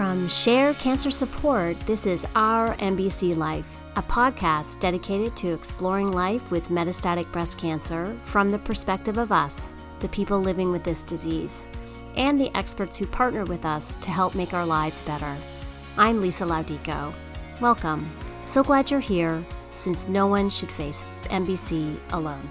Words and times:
From 0.00 0.30
Share 0.30 0.72
Cancer 0.72 1.10
Support, 1.10 1.78
this 1.80 2.06
is 2.06 2.26
Our 2.34 2.74
MBC 2.76 3.36
Life, 3.36 3.70
a 3.96 4.02
podcast 4.02 4.80
dedicated 4.80 5.36
to 5.36 5.52
exploring 5.52 6.10
life 6.10 6.50
with 6.50 6.70
metastatic 6.70 7.30
breast 7.32 7.58
cancer 7.58 8.16
from 8.24 8.50
the 8.50 8.60
perspective 8.60 9.18
of 9.18 9.30
us, 9.30 9.74
the 9.98 10.08
people 10.08 10.40
living 10.40 10.72
with 10.72 10.84
this 10.84 11.04
disease, 11.04 11.68
and 12.16 12.40
the 12.40 12.50
experts 12.56 12.96
who 12.96 13.04
partner 13.04 13.44
with 13.44 13.66
us 13.66 13.96
to 13.96 14.10
help 14.10 14.34
make 14.34 14.54
our 14.54 14.64
lives 14.64 15.02
better. 15.02 15.36
I'm 15.98 16.22
Lisa 16.22 16.44
Laudico. 16.44 17.12
Welcome. 17.60 18.10
So 18.42 18.64
glad 18.64 18.90
you're 18.90 19.00
here, 19.00 19.44
since 19.74 20.08
no 20.08 20.26
one 20.26 20.48
should 20.48 20.72
face 20.72 21.10
MBC 21.24 21.94
alone. 22.14 22.48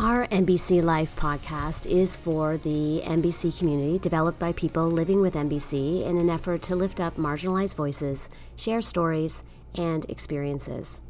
Our 0.00 0.28
MBC 0.28 0.80
Life 0.80 1.16
podcast 1.16 1.84
is 1.90 2.14
for 2.14 2.56
the 2.56 3.02
MBC 3.04 3.58
community, 3.58 3.98
developed 3.98 4.38
by 4.38 4.52
people 4.52 4.88
living 4.88 5.20
with 5.20 5.34
MBC 5.34 6.06
in 6.06 6.16
an 6.18 6.30
effort 6.30 6.62
to 6.62 6.76
lift 6.76 7.00
up 7.00 7.16
marginalized 7.16 7.74
voices, 7.74 8.28
share 8.54 8.80
stories, 8.80 9.42
and 9.74 10.08
experiences. 10.08 11.02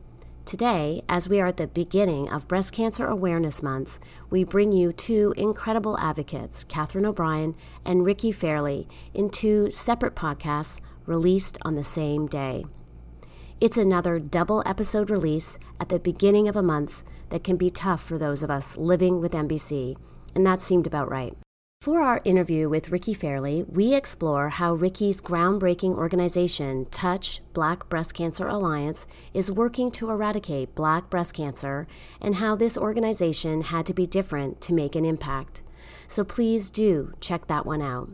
Today, 0.47 1.02
as 1.06 1.28
we 1.28 1.38
are 1.38 1.48
at 1.48 1.59
the 1.59 1.66
beginning 1.66 2.30
of 2.30 2.48
Breast 2.48 2.73
Cancer 2.73 3.06
Awareness 3.06 3.62
Month, 3.62 3.98
we 4.30 4.42
bring 4.42 4.73
you 4.73 4.91
two 4.91 5.34
incredible 5.36 5.98
advocates, 5.98 6.64
Catherine 6.64 7.05
O'Brien 7.05 7.56
and 7.84 8.06
Ricki 8.06 8.33
Fairley, 8.33 8.89
in 9.12 9.28
two 9.28 9.70
separate 9.70 10.14
podcasts 10.14 10.80
released 11.05 11.59
on 11.61 11.75
the 11.75 11.84
same 11.84 12.27
day. 12.27 12.64
It's 13.61 13.77
another 13.77 14.19
double 14.19 14.62
episode 14.64 15.11
release 15.11 15.59
at 15.78 15.91
the 15.91 15.98
beginning 15.98 16.48
of 16.48 16.56
a 16.56 16.62
month 16.62 17.05
that 17.30 17.45
can 17.45 17.56
be 17.56 17.70
tough 17.70 18.02
for 18.02 18.18
those 18.18 18.42
of 18.42 18.50
us 18.50 18.77
living 18.77 19.20
with 19.20 19.32
MBC, 19.32 19.96
and 20.34 20.46
that 20.46 20.62
seemed 20.62 20.86
about 20.86 21.10
right. 21.10 21.36
For 21.80 22.00
our 22.02 22.20
interview 22.24 22.69
with 22.69 22.91
Ricki 22.91 23.14
Fairley, 23.14 23.62
we 23.62 23.94
explore 23.94 24.48
how 24.48 24.75
Ricki's 24.75 25.20
groundbreaking 25.20 25.94
organization, 25.94 26.86
Touch 26.91 27.41
Black 27.53 27.88
Breast 27.88 28.14
Cancer 28.14 28.48
Alliance, 28.48 29.06
is 29.33 29.53
working 29.53 29.92
to 29.92 30.11
eradicate 30.11 30.75
black 30.75 31.08
breast 31.08 31.34
cancer 31.34 31.86
and 32.20 32.34
how 32.34 32.56
this 32.56 32.77
organization 32.77 33.60
had 33.60 33.86
to 33.86 33.94
be 33.94 34.06
different 34.06 34.60
to 34.62 34.75
make 34.75 34.97
an 34.97 35.05
impact. 35.05 35.62
So 36.08 36.25
please 36.25 36.69
do 36.69 37.12
check 37.20 37.47
that 37.47 37.64
one 37.64 37.81
out. 37.81 38.10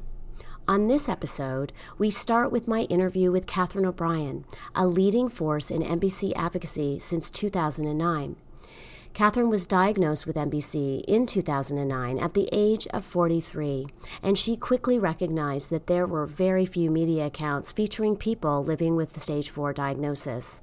On 0.69 0.85
this 0.85 1.09
episode, 1.09 1.73
we 1.97 2.11
start 2.11 2.53
with 2.53 2.69
my 2.69 2.83
interview 2.83 3.33
with 3.33 3.47
Catherine 3.47 3.87
O'Brien, 3.87 4.45
a 4.75 4.87
leading 4.87 5.31
force 5.31 5.71
in 5.71 5.83
MBC 5.83 6.35
advocacy 6.37 6.99
since 6.99 7.31
2009. 7.31 8.37
Catherine 9.15 9.49
was 9.49 9.69
diagnosed 9.69 10.27
with 10.27 10.35
MBC 10.35 11.05
in 11.07 11.25
2009 11.25 12.19
at 12.19 12.35
the 12.35 12.49
age 12.51 12.89
of 12.89 13.05
43, 13.05 13.87
and 14.25 14.37
she 14.37 14.57
quickly 14.57 14.99
recognized 14.99 15.71
that 15.71 15.87
there 15.87 16.05
were 16.05 16.27
very 16.27 16.67
few 16.67 16.91
media 16.91 17.27
accounts 17.27 17.71
featuring 17.71 18.17
people 18.17 18.65
living 18.65 18.97
with 18.97 19.13
the 19.13 19.21
stage 19.21 19.51
4 19.51 19.73
diagnosis. 19.73 20.61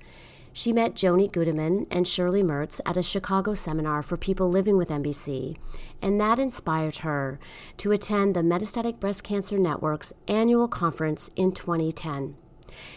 She 0.51 0.73
met 0.73 0.95
Joni 0.95 1.31
Gudeman 1.31 1.87
and 1.89 2.05
Shirley 2.05 2.43
Mertz 2.43 2.81
at 2.85 2.97
a 2.97 3.01
Chicago 3.01 3.53
seminar 3.53 4.03
for 4.03 4.17
people 4.17 4.49
living 4.49 4.75
with 4.75 4.89
MBC, 4.89 5.55
and 6.01 6.19
that 6.19 6.37
inspired 6.37 6.97
her 6.97 7.39
to 7.77 7.93
attend 7.93 8.35
the 8.35 8.41
Metastatic 8.41 8.99
Breast 8.99 9.23
Cancer 9.23 9.57
Network's 9.59 10.11
annual 10.27 10.67
conference 10.67 11.29
in 11.37 11.53
2010. 11.53 12.35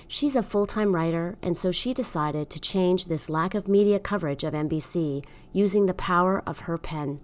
She's 0.08 0.36
a 0.36 0.42
full 0.42 0.67
time 0.67 0.94
writer, 0.94 1.36
and 1.42 1.56
so 1.56 1.70
she 1.70 1.92
decided 1.92 2.50
to 2.50 2.61
change 2.61 3.06
this 3.06 3.30
lack 3.30 3.55
of 3.55 3.69
media 3.69 3.98
coverage 3.98 4.44
of 4.44 4.55
MBC 4.55 5.25
using 5.53 5.86
the 5.86 5.94
power 5.94 6.42
of 6.47 6.61
her 6.61 6.78
pen. 6.78 7.20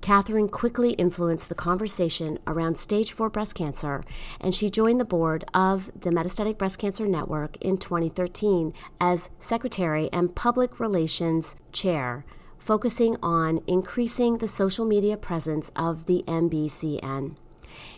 Catherine 0.00 0.48
quickly 0.50 0.92
influenced 0.92 1.48
the 1.48 1.54
conversation 1.54 2.38
around 2.46 2.76
stage 2.76 3.12
4 3.12 3.30
breast 3.30 3.54
cancer, 3.54 4.04
and 4.38 4.54
she 4.54 4.68
joined 4.68 5.00
the 5.00 5.04
board 5.04 5.44
of 5.54 5.90
the 5.98 6.10
Metastatic 6.10 6.58
Breast 6.58 6.78
Cancer 6.78 7.06
Network 7.06 7.56
in 7.62 7.78
2013 7.78 8.74
as 9.00 9.30
Secretary 9.38 10.10
and 10.12 10.34
Public 10.34 10.78
Relations 10.78 11.56
Chair, 11.72 12.26
focusing 12.58 13.16
on 13.22 13.62
increasing 13.66 14.38
the 14.38 14.48
social 14.48 14.84
media 14.84 15.16
presence 15.16 15.72
of 15.74 16.04
the 16.04 16.22
MBCN. 16.26 17.36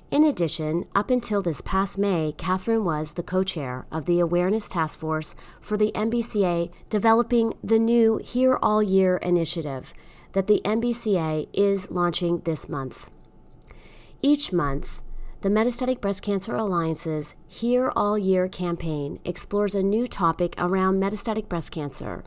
In 0.08 0.22
addition, 0.22 0.84
up 0.94 1.10
until 1.10 1.42
this 1.42 1.60
past 1.60 1.98
May, 1.98 2.32
Catherine 2.38 2.84
was 2.84 3.14
the 3.14 3.24
co 3.24 3.42
chair 3.42 3.86
of 3.90 4.06
the 4.06 4.20
Awareness 4.20 4.68
Task 4.68 5.00
Force 5.00 5.34
for 5.60 5.76
the 5.76 5.90
MBCA 5.96 6.70
developing 6.88 7.54
the 7.62 7.80
new 7.80 8.18
Here 8.18 8.56
All 8.62 8.80
Year 8.80 9.16
initiative 9.16 9.92
that 10.30 10.46
the 10.46 10.60
MBCA 10.64 11.48
is 11.52 11.90
launching 11.90 12.40
this 12.40 12.68
month. 12.68 13.10
Each 14.22 14.52
month, 14.52 15.02
the 15.40 15.48
Metastatic 15.48 16.00
Breast 16.00 16.22
Cancer 16.22 16.54
Alliance's 16.54 17.34
Here 17.48 17.92
All 17.96 18.16
Year 18.16 18.46
campaign 18.46 19.18
explores 19.24 19.74
a 19.74 19.82
new 19.82 20.06
topic 20.06 20.54
around 20.56 21.00
metastatic 21.00 21.48
breast 21.48 21.72
cancer. 21.72 22.22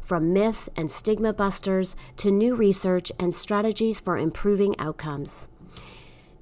From 0.00 0.32
myth 0.32 0.68
and 0.76 0.88
stigma 0.88 1.32
busters 1.32 1.96
to 2.18 2.30
new 2.30 2.54
research 2.54 3.10
and 3.18 3.34
strategies 3.34 3.98
for 3.98 4.16
improving 4.16 4.78
outcomes. 4.78 5.48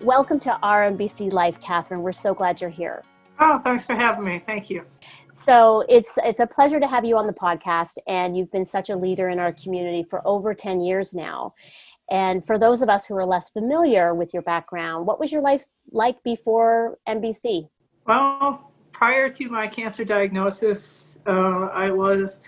Welcome 0.00 0.40
to 0.40 0.58
Our 0.62 0.90
MBC 0.90 1.32
Life, 1.32 1.60
Catherine. 1.60 2.02
We're 2.02 2.12
so 2.12 2.34
glad 2.34 2.60
you're 2.60 2.68
here. 2.68 3.02
Oh, 3.40 3.58
thanks 3.60 3.84
for 3.84 3.94
having 3.94 4.24
me. 4.24 4.42
Thank 4.44 4.68
you. 4.68 4.84
So 5.32 5.84
it's 5.88 6.18
it's 6.24 6.40
a 6.40 6.46
pleasure 6.46 6.78
to 6.78 6.86
have 6.86 7.04
you 7.04 7.16
on 7.16 7.26
the 7.26 7.32
podcast, 7.32 7.94
and 8.06 8.36
you've 8.36 8.52
been 8.52 8.64
such 8.64 8.90
a 8.90 8.96
leader 8.96 9.30
in 9.30 9.38
our 9.38 9.52
community 9.52 10.02
for 10.02 10.26
over 10.26 10.52
ten 10.52 10.80
years 10.80 11.14
now. 11.14 11.54
And 12.10 12.46
for 12.46 12.58
those 12.58 12.82
of 12.82 12.88
us 12.88 13.06
who 13.06 13.16
are 13.16 13.24
less 13.24 13.50
familiar 13.50 14.14
with 14.14 14.34
your 14.34 14.42
background, 14.42 15.06
what 15.06 15.18
was 15.18 15.32
your 15.32 15.40
life 15.40 15.64
like 15.90 16.22
before 16.22 16.98
MBC? 17.08 17.68
Well, 18.06 18.70
prior 18.92 19.28
to 19.30 19.48
my 19.48 19.66
cancer 19.66 20.04
diagnosis, 20.04 21.18
uh, 21.26 21.68
I 21.72 21.90
was 21.90 22.42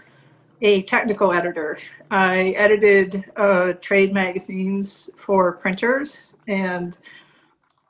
a 0.62 0.82
technical 0.82 1.32
editor. 1.32 1.78
I 2.10 2.50
edited 2.50 3.24
uh, 3.36 3.72
trade 3.80 4.12
magazines 4.12 5.10
for 5.16 5.52
printers 5.52 6.36
and 6.48 6.96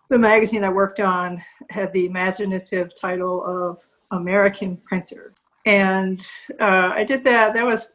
the 0.09 0.19
magazine 0.19 0.65
I 0.65 0.69
worked 0.69 1.01
on 1.01 1.43
had 1.71 1.93
the 1.93 2.07
imaginative 2.07 2.95
title 2.95 3.45
of 3.45 3.87
American 4.11 4.77
Printer. 4.79 5.35
And 5.65 6.21
uh, 6.61 6.93
I 6.95 7.05
did 7.05 7.25
that. 7.25 7.55
That 7.55 7.67
was 7.67 7.91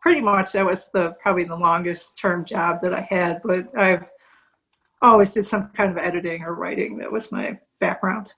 pretty 0.00 0.20
much 0.20 0.52
that 0.52 0.66
was 0.66 0.90
the 0.90 1.14
probably 1.20 1.44
the 1.44 1.56
longest 1.56 2.18
term 2.18 2.44
job 2.44 2.78
that 2.82 2.92
I 2.92 3.02
had. 3.02 3.40
But 3.44 3.68
I've 3.78 4.04
always 5.00 5.32
did 5.32 5.44
some 5.44 5.70
kind 5.76 5.90
of 5.90 5.98
editing 5.98 6.42
or 6.42 6.54
writing. 6.54 6.98
That 6.98 7.12
was 7.12 7.30
my 7.30 7.58
background. 7.80 8.32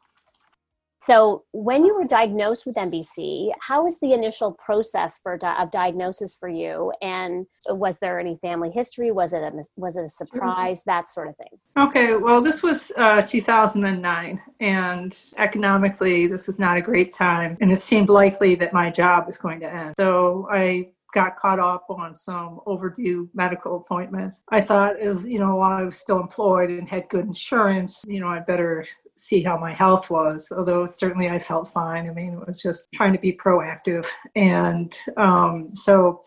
So, 1.03 1.45
when 1.53 1.85
you 1.85 1.95
were 1.95 2.05
diagnosed 2.05 2.67
with 2.67 2.77
MBC, 2.77 3.53
how 3.61 3.85
was 3.85 3.99
the 4.01 4.13
initial 4.13 4.53
process 4.53 5.19
for 5.19 5.39
di- 5.39 5.57
of 5.63 5.71
diagnosis 5.71 6.35
for 6.35 6.49
you? 6.49 6.93
And 7.01 7.47
was 7.69 7.99
there 8.01 8.21
any 8.21 8.37
family 8.43 8.71
history? 8.71 9.11
Was 9.11 9.33
it 9.33 9.43
a 9.43 9.53
was 9.77 9.97
it 9.97 10.05
a 10.05 10.09
surprise? 10.09 10.85
That 10.85 11.09
sort 11.09 11.29
of 11.29 11.37
thing. 11.37 11.59
Okay, 11.79 12.17
well, 12.17 12.43
this 12.43 12.63
was 12.63 12.93
uh, 12.99 13.23
2009, 13.23 14.41
and 14.61 15.19
economically, 15.39 16.27
this 16.27 16.47
was 16.47 16.59
not 16.59 16.77
a 16.77 16.83
great 16.83 17.15
time, 17.15 17.57
and 17.63 17.73
it 17.73 17.81
seemed 17.81 18.11
likely 18.11 18.55
that 18.57 18.75
my 18.75 18.91
job 18.91 19.27
was 19.27 19.39
going 19.39 19.61
to 19.61 19.73
end. 19.73 19.95
So 19.99 20.49
I 20.53 20.91
got 21.13 21.37
caught 21.37 21.59
up 21.59 21.87
on 21.89 22.15
some 22.15 22.61
overdue 22.67 23.29
medical 23.35 23.77
appointments. 23.77 24.45
I 24.51 24.61
thought, 24.61 25.01
as 25.01 25.25
you 25.25 25.39
know, 25.39 25.57
while 25.57 25.73
I 25.73 25.83
was 25.83 25.97
still 25.97 26.21
employed 26.21 26.71
and 26.71 26.89
had 26.89 27.09
good 27.09 27.25
insurance, 27.25 28.05
you 28.07 28.21
know, 28.21 28.29
I 28.29 28.41
better 28.41 28.87
see 29.21 29.43
how 29.43 29.59
my 29.59 29.75
health 29.75 30.11
was, 30.11 30.53
although 30.57 30.87
certainly 30.87 31.29
I 31.29 31.39
felt 31.39 31.69
fine. 31.69 32.09
I 32.09 32.13
mean, 32.13 32.35
it 32.35 32.47
was 32.47 32.63
just 32.63 32.89
trying 32.95 33.13
to 33.13 33.19
be 33.19 33.37
proactive. 33.37 34.07
And 34.35 34.97
um, 35.17 35.69
so 35.73 36.23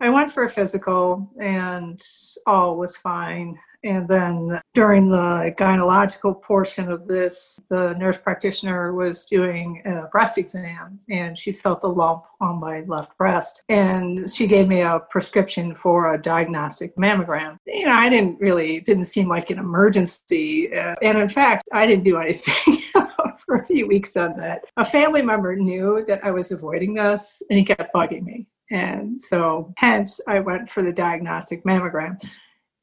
I 0.00 0.10
went 0.10 0.32
for 0.32 0.44
a 0.44 0.50
physical 0.50 1.30
and 1.40 2.00
all 2.46 2.76
was 2.76 2.96
fine. 2.96 3.58
And 3.84 4.08
then 4.08 4.60
during 4.72 5.10
the 5.10 5.54
gynecological 5.58 6.42
portion 6.42 6.90
of 6.90 7.06
this, 7.06 7.58
the 7.68 7.94
nurse 7.94 8.16
practitioner 8.16 8.94
was 8.94 9.26
doing 9.26 9.82
a 9.84 10.08
breast 10.08 10.38
exam 10.38 10.98
and 11.10 11.38
she 11.38 11.52
felt 11.52 11.84
a 11.84 11.88
lump 11.88 12.24
on 12.40 12.58
my 12.58 12.80
left 12.86 13.16
breast. 13.18 13.62
And 13.68 14.28
she 14.30 14.46
gave 14.46 14.68
me 14.68 14.80
a 14.80 15.00
prescription 15.10 15.74
for 15.74 16.14
a 16.14 16.20
diagnostic 16.20 16.96
mammogram. 16.96 17.58
You 17.66 17.86
know, 17.86 17.94
I 17.94 18.08
didn't 18.08 18.40
really, 18.40 18.80
didn't 18.80 19.04
seem 19.04 19.28
like 19.28 19.50
an 19.50 19.58
emergency. 19.58 20.74
Uh, 20.74 20.94
and 21.02 21.18
in 21.18 21.28
fact, 21.28 21.64
I 21.72 21.86
didn't 21.86 22.04
do 22.04 22.18
anything. 22.18 22.78
for 23.46 23.56
a 23.56 23.66
few 23.66 23.86
weeks 23.86 24.16
on 24.16 24.36
that. 24.38 24.64
A 24.76 24.84
family 24.84 25.22
member 25.22 25.54
knew 25.54 26.04
that 26.08 26.24
I 26.24 26.30
was 26.30 26.50
avoiding 26.50 26.94
this 26.94 27.42
and 27.50 27.58
he 27.58 27.64
kept 27.64 27.94
bugging 27.94 28.22
me. 28.22 28.46
And 28.70 29.20
so, 29.20 29.72
hence, 29.76 30.20
I 30.26 30.40
went 30.40 30.70
for 30.70 30.82
the 30.82 30.92
diagnostic 30.92 31.64
mammogram. 31.64 32.22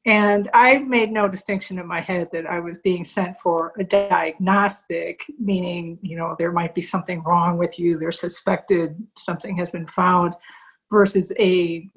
And 0.04 0.50
I 0.52 0.78
made 0.78 1.12
no 1.12 1.28
distinction 1.28 1.78
in 1.78 1.86
my 1.86 2.00
head 2.00 2.28
that 2.32 2.46
I 2.46 2.58
was 2.58 2.78
being 2.78 3.04
sent 3.04 3.36
for 3.38 3.72
a 3.78 3.84
diagnostic, 3.84 5.24
meaning, 5.38 5.98
you 6.02 6.16
know, 6.16 6.34
there 6.38 6.50
might 6.50 6.74
be 6.74 6.82
something 6.82 7.22
wrong 7.22 7.56
with 7.56 7.78
you, 7.78 7.98
there's 7.98 8.18
suspected 8.18 8.96
something 9.16 9.56
has 9.58 9.70
been 9.70 9.86
found, 9.86 10.34
versus 10.90 11.32
a 11.38 11.88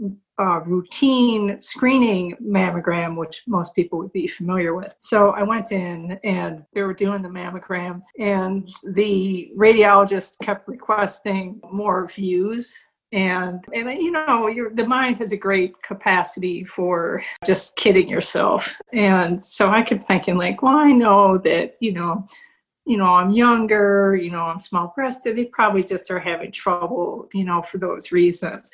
routine 0.66 1.60
screening 1.60 2.36
mammogram, 2.42 3.18
which 3.18 3.44
most 3.48 3.74
people 3.74 3.98
would 4.00 4.14
be 4.14 4.28
familiar 4.28 4.76
with. 4.76 4.96
So 5.00 5.32
I 5.32 5.44
went 5.44 5.72
in 5.72 6.20
and 6.24 6.64
they 6.74 6.84
were 6.84 6.94
doing 6.94 7.22
the 7.22 7.30
mammogram, 7.30 8.04
and 8.20 8.70
the 8.84 9.52
radiologist 9.58 10.40
kept 10.40 10.68
requesting 10.68 11.60
more 11.72 12.08
views 12.08 12.86
and 13.16 13.64
and 13.74 13.90
you 14.04 14.12
know 14.12 14.48
your 14.48 14.70
the 14.72 14.86
mind 14.86 15.18
has 15.18 15.32
a 15.32 15.38
great 15.38 15.82
capacity 15.82 16.66
for 16.66 17.24
just 17.46 17.78
kidding 17.78 18.10
yourself. 18.10 18.76
And 18.94 19.44
so 19.44 19.70
i 19.70 19.82
kept 19.82 20.04
thinking 20.04 20.38
like 20.38 20.62
well 20.62 20.76
i 20.76 20.92
know 20.92 21.38
that 21.40 21.76
you 21.80 21.94
know 21.94 22.28
you 22.86 22.98
know 22.98 23.06
i'm 23.06 23.32
younger 23.32 24.16
you 24.16 24.30
know 24.30 24.44
i'm 24.44 24.60
small 24.60 24.92
breasted 24.96 25.38
they 25.38 25.46
probably 25.46 25.84
just 25.84 26.12
are 26.12 26.20
having 26.20 26.52
trouble 26.52 27.28
you 27.34 27.46
know 27.46 27.62
for 27.64 27.78
those 27.78 28.12
reasons. 28.12 28.70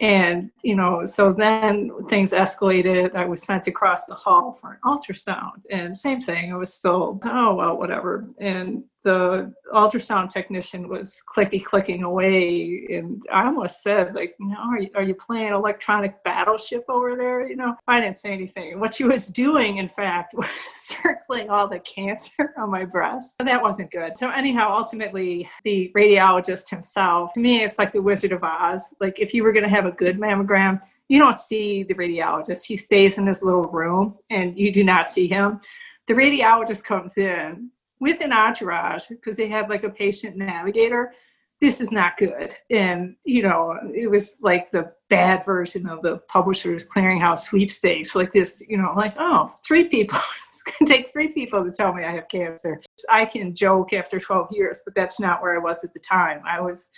And 0.00 0.50
you 0.62 0.76
know 0.76 1.06
so 1.06 1.32
then 1.32 1.90
things 2.08 2.32
escalated. 2.32 3.16
I 3.16 3.24
was 3.24 3.42
sent 3.42 3.66
across 3.66 4.04
the 4.04 4.14
hall 4.14 4.52
for 4.52 4.72
an 4.74 4.78
ultrasound. 4.84 5.62
And 5.70 5.96
same 5.96 6.20
thing 6.20 6.52
i 6.52 6.56
was 6.56 6.74
still 6.74 7.18
oh 7.24 7.54
well 7.54 7.78
whatever. 7.78 8.28
And 8.38 8.84
the 9.04 9.52
ultrasound 9.72 10.28
technician 10.28 10.88
was 10.88 11.22
clicky 11.34 11.62
clicking 11.62 12.02
away 12.02 12.86
and 12.90 13.22
i 13.32 13.46
almost 13.46 13.82
said 13.82 14.14
like 14.14 14.34
you 14.40 14.48
know 14.48 14.56
are 14.56 14.80
you, 14.80 14.88
are 14.96 15.02
you 15.02 15.14
playing 15.14 15.52
electronic 15.52 16.22
battleship 16.24 16.84
over 16.88 17.14
there? 17.16 17.46
You 17.46 17.56
know 17.56 17.76
i 17.86 18.00
didn't 18.00 18.16
say 18.16 18.30
anything. 18.30 18.80
What 18.80 18.94
she 18.94 19.04
was 19.04 19.28
doing 19.28 19.78
in 19.78 19.88
fact 19.88 20.34
was 20.34 20.48
circling 20.72 21.50
all 21.50 21.68
the 21.68 21.80
cancer 21.80 22.54
on 22.58 22.70
my 22.70 22.84
breast. 22.84 23.36
And 23.38 23.48
that 23.48 23.62
wasn't 23.62 23.90
good. 23.90 24.16
So 24.18 24.30
anyhow 24.30 24.74
ultimately 24.76 25.48
the 25.64 25.92
radiologist 25.96 26.68
himself 26.68 27.32
to 27.34 27.40
me 27.40 27.62
it's 27.62 27.78
like 27.78 27.92
the 27.92 28.02
wizard 28.02 28.32
of 28.32 28.42
oz. 28.42 28.94
Like 29.00 29.20
if 29.20 29.32
you 29.32 29.44
were 29.44 29.52
going 29.52 29.64
to 29.64 29.70
have 29.70 29.86
a 29.86 29.92
good 29.92 30.18
mammogram 30.18 30.80
you 31.08 31.18
don't 31.18 31.38
see 31.38 31.84
the 31.84 31.94
radiologist. 31.94 32.66
He 32.66 32.76
stays 32.76 33.16
in 33.16 33.26
his 33.26 33.42
little 33.42 33.64
room 33.64 34.18
and 34.30 34.58
you 34.58 34.70
do 34.72 34.84
not 34.84 35.08
see 35.08 35.26
him. 35.26 35.60
The 36.06 36.14
radiologist 36.14 36.84
comes 36.84 37.16
in 37.16 37.70
with 38.00 38.20
an 38.20 38.32
entourage 38.32 39.08
because 39.08 39.36
they 39.36 39.48
had 39.48 39.68
like 39.68 39.84
a 39.84 39.90
patient 39.90 40.36
navigator 40.36 41.12
this 41.60 41.80
is 41.80 41.90
not 41.90 42.16
good. 42.16 42.54
And 42.70 43.16
you 43.24 43.42
know 43.42 43.76
it 43.94 44.10
was 44.10 44.36
like 44.40 44.70
the 44.70 44.92
bad 45.10 45.44
version 45.44 45.88
of 45.88 46.02
the 46.02 46.18
publishers 46.28 46.88
clearinghouse 46.88 47.40
sweepstakes 47.40 48.14
like 48.14 48.32
this 48.32 48.62
you 48.68 48.76
know 48.76 48.92
like 48.96 49.14
oh 49.18 49.50
three 49.66 49.84
people 49.84 50.18
it's 50.48 50.62
going 50.62 50.86
to 50.86 50.92
take 50.92 51.12
three 51.12 51.28
people 51.28 51.64
to 51.64 51.72
tell 51.72 51.94
me 51.94 52.04
i 52.04 52.12
have 52.12 52.28
cancer. 52.28 52.80
I 53.10 53.24
can 53.24 53.54
joke 53.54 53.92
after 53.92 54.20
12 54.20 54.48
years 54.50 54.80
but 54.84 54.94
that's 54.94 55.18
not 55.18 55.42
where 55.42 55.54
i 55.54 55.58
was 55.58 55.82
at 55.82 55.94
the 55.94 56.00
time. 56.00 56.42
I 56.46 56.60
was 56.60 56.88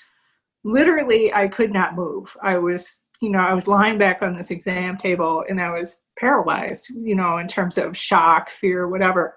literally 0.64 1.32
i 1.32 1.49
could 1.49 1.73
not 1.73 1.94
move. 1.94 2.37
I 2.43 2.58
was 2.58 3.00
you 3.23 3.31
know 3.31 3.38
i 3.38 3.55
was 3.55 3.69
lying 3.69 3.99
back 3.99 4.23
on 4.23 4.37
this 4.37 4.50
exam 4.50 4.96
table 4.96 5.44
and 5.49 5.61
i 5.61 5.70
was 5.70 6.03
paralyzed 6.19 6.91
you 6.91 7.14
know 7.14 7.38
in 7.38 7.46
terms 7.49 7.79
of 7.79 7.96
shock 7.96 8.50
fear 8.50 8.88
whatever. 8.88 9.35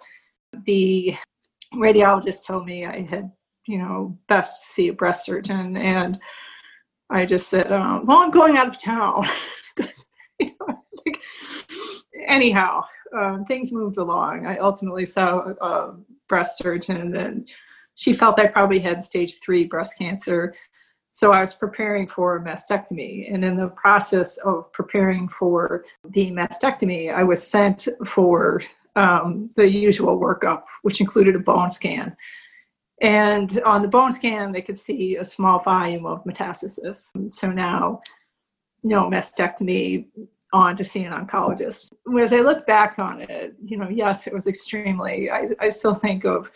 The 0.65 1.15
radiologist 1.75 2.45
told 2.45 2.65
me 2.65 2.85
I 2.85 3.01
had, 3.01 3.31
you 3.67 3.77
know, 3.77 4.17
best 4.27 4.69
see 4.69 4.89
a 4.89 4.93
breast 4.93 5.25
surgeon. 5.25 5.77
And 5.77 6.19
I 7.09 7.25
just 7.25 7.49
said, 7.49 7.71
um, 7.71 8.05
well, 8.05 8.19
I'm 8.19 8.31
going 8.31 8.57
out 8.57 8.67
of 8.67 8.81
town. 8.81 9.25
you 10.39 10.51
know, 10.59 10.83
like, 11.05 11.21
anyhow, 12.27 12.83
um, 13.17 13.45
things 13.45 13.71
moved 13.71 13.97
along. 13.97 14.45
I 14.45 14.57
ultimately 14.57 15.05
saw 15.05 15.53
a 15.61 15.95
breast 16.27 16.57
surgeon 16.57 17.15
and 17.15 17.49
she 17.95 18.13
felt 18.13 18.39
I 18.39 18.47
probably 18.47 18.79
had 18.79 19.03
stage 19.03 19.39
three 19.43 19.65
breast 19.65 19.97
cancer. 19.97 20.55
So 21.11 21.31
I 21.31 21.41
was 21.41 21.53
preparing 21.53 22.07
for 22.07 22.37
a 22.37 22.41
mastectomy. 22.43 23.31
And 23.31 23.45
in 23.45 23.55
the 23.55 23.67
process 23.67 24.37
of 24.37 24.71
preparing 24.73 25.29
for 25.29 25.85
the 26.09 26.31
mastectomy, 26.31 27.13
I 27.13 27.23
was 27.23 27.45
sent 27.45 27.87
for 28.05 28.63
um, 28.95 29.49
the 29.55 29.69
usual 29.69 30.19
workup, 30.19 30.63
which 30.83 31.01
included 31.01 31.35
a 31.35 31.39
bone 31.39 31.71
scan. 31.71 32.15
And 33.01 33.61
on 33.63 33.81
the 33.81 33.87
bone 33.87 34.11
scan, 34.11 34.51
they 34.51 34.61
could 34.61 34.77
see 34.77 35.17
a 35.17 35.25
small 35.25 35.59
volume 35.59 36.05
of 36.05 36.23
metastasis. 36.23 37.09
So 37.31 37.51
now, 37.51 38.01
no 38.83 39.09
mastectomy, 39.09 40.07
on 40.53 40.75
to 40.75 40.83
see 40.83 41.03
an 41.03 41.11
oncologist. 41.11 41.91
As 42.21 42.31
I 42.31 42.41
look 42.41 42.65
back 42.67 42.99
on 42.99 43.21
it, 43.21 43.55
you 43.65 43.75
know, 43.75 43.89
yes, 43.89 44.27
it 44.27 44.33
was 44.33 44.47
extremely, 44.47 45.29
I, 45.31 45.49
I 45.59 45.69
still 45.69 45.95
think 45.95 46.25
of 46.25 46.51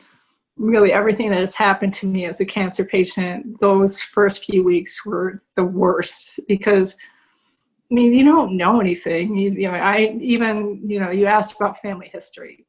really 0.55 0.93
everything 0.93 1.29
that 1.31 1.39
has 1.39 1.55
happened 1.55 1.93
to 1.95 2.07
me 2.07 2.25
as 2.25 2.39
a 2.39 2.45
cancer 2.45 2.85
patient. 2.85 3.59
Those 3.59 4.01
first 4.01 4.45
few 4.45 4.63
weeks 4.63 5.05
were 5.05 5.43
the 5.55 5.63
worst 5.63 6.39
because 6.47 6.95
I 7.89 7.95
mean, 7.95 8.13
you 8.13 8.25
don't 8.25 8.57
know 8.57 8.81
anything. 8.81 9.35
You, 9.35 9.51
you, 9.51 9.71
know, 9.71 9.77
I 9.77 10.17
even, 10.19 10.81
you 10.85 10.99
know, 10.99 11.09
you 11.09 11.25
asked 11.25 11.55
about 11.55 11.79
family 11.79 12.09
history. 12.11 12.65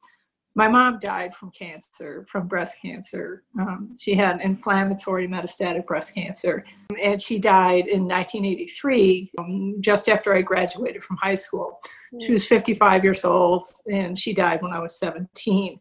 My 0.55 0.67
mom 0.67 0.99
died 0.99 1.35
from 1.35 1.51
cancer, 1.51 2.25
from 2.27 2.47
breast 2.47 2.77
cancer. 2.81 3.43
Um, 3.59 3.93
she 3.97 4.13
had 4.15 4.41
inflammatory 4.41 5.27
metastatic 5.27 5.85
breast 5.85 6.13
cancer, 6.13 6.65
and 7.01 7.21
she 7.21 7.37
died 7.37 7.87
in 7.87 8.07
1983, 8.07 9.31
um, 9.39 9.75
just 9.79 10.09
after 10.09 10.33
I 10.33 10.41
graduated 10.41 11.03
from 11.03 11.17
high 11.17 11.35
school. 11.35 11.79
She 12.19 12.33
was 12.33 12.47
55 12.47 13.03
years 13.03 13.23
old, 13.23 13.63
and 13.91 14.17
she 14.17 14.33
died 14.33 14.61
when 14.61 14.73
I 14.73 14.79
was 14.79 14.97
17. 14.97 15.79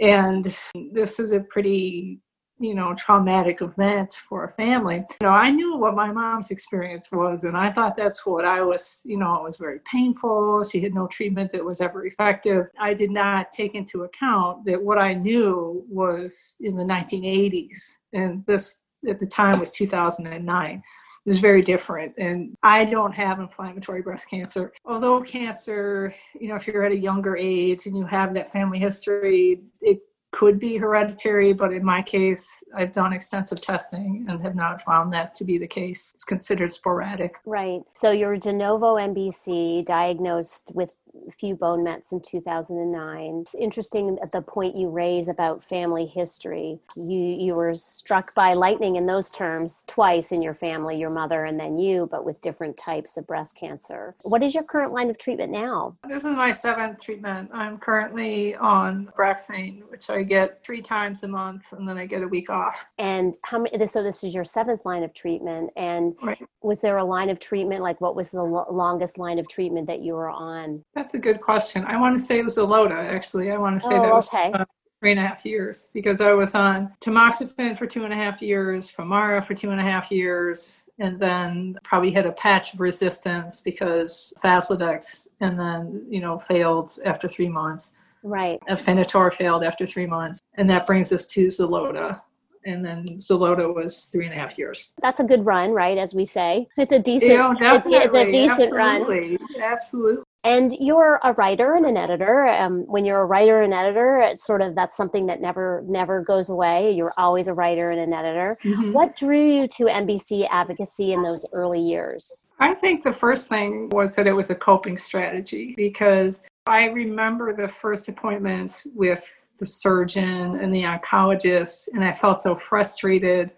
And 0.00 0.56
this 0.92 1.18
is 1.18 1.32
a 1.32 1.40
pretty 1.40 2.20
you 2.58 2.74
know 2.74 2.94
traumatic 2.94 3.62
event 3.62 4.14
for 4.14 4.44
a 4.44 4.50
family. 4.50 4.96
You 4.96 5.26
know 5.26 5.30
i 5.30 5.50
knew 5.50 5.76
what 5.76 5.94
my 5.94 6.10
mom's 6.12 6.50
experience 6.50 7.10
was 7.12 7.44
and 7.44 7.56
i 7.56 7.70
thought 7.70 7.96
that's 7.96 8.24
what 8.26 8.44
i 8.44 8.60
was 8.62 9.02
you 9.04 9.16
know 9.16 9.36
it 9.36 9.42
was 9.42 9.56
very 9.56 9.80
painful. 9.90 10.64
She 10.64 10.80
had 10.80 10.94
no 10.94 11.06
treatment 11.06 11.52
that 11.52 11.64
was 11.64 11.80
ever 11.80 12.06
effective. 12.06 12.66
I 12.78 12.94
did 12.94 13.10
not 13.10 13.52
take 13.52 13.74
into 13.74 14.04
account 14.04 14.64
that 14.66 14.82
what 14.82 14.98
i 14.98 15.14
knew 15.14 15.84
was 15.88 16.56
in 16.60 16.76
the 16.76 16.84
1980s 16.84 17.78
and 18.12 18.44
this 18.46 18.78
at 19.08 19.20
the 19.20 19.26
time 19.26 19.60
was 19.60 19.70
2009 19.70 20.82
it 21.26 21.28
was 21.28 21.38
very 21.40 21.60
different 21.62 22.12
and 22.18 22.56
i 22.62 22.84
don't 22.84 23.12
have 23.12 23.38
inflammatory 23.38 24.02
breast 24.02 24.28
cancer. 24.28 24.72
Although 24.84 25.20
cancer 25.22 26.14
you 26.40 26.48
know 26.48 26.56
if 26.56 26.66
you're 26.66 26.84
at 26.84 26.92
a 26.92 26.96
younger 26.96 27.36
age 27.36 27.86
and 27.86 27.96
you 27.96 28.04
have 28.06 28.34
that 28.34 28.52
family 28.52 28.78
history 28.78 29.62
it 29.80 30.00
could 30.30 30.58
be 30.58 30.76
hereditary, 30.76 31.52
but 31.52 31.72
in 31.72 31.84
my 31.84 32.02
case, 32.02 32.62
I've 32.76 32.92
done 32.92 33.12
extensive 33.12 33.60
testing 33.60 34.26
and 34.28 34.40
have 34.42 34.54
not 34.54 34.82
found 34.82 35.12
that 35.14 35.34
to 35.34 35.44
be 35.44 35.58
the 35.58 35.66
case. 35.66 36.10
It's 36.14 36.24
considered 36.24 36.72
sporadic. 36.72 37.36
Right. 37.46 37.80
So 37.94 38.10
you're 38.10 38.36
de 38.36 38.52
novo 38.52 38.96
MBC 38.96 39.84
diagnosed 39.84 40.72
with 40.74 40.92
few 41.38 41.54
bone 41.54 41.84
mets 41.84 42.12
in 42.12 42.20
2009. 42.20 43.42
It's 43.42 43.54
interesting 43.54 44.18
at 44.22 44.32
the 44.32 44.42
point 44.42 44.76
you 44.76 44.88
raise 44.88 45.28
about 45.28 45.62
family 45.62 46.06
history. 46.06 46.78
You 46.96 47.18
you 47.18 47.54
were 47.54 47.74
struck 47.74 48.34
by 48.34 48.54
lightning 48.54 48.96
in 48.96 49.06
those 49.06 49.30
terms 49.30 49.84
twice 49.86 50.32
in 50.32 50.42
your 50.42 50.54
family, 50.54 50.98
your 50.98 51.10
mother 51.10 51.44
and 51.44 51.58
then 51.58 51.78
you, 51.78 52.08
but 52.10 52.24
with 52.24 52.40
different 52.40 52.76
types 52.76 53.16
of 53.16 53.26
breast 53.26 53.56
cancer. 53.56 54.14
What 54.22 54.42
is 54.42 54.54
your 54.54 54.64
current 54.64 54.92
line 54.92 55.10
of 55.10 55.18
treatment 55.18 55.52
now? 55.52 55.96
This 56.08 56.24
is 56.24 56.34
my 56.34 56.52
seventh 56.52 57.02
treatment. 57.02 57.50
I'm 57.52 57.78
currently 57.78 58.54
on 58.56 59.10
Abraxane, 59.16 59.82
which 59.90 60.10
I 60.10 60.22
get 60.22 60.62
three 60.64 60.82
times 60.82 61.22
a 61.22 61.28
month, 61.28 61.72
and 61.72 61.88
then 61.88 61.98
I 61.98 62.06
get 62.06 62.22
a 62.22 62.28
week 62.28 62.50
off. 62.50 62.86
And 62.98 63.36
how 63.44 63.58
many? 63.58 63.86
So 63.86 64.02
this 64.02 64.24
is 64.24 64.34
your 64.34 64.44
seventh 64.44 64.84
line 64.84 65.02
of 65.02 65.12
treatment. 65.14 65.70
And 65.76 66.14
right. 66.22 66.38
was 66.62 66.80
there 66.80 66.98
a 66.98 67.04
line 67.04 67.30
of 67.30 67.38
treatment? 67.38 67.82
Like, 67.82 68.00
what 68.00 68.14
was 68.14 68.30
the 68.30 68.42
lo- 68.42 68.66
longest 68.70 69.18
line 69.18 69.38
of 69.38 69.48
treatment 69.48 69.86
that 69.86 70.00
you 70.00 70.14
were 70.14 70.30
on? 70.30 70.84
That's 70.94 71.07
a 71.14 71.18
good 71.18 71.40
question. 71.40 71.84
I 71.84 72.00
want 72.00 72.18
to 72.18 72.24
say 72.24 72.38
it 72.38 72.44
was 72.44 72.56
Xeloda, 72.56 73.14
actually. 73.14 73.50
I 73.50 73.58
want 73.58 73.80
to 73.80 73.86
say 73.86 73.96
oh, 73.96 74.02
that 74.02 74.12
was 74.12 74.32
okay. 74.34 74.52
uh, 74.52 74.64
three 75.00 75.12
and 75.12 75.20
a 75.20 75.26
half 75.26 75.44
years 75.44 75.90
because 75.92 76.20
I 76.20 76.32
was 76.32 76.54
on 76.54 76.92
tamoxifen 77.00 77.78
for 77.78 77.86
two 77.86 78.04
and 78.04 78.12
a 78.12 78.16
half 78.16 78.42
years, 78.42 78.92
Femara 78.92 79.44
for 79.44 79.54
two 79.54 79.70
and 79.70 79.80
a 79.80 79.84
half 79.84 80.10
years, 80.10 80.88
and 80.98 81.20
then 81.20 81.78
probably 81.84 82.10
had 82.10 82.26
a 82.26 82.32
patch 82.32 82.74
of 82.74 82.80
resistance 82.80 83.60
because 83.60 84.32
Faslodex, 84.44 85.28
and 85.40 85.58
then 85.58 86.04
you 86.08 86.20
know 86.20 86.38
failed 86.38 86.90
after 87.04 87.28
three 87.28 87.48
months. 87.48 87.92
Right. 88.22 88.60
Afinitor 88.68 89.32
failed 89.32 89.62
after 89.62 89.86
three 89.86 90.06
months, 90.06 90.40
and 90.54 90.68
that 90.70 90.86
brings 90.86 91.12
us 91.12 91.26
to 91.28 91.48
Xeloda. 91.48 92.20
And 92.64 92.84
then 92.84 93.06
Xeloda 93.18 93.72
was 93.72 94.06
three 94.06 94.26
and 94.26 94.34
a 94.34 94.36
half 94.36 94.58
years. 94.58 94.92
That's 95.00 95.20
a 95.20 95.24
good 95.24 95.46
run, 95.46 95.70
right? 95.70 95.96
As 95.96 96.14
we 96.14 96.24
say, 96.24 96.66
it's 96.76 96.92
a 96.92 96.98
decent. 96.98 97.30
Yeah. 97.30 97.76
It's 97.76 97.86
a 97.86 98.24
decent 98.30 98.60
Absolutely. 98.60 99.38
run. 99.38 99.62
Absolutely. 99.62 100.24
And 100.48 100.72
you're 100.80 101.20
a 101.24 101.34
writer 101.34 101.74
and 101.74 101.84
an 101.84 101.98
editor. 101.98 102.46
Um, 102.46 102.84
when 102.86 103.04
you're 103.04 103.20
a 103.20 103.26
writer 103.26 103.60
and 103.60 103.74
editor, 103.74 104.18
it's 104.20 104.42
sort 104.42 104.62
of 104.62 104.74
that's 104.74 104.96
something 104.96 105.26
that 105.26 105.42
never 105.42 105.84
never 105.86 106.22
goes 106.22 106.48
away. 106.48 106.90
You're 106.92 107.12
always 107.18 107.48
a 107.48 107.52
writer 107.52 107.90
and 107.90 108.00
an 108.00 108.14
editor. 108.14 108.56
Mhm. 108.64 108.94
What 108.94 109.14
drew 109.14 109.46
you 109.46 109.68
to 109.68 109.88
MBC 109.88 110.48
advocacy 110.50 111.12
in 111.12 111.22
those 111.22 111.44
early 111.52 111.80
years? 111.80 112.46
I 112.60 112.72
think 112.72 113.04
the 113.04 113.12
first 113.12 113.50
thing 113.50 113.90
was 113.90 114.14
that 114.16 114.26
it 114.26 114.32
was 114.32 114.48
a 114.48 114.54
coping 114.54 114.96
strategy 114.96 115.74
because 115.76 116.46
I 116.66 116.86
remember 116.86 117.52
the 117.52 117.68
first 117.68 118.08
appointments 118.08 118.86
with 118.94 119.46
the 119.58 119.66
surgeon 119.66 120.58
and 120.60 120.72
the 120.72 120.84
oncologist, 120.84 121.88
and 121.92 122.02
I 122.02 122.14
felt 122.14 122.40
so 122.40 122.56
frustrated, 122.56 123.52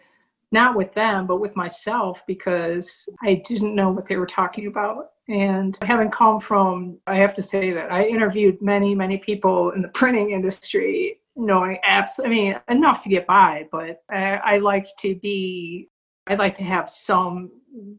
not 0.51 0.75
with 0.75 0.93
them, 0.95 1.29
but 1.29 1.37
with 1.37 1.55
myself 1.55 2.25
because 2.27 3.09
I 3.23 3.35
didn't 3.35 3.77
know 3.77 3.91
what 3.91 4.07
they 4.07 4.17
were 4.17 4.27
talking 4.27 4.67
about. 4.67 5.11
And 5.31 5.79
having 5.83 6.11
come 6.11 6.41
from, 6.41 6.99
I 7.07 7.15
have 7.15 7.33
to 7.35 7.43
say 7.43 7.71
that 7.71 7.93
I 7.93 8.05
interviewed 8.05 8.61
many, 8.61 8.97
many 8.97 9.17
people 9.17 9.71
in 9.71 9.81
the 9.81 9.89
printing 9.95 10.33
industry, 10.33 11.21
knowing 11.37 11.79
abs- 11.85 12.21
I 12.23 12.29
mean, 12.29 12.57
enough 12.69 13.03
to 13.05 13.09
get 13.09 13.27
by, 13.27 13.69
but 13.71 14.03
I, 14.11 14.41
I 14.45 14.59
like 14.59 14.87
to 14.99 15.15
be 15.15 15.89
I'd 16.27 16.39
like 16.39 16.57
to 16.59 16.65
have 16.65 16.89
some 16.89 17.51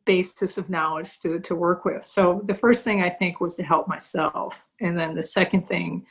basis 0.06 0.58
of 0.58 0.70
knowledge 0.70 1.20
to, 1.20 1.40
to 1.40 1.56
work 1.56 1.84
with. 1.84 2.06
So 2.06 2.42
the 2.46 2.56
first 2.56 2.84
thing 2.84 3.02
I 3.02 3.10
think 3.10 3.42
was 3.42 3.56
to 3.56 3.64
help 3.64 3.88
myself. 3.88 4.64
And 4.80 4.98
then 4.98 5.16
the 5.16 5.24
second 5.24 5.68
thing 5.68 6.06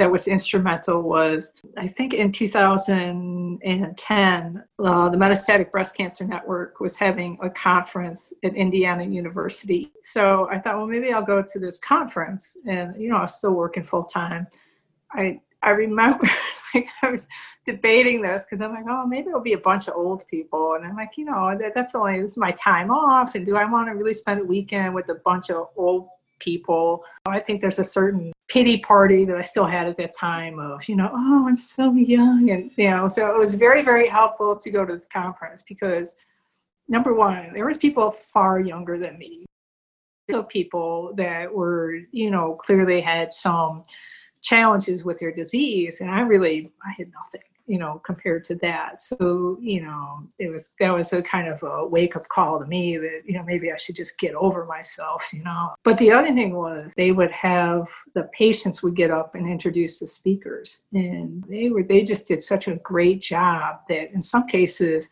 that 0.00 0.10
was 0.10 0.26
instrumental 0.26 1.02
was 1.02 1.52
I 1.76 1.86
think 1.86 2.14
in 2.14 2.32
2010, 2.32 4.64
uh, 4.82 5.08
the 5.10 5.16
Metastatic 5.18 5.70
Breast 5.70 5.94
Cancer 5.94 6.24
Network 6.24 6.80
was 6.80 6.96
having 6.96 7.36
a 7.42 7.50
conference 7.50 8.32
at 8.42 8.54
Indiana 8.54 9.04
University. 9.04 9.92
So 10.00 10.48
I 10.50 10.58
thought, 10.58 10.78
well, 10.78 10.86
maybe 10.86 11.12
I'll 11.12 11.22
go 11.22 11.42
to 11.42 11.58
this 11.58 11.76
conference. 11.76 12.56
And, 12.66 12.98
you 12.98 13.10
know, 13.10 13.18
I 13.18 13.22
was 13.22 13.34
still 13.34 13.52
working 13.52 13.82
full 13.82 14.04
time. 14.04 14.46
I, 15.12 15.38
I 15.62 15.68
remember 15.70 16.26
like 16.74 16.88
I 17.02 17.10
was 17.10 17.28
debating 17.66 18.22
this 18.22 18.46
because 18.48 18.64
I'm 18.64 18.72
like, 18.72 18.86
oh, 18.88 19.06
maybe 19.06 19.28
it'll 19.28 19.42
be 19.42 19.52
a 19.52 19.58
bunch 19.58 19.86
of 19.86 19.96
old 19.96 20.26
people. 20.28 20.76
And 20.76 20.86
I'm 20.86 20.96
like, 20.96 21.18
you 21.18 21.26
know, 21.26 21.54
that, 21.60 21.74
that's 21.74 21.94
only, 21.94 22.22
this 22.22 22.30
is 22.30 22.38
my 22.38 22.52
time 22.52 22.90
off. 22.90 23.34
And 23.34 23.44
do 23.44 23.56
I 23.56 23.70
want 23.70 23.88
to 23.88 23.94
really 23.94 24.14
spend 24.14 24.40
a 24.40 24.44
weekend 24.44 24.94
with 24.94 25.10
a 25.10 25.16
bunch 25.16 25.50
of 25.50 25.68
old 25.76 26.08
people? 26.40 27.04
I 27.26 27.38
think 27.40 27.60
there's 27.60 27.78
a 27.78 27.84
certain 27.84 28.32
pity 28.48 28.78
party 28.78 29.24
that 29.24 29.36
I 29.36 29.42
still 29.42 29.64
had 29.64 29.86
at 29.86 29.96
that 29.98 30.16
time 30.16 30.58
of, 30.58 30.88
you 30.88 30.96
know, 30.96 31.10
oh, 31.12 31.46
I'm 31.46 31.56
so 31.56 31.92
young. 31.94 32.50
And, 32.50 32.70
you 32.76 32.90
know, 32.90 33.08
so 33.08 33.32
it 33.32 33.38
was 33.38 33.54
very, 33.54 33.82
very 33.82 34.08
helpful 34.08 34.56
to 34.56 34.70
go 34.70 34.84
to 34.84 34.92
this 34.92 35.06
conference 35.06 35.62
because 35.62 36.16
number 36.88 37.14
one, 37.14 37.52
there 37.54 37.66
was 37.66 37.78
people 37.78 38.10
far 38.10 38.60
younger 38.60 38.98
than 38.98 39.18
me. 39.18 39.46
So 40.30 40.42
people 40.42 41.12
that 41.16 41.52
were, 41.52 41.98
you 42.10 42.30
know, 42.30 42.54
clearly 42.54 43.00
had 43.00 43.32
some 43.32 43.84
challenges 44.42 45.04
with 45.04 45.18
their 45.18 45.32
disease. 45.32 46.00
And 46.00 46.10
I 46.10 46.20
really, 46.20 46.72
I 46.84 46.92
had 46.96 47.12
nothing, 47.12 47.46
you 47.70 47.78
know, 47.78 48.02
compared 48.04 48.42
to 48.42 48.56
that. 48.56 49.00
So, 49.00 49.56
you 49.60 49.80
know, 49.80 50.26
it 50.40 50.48
was, 50.48 50.72
that 50.80 50.92
was 50.92 51.12
a 51.12 51.22
kind 51.22 51.46
of 51.46 51.62
a 51.62 51.86
wake 51.86 52.16
up 52.16 52.26
call 52.26 52.58
to 52.58 52.66
me 52.66 52.96
that, 52.96 53.22
you 53.24 53.34
know, 53.34 53.44
maybe 53.44 53.70
I 53.70 53.76
should 53.76 53.94
just 53.94 54.18
get 54.18 54.34
over 54.34 54.64
myself, 54.64 55.28
you 55.32 55.44
know. 55.44 55.70
But 55.84 55.96
the 55.98 56.10
other 56.10 56.32
thing 56.34 56.56
was 56.56 56.92
they 56.96 57.12
would 57.12 57.30
have, 57.30 57.86
the 58.14 58.28
patients 58.36 58.82
would 58.82 58.96
get 58.96 59.12
up 59.12 59.36
and 59.36 59.48
introduce 59.48 60.00
the 60.00 60.08
speakers. 60.08 60.80
And 60.92 61.44
they 61.48 61.68
were, 61.68 61.84
they 61.84 62.02
just 62.02 62.26
did 62.26 62.42
such 62.42 62.66
a 62.66 62.74
great 62.74 63.20
job 63.20 63.82
that 63.88 64.12
in 64.12 64.20
some 64.20 64.48
cases, 64.48 65.10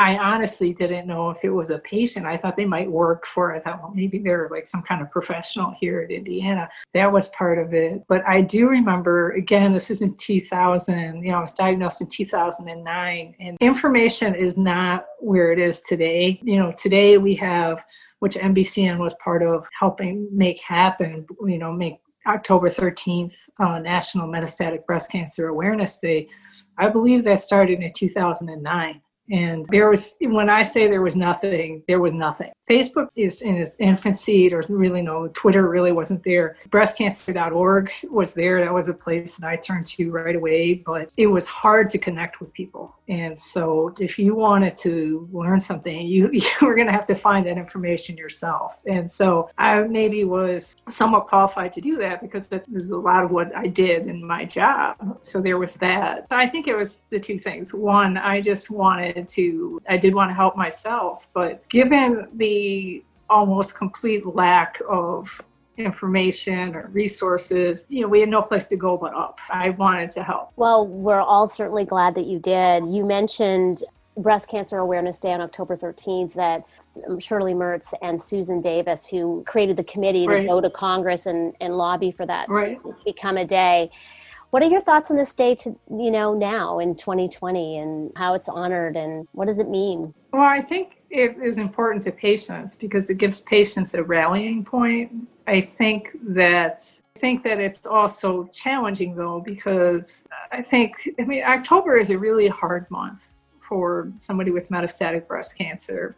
I 0.00 0.16
honestly 0.16 0.72
didn't 0.72 1.06
know 1.06 1.28
if 1.28 1.44
it 1.44 1.50
was 1.50 1.68
a 1.68 1.78
patient. 1.78 2.24
I 2.24 2.38
thought 2.38 2.56
they 2.56 2.64
might 2.64 2.90
work 2.90 3.26
for, 3.26 3.54
I 3.54 3.60
thought, 3.60 3.82
well, 3.82 3.92
maybe 3.94 4.18
they're 4.18 4.48
like 4.50 4.66
some 4.66 4.80
kind 4.80 5.02
of 5.02 5.10
professional 5.10 5.74
here 5.78 6.00
at 6.00 6.10
Indiana. 6.10 6.70
That 6.94 7.12
was 7.12 7.28
part 7.28 7.58
of 7.58 7.74
it. 7.74 8.02
But 8.08 8.26
I 8.26 8.40
do 8.40 8.70
remember, 8.70 9.32
again, 9.32 9.74
this 9.74 9.90
is 9.90 10.00
in 10.00 10.16
2000, 10.16 11.22
you 11.22 11.32
know, 11.32 11.36
I 11.36 11.40
was 11.42 11.52
diagnosed 11.52 12.00
in 12.00 12.06
2009, 12.06 13.34
and 13.40 13.58
information 13.60 14.34
is 14.34 14.56
not 14.56 15.04
where 15.18 15.52
it 15.52 15.58
is 15.58 15.82
today. 15.82 16.40
You 16.42 16.60
know, 16.60 16.72
today 16.72 17.18
we 17.18 17.34
have, 17.34 17.84
which 18.20 18.36
MBCN 18.36 18.96
was 18.96 19.12
part 19.22 19.42
of 19.42 19.66
helping 19.78 20.26
make 20.32 20.60
happen, 20.60 21.26
you 21.46 21.58
know, 21.58 21.74
make 21.74 21.98
October 22.26 22.70
13th, 22.70 23.36
uh, 23.58 23.78
National 23.78 24.26
Metastatic 24.26 24.86
Breast 24.86 25.12
Cancer 25.12 25.48
Awareness 25.48 25.98
Day. 25.98 26.26
I 26.78 26.88
believe 26.88 27.22
that 27.24 27.40
started 27.40 27.80
in 27.80 27.92
2009. 27.92 29.02
And 29.30 29.66
there 29.66 29.88
was, 29.88 30.14
when 30.20 30.50
I 30.50 30.62
say 30.62 30.86
there 30.86 31.02
was 31.02 31.16
nothing, 31.16 31.82
there 31.86 32.00
was 32.00 32.14
nothing. 32.14 32.50
Facebook 32.68 33.08
is 33.16 33.42
in 33.42 33.56
its 33.56 33.76
infancy. 33.80 34.48
There's 34.48 34.68
really 34.68 35.02
no, 35.02 35.28
Twitter 35.28 35.68
really 35.68 35.92
wasn't 35.92 36.22
there. 36.24 36.56
Breastcancer.org 36.68 37.90
was 38.04 38.34
there. 38.34 38.60
That 38.64 38.72
was 38.72 38.88
a 38.88 38.94
place 38.94 39.36
that 39.36 39.48
I 39.48 39.56
turned 39.56 39.86
to 39.88 40.10
right 40.10 40.36
away, 40.36 40.74
but 40.74 41.10
it 41.16 41.26
was 41.26 41.46
hard 41.46 41.88
to 41.90 41.98
connect 41.98 42.40
with 42.40 42.52
people. 42.52 42.94
And 43.08 43.36
so 43.36 43.92
if 43.98 44.18
you 44.18 44.36
wanted 44.36 44.76
to 44.78 45.28
learn 45.32 45.58
something, 45.58 46.06
you, 46.06 46.30
you 46.32 46.46
were 46.62 46.74
going 46.74 46.86
to 46.86 46.92
have 46.92 47.06
to 47.06 47.14
find 47.14 47.46
that 47.46 47.58
information 47.58 48.16
yourself. 48.16 48.78
And 48.86 49.10
so 49.10 49.50
I 49.58 49.82
maybe 49.82 50.24
was 50.24 50.76
somewhat 50.88 51.26
qualified 51.26 51.72
to 51.74 51.80
do 51.80 51.96
that 51.98 52.20
because 52.20 52.48
that 52.48 52.68
was 52.72 52.90
a 52.90 52.98
lot 52.98 53.24
of 53.24 53.30
what 53.30 53.54
I 53.56 53.66
did 53.66 54.06
in 54.06 54.24
my 54.24 54.44
job. 54.44 54.96
So 55.20 55.40
there 55.40 55.58
was 55.58 55.74
that. 55.74 56.26
I 56.30 56.46
think 56.46 56.68
it 56.68 56.76
was 56.76 57.02
the 57.10 57.18
two 57.18 57.38
things. 57.38 57.74
One, 57.74 58.16
I 58.16 58.40
just 58.40 58.70
wanted 58.70 59.19
to, 59.28 59.80
I 59.88 59.96
did 59.96 60.14
want 60.14 60.30
to 60.30 60.34
help 60.34 60.56
myself, 60.56 61.28
but 61.32 61.68
given 61.68 62.28
the 62.34 63.04
almost 63.28 63.74
complete 63.74 64.26
lack 64.26 64.80
of 64.88 65.40
information 65.76 66.74
or 66.74 66.88
resources, 66.92 67.86
you 67.88 68.02
know, 68.02 68.08
we 68.08 68.20
had 68.20 68.28
no 68.28 68.42
place 68.42 68.66
to 68.66 68.76
go 68.76 68.96
but 68.96 69.14
up. 69.14 69.38
I 69.50 69.70
wanted 69.70 70.10
to 70.12 70.22
help. 70.22 70.50
Well, 70.56 70.86
we're 70.86 71.20
all 71.20 71.46
certainly 71.46 71.84
glad 71.84 72.14
that 72.16 72.26
you 72.26 72.38
did. 72.38 72.86
You 72.88 73.04
mentioned 73.04 73.82
Breast 74.16 74.48
Cancer 74.50 74.78
Awareness 74.78 75.20
Day 75.20 75.32
on 75.32 75.40
October 75.40 75.76
13th 75.76 76.34
that 76.34 76.64
Shirley 77.20 77.54
Mertz 77.54 77.94
and 78.02 78.20
Susan 78.20 78.60
Davis, 78.60 79.06
who 79.06 79.42
created 79.46 79.76
the 79.76 79.84
committee 79.84 80.26
Right. 80.26 80.42
to 80.42 80.48
go 80.48 80.60
to 80.60 80.68
Congress 80.68 81.26
and, 81.26 81.54
and 81.60 81.76
lobby 81.76 82.10
for 82.10 82.26
that 82.26 82.48
Right. 82.48 82.82
to 82.82 82.94
become 83.04 83.36
a 83.38 83.44
day. 83.46 83.90
What 84.50 84.64
are 84.64 84.68
your 84.68 84.80
thoughts 84.80 85.12
on 85.12 85.16
this 85.16 85.34
day 85.34 85.54
to, 85.56 85.78
you 85.90 86.10
know, 86.10 86.34
now 86.34 86.80
in 86.80 86.96
2020 86.96 87.78
and 87.78 88.12
how 88.16 88.34
it's 88.34 88.48
honored 88.48 88.96
and 88.96 89.28
what 89.32 89.46
does 89.46 89.60
it 89.60 89.68
mean? 89.68 90.12
Well, 90.32 90.42
I 90.42 90.60
think 90.60 91.02
it 91.08 91.36
is 91.42 91.58
important 91.58 92.02
to 92.04 92.12
patients 92.12 92.74
because 92.76 93.10
it 93.10 93.18
gives 93.18 93.40
patients 93.40 93.94
a 93.94 94.02
rallying 94.02 94.64
point. 94.64 95.12
I 95.46 95.60
think 95.60 96.16
that 96.22 96.82
I 97.16 97.18
think 97.18 97.44
that 97.44 97.60
it's 97.60 97.86
also 97.86 98.44
challenging 98.52 99.14
though 99.14 99.40
because 99.40 100.26
I 100.50 100.62
think 100.62 101.08
I 101.18 101.24
mean 101.24 101.44
October 101.44 101.96
is 101.96 102.10
a 102.10 102.18
really 102.18 102.48
hard 102.48 102.90
month 102.90 103.28
for 103.60 104.12
somebody 104.16 104.50
with 104.50 104.68
metastatic 104.68 105.28
breast 105.28 105.56
cancer. 105.56 106.16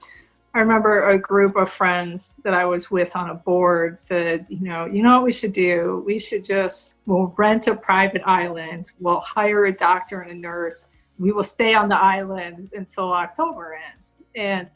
I 0.54 0.60
remember 0.60 1.10
a 1.10 1.18
group 1.18 1.56
of 1.56 1.70
friends 1.70 2.36
that 2.44 2.54
I 2.54 2.64
was 2.64 2.90
with 2.90 3.16
on 3.16 3.30
a 3.30 3.34
board 3.34 3.98
said, 3.98 4.46
you 4.48 4.60
know, 4.60 4.84
you 4.84 5.02
know 5.02 5.16
what 5.16 5.24
we 5.24 5.32
should 5.32 5.52
do? 5.52 6.02
We 6.06 6.18
should 6.18 6.44
just 6.44 6.91
we'll 7.06 7.35
rent 7.37 7.66
a 7.66 7.75
private 7.75 8.23
island, 8.25 8.90
we'll 9.00 9.21
hire 9.21 9.66
a 9.66 9.73
doctor 9.73 10.21
and 10.21 10.30
a 10.30 10.35
nurse, 10.35 10.88
we 11.18 11.32
will 11.32 11.42
stay 11.42 11.75
on 11.75 11.88
the 11.88 11.97
island 11.97 12.71
until 12.75 13.12
October 13.12 13.78
ends. 13.92 14.16
And 14.35 14.68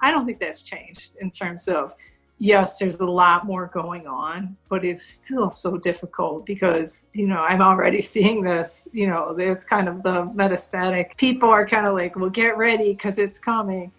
I 0.00 0.10
don't 0.10 0.26
think 0.26 0.40
that's 0.40 0.62
changed 0.62 1.16
in 1.20 1.30
terms 1.30 1.68
of 1.68 1.94
yes, 2.38 2.78
there's 2.78 3.00
a 3.00 3.06
lot 3.06 3.46
more 3.46 3.66
going 3.66 4.06
on, 4.06 4.56
but 4.68 4.84
it's 4.84 5.04
still 5.04 5.50
so 5.50 5.76
difficult 5.76 6.46
because, 6.46 7.06
you 7.12 7.26
know, 7.26 7.40
I'm 7.40 7.60
already 7.60 8.00
seeing 8.14 8.42
this, 8.42 8.88
you 8.92 9.08
know, 9.08 9.34
it's 9.38 9.64
kind 9.64 9.88
of 9.88 10.02
the 10.02 10.24
metastatic. 10.26 11.16
People 11.16 11.48
are 11.48 11.66
kind 11.66 11.86
of 11.86 11.94
like, 11.94 12.16
well, 12.16 12.30
get 12.30 12.56
ready 12.56 12.92
because 12.92 13.18
it's 13.18 13.38
coming. 13.38 13.92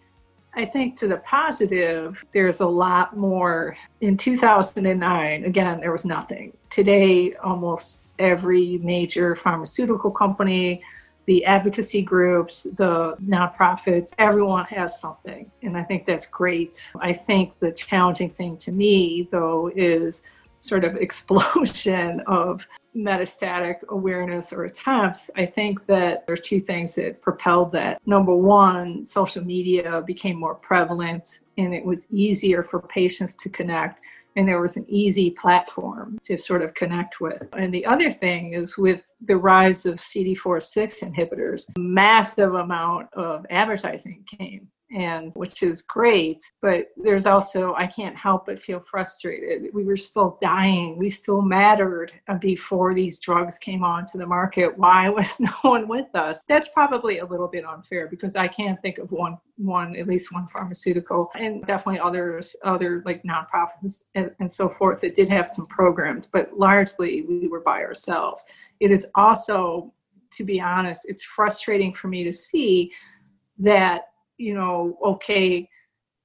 I 0.56 0.66
think 0.66 0.98
to 1.00 1.08
the 1.08 1.18
positive, 1.18 2.26
there's 2.34 2.60
a 2.60 2.68
lot 2.68 3.16
more. 3.16 3.78
In 4.02 4.18
2009, 4.18 5.46
again, 5.46 5.80
there 5.80 5.92
was 5.92 6.06
nothing. 6.06 6.54
Today, 6.70 7.36
almost 7.36 8.12
every 8.18 8.78
major 8.80 9.36
pharmaceutical 9.36 10.12
company, 10.12 10.84
the 11.26 11.46
advocacy 11.46 12.02
groups, 12.02 12.64
the 12.64 13.16
nonprofits, 13.24 14.14
everyone 14.18 14.66
has 14.66 15.00
something. 15.00 15.50
And 15.62 15.78
I 15.78 15.84
think 15.84 16.06
that's 16.06 16.26
great. 16.26 16.92
I 17.00 17.14
think 17.14 17.60
the 17.60 17.72
challenging 17.72 18.32
thing 18.32 18.58
to 18.58 18.72
me, 18.72 19.28
though, 19.32 19.72
is 19.76 20.22
sort 20.60 20.86
of 20.86 20.96
explosion 20.98 22.22
of 22.28 22.68
metastatic 22.96 23.78
awareness 23.90 24.54
or 24.54 24.66
attempts, 24.66 25.30
I 25.36 25.46
think 25.46 25.86
that 25.88 26.26
there's 26.28 26.42
two 26.42 26.60
things 26.60 26.96
that 26.96 27.22
propelled 27.22 27.72
that. 27.74 28.00
Number 28.06 28.36
one, 28.36 29.04
social 29.04 29.44
media 29.44 30.02
became 30.02 30.40
more 30.40 30.56
prevalent 30.56 31.40
and 31.58 31.74
it 31.74 31.84
was 31.84 32.08
easier 32.12 32.64
for 32.64 32.82
patients 32.82 33.36
to 33.36 33.50
connect 33.50 34.00
and 34.36 34.48
there 34.48 34.62
was 34.62 34.78
an 34.78 34.86
easy 34.88 35.32
platform 35.32 36.18
to 36.24 36.38
sort 36.38 36.62
of 36.62 36.74
connect 36.74 37.20
with. 37.20 37.44
And 37.58 37.74
the 37.74 37.86
other 37.86 38.12
thing 38.12 38.54
is 38.54 38.78
with 38.78 39.02
the 39.26 39.36
rise 39.36 39.86
of 39.86 40.00
CD4/6 40.00 41.02
inhibitors, 41.02 41.66
massive 41.78 42.54
amount 42.54 43.10
of 43.14 43.46
advertising 43.50 44.24
came 44.26 44.70
and 44.92 45.34
which 45.36 45.62
is 45.62 45.82
great 45.84 46.44
but 46.62 46.88
there's 46.98 47.26
also 47.26 47.74
i 47.76 47.86
can't 47.86 48.16
help 48.16 48.46
but 48.46 48.60
feel 48.60 48.80
frustrated. 48.80 49.74
We 49.74 49.84
were 49.86 49.98
still 49.98 50.38
dying. 50.42 50.98
We 50.98 51.10
still 51.10 51.42
mattered 51.42 52.12
before 52.40 52.94
these 52.94 53.20
drugs 53.20 53.58
came 53.58 53.84
onto 53.84 54.18
the 54.18 54.26
market. 54.26 54.78
Why 54.78 55.10
was 55.10 55.40
no 55.40 55.52
one 55.62 55.88
with 55.88 56.14
us? 56.16 56.42
That's 56.48 56.70
probably 56.70 57.20
a 57.20 57.26
little 57.26 57.48
bit 57.48 57.66
unfair 57.66 58.08
because 58.08 58.36
i 58.36 58.48
can't 58.48 58.82
think 58.82 58.98
of 58.98 59.12
one 59.12 59.38
one 59.58 59.96
at 59.96 60.08
least 60.08 60.32
one 60.32 60.48
pharmaceutical 60.48 61.30
and 61.36 61.64
definitely 61.66 62.00
others 62.00 62.56
other 62.64 63.02
like 63.06 63.22
nonprofits 63.24 64.04
and, 64.16 64.32
and 64.40 64.52
so 64.52 64.70
forth 64.70 65.02
that 65.02 65.16
did 65.16 65.30
have 65.30 65.50
some 65.50 65.68
programs 65.68 66.26
but 66.28 66.58
largely 66.58 67.24
we 67.24 67.48
were 67.48 67.62
by 67.62 67.82
ourselves. 67.84 68.46
It 68.80 68.92
is 68.92 69.08
also 69.16 69.94
to 70.32 70.44
be 70.44 70.62
honest 70.62 71.08
it's 71.10 71.24
frustrating 71.24 71.94
for 71.94 72.08
me 72.08 72.24
to 72.24 72.32
see 72.32 72.92
that 73.58 74.09
you 74.40 74.56
know, 74.56 74.98
okay, 75.06 75.70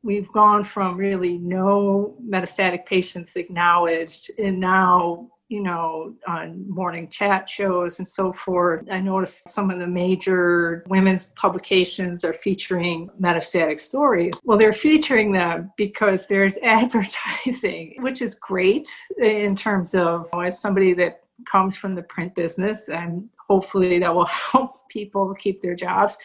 we've 0.03 0.31
gone 0.33 0.63
from 0.65 0.97
really 0.97 1.39
no 1.39 2.17
metastatic 2.27 2.87
patients 2.87 3.37
acknowledged 3.37 4.31
and 4.39 4.61
now 4.61 5.29
you 5.49 5.63
know 5.63 6.15
on 6.27 6.65
morning 6.69 7.09
chat 7.09 7.49
shows 7.49 7.99
and 7.99 8.09
so 8.09 8.33
forth 8.33 8.83
i 8.91 8.99
noticed 8.99 9.49
some 9.49 9.71
of 9.71 9.79
the 9.79 9.87
major 9.87 10.85
women's 10.89 11.27
publications 11.37 12.25
are 12.25 12.33
featuring 12.33 13.09
metastatic 13.21 13.79
stories. 13.79 14.33
Well 14.45 14.59
they're 14.59 14.73
featuring 14.73 15.33
them 15.33 15.71
because 15.77 16.27
there's 16.27 16.57
advertising 16.63 17.97
which 18.01 18.21
is 18.21 18.35
great 18.35 18.89
in 19.19 19.57
terms 19.57 19.95
of 19.95 20.29
you 20.33 20.39
know, 20.39 20.47
as 20.47 20.61
somebody 20.61 20.93
that 20.95 21.21
comes 21.51 21.77
from 21.77 21.95
the 21.95 22.03
print 22.03 22.35
business 22.35 22.89
and 22.89 23.29
hopefully 23.49 23.99
that 23.99 24.15
will 24.15 24.25
help 24.53 24.89
people 24.89 25.35
keep 25.35 25.61
their 25.63 25.75
jobs 25.75 26.19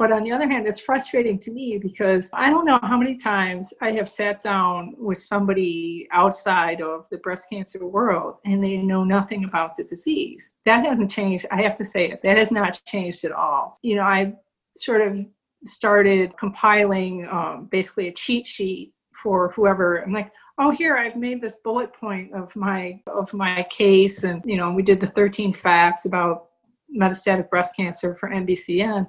but 0.00 0.10
on 0.10 0.24
the 0.24 0.32
other 0.32 0.48
hand, 0.48 0.66
it's 0.66 0.80
frustrating 0.80 1.38
to 1.40 1.50
me 1.50 1.76
because 1.76 2.30
I 2.32 2.48
don't 2.48 2.64
know 2.64 2.78
how 2.82 2.96
many 2.96 3.16
times 3.16 3.74
I 3.82 3.92
have 3.92 4.08
sat 4.08 4.40
down 4.40 4.94
with 4.96 5.18
somebody 5.18 6.08
outside 6.10 6.80
of 6.80 7.04
the 7.10 7.18
breast 7.18 7.50
cancer 7.52 7.86
world 7.86 8.38
and 8.46 8.64
they 8.64 8.78
know 8.78 9.04
nothing 9.04 9.44
about 9.44 9.76
the 9.76 9.84
disease. 9.84 10.52
That 10.64 10.86
hasn't 10.86 11.10
changed. 11.10 11.44
I 11.50 11.60
have 11.60 11.74
to 11.74 11.84
say 11.84 12.10
it. 12.10 12.22
That 12.22 12.38
has 12.38 12.50
not 12.50 12.80
changed 12.86 13.26
at 13.26 13.32
all. 13.32 13.78
You 13.82 13.96
know, 13.96 14.04
I 14.04 14.32
sort 14.74 15.02
of 15.02 15.20
started 15.64 16.34
compiling 16.38 17.28
um, 17.30 17.68
basically 17.70 18.08
a 18.08 18.12
cheat 18.12 18.46
sheet 18.46 18.94
for 19.12 19.52
whoever. 19.54 20.02
I'm 20.02 20.14
like, 20.14 20.32
oh 20.58 20.70
here 20.70 20.98
i've 20.98 21.16
made 21.16 21.40
this 21.40 21.56
bullet 21.64 21.90
point 21.94 22.34
of 22.34 22.54
my 22.54 23.00
of 23.06 23.32
my 23.32 23.66
case 23.70 24.24
and 24.24 24.42
you 24.44 24.58
know 24.58 24.70
we 24.70 24.82
did 24.82 25.00
the 25.00 25.06
13 25.06 25.54
facts 25.54 26.04
about 26.04 26.48
metastatic 26.94 27.48
breast 27.48 27.74
cancer 27.74 28.14
for 28.20 28.28
mbcn 28.28 29.06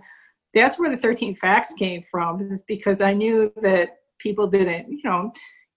that's 0.53 0.77
where 0.77 0.89
the 0.89 0.97
13 0.97 1.35
facts 1.35 1.73
came 1.73 2.03
from 2.03 2.51
is 2.51 2.63
because 2.67 3.01
i 3.01 3.13
knew 3.13 3.51
that 3.61 3.97
people 4.19 4.47
didn't 4.47 4.91
you 4.91 5.01
know 5.03 5.31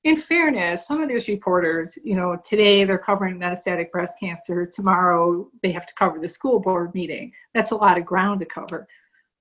in 0.05 0.17
fairness 0.17 0.87
some 0.87 1.03
of 1.03 1.09
these 1.09 1.29
reporters 1.29 1.99
you 2.05 2.15
know 2.15 2.37
today 2.45 2.85
they're 2.85 2.99
covering 2.99 3.39
metastatic 3.39 3.91
breast 3.91 4.17
cancer 4.21 4.67
tomorrow 4.67 5.49
they 5.63 5.73
have 5.73 5.87
to 5.87 5.95
cover 5.99 6.19
the 6.21 6.29
school 6.29 6.61
board 6.61 6.95
meeting. 6.95 7.33
That's 7.55 7.71
a 7.73 7.77
lot 7.77 7.99
of 7.99 8.05
ground 8.05 8.41
to 8.41 8.47
cover. 8.47 8.87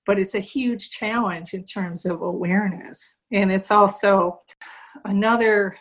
But 0.06 0.20
it's 0.20 0.36
a 0.36 0.40
huge 0.40 0.90
challenge 0.90 1.54
in 1.54 1.64
terms 1.64 2.06
of 2.06 2.22
awareness. 2.22 3.18
And 3.32 3.52
it's 3.52 3.72
also 3.72 4.42
another 5.06 5.78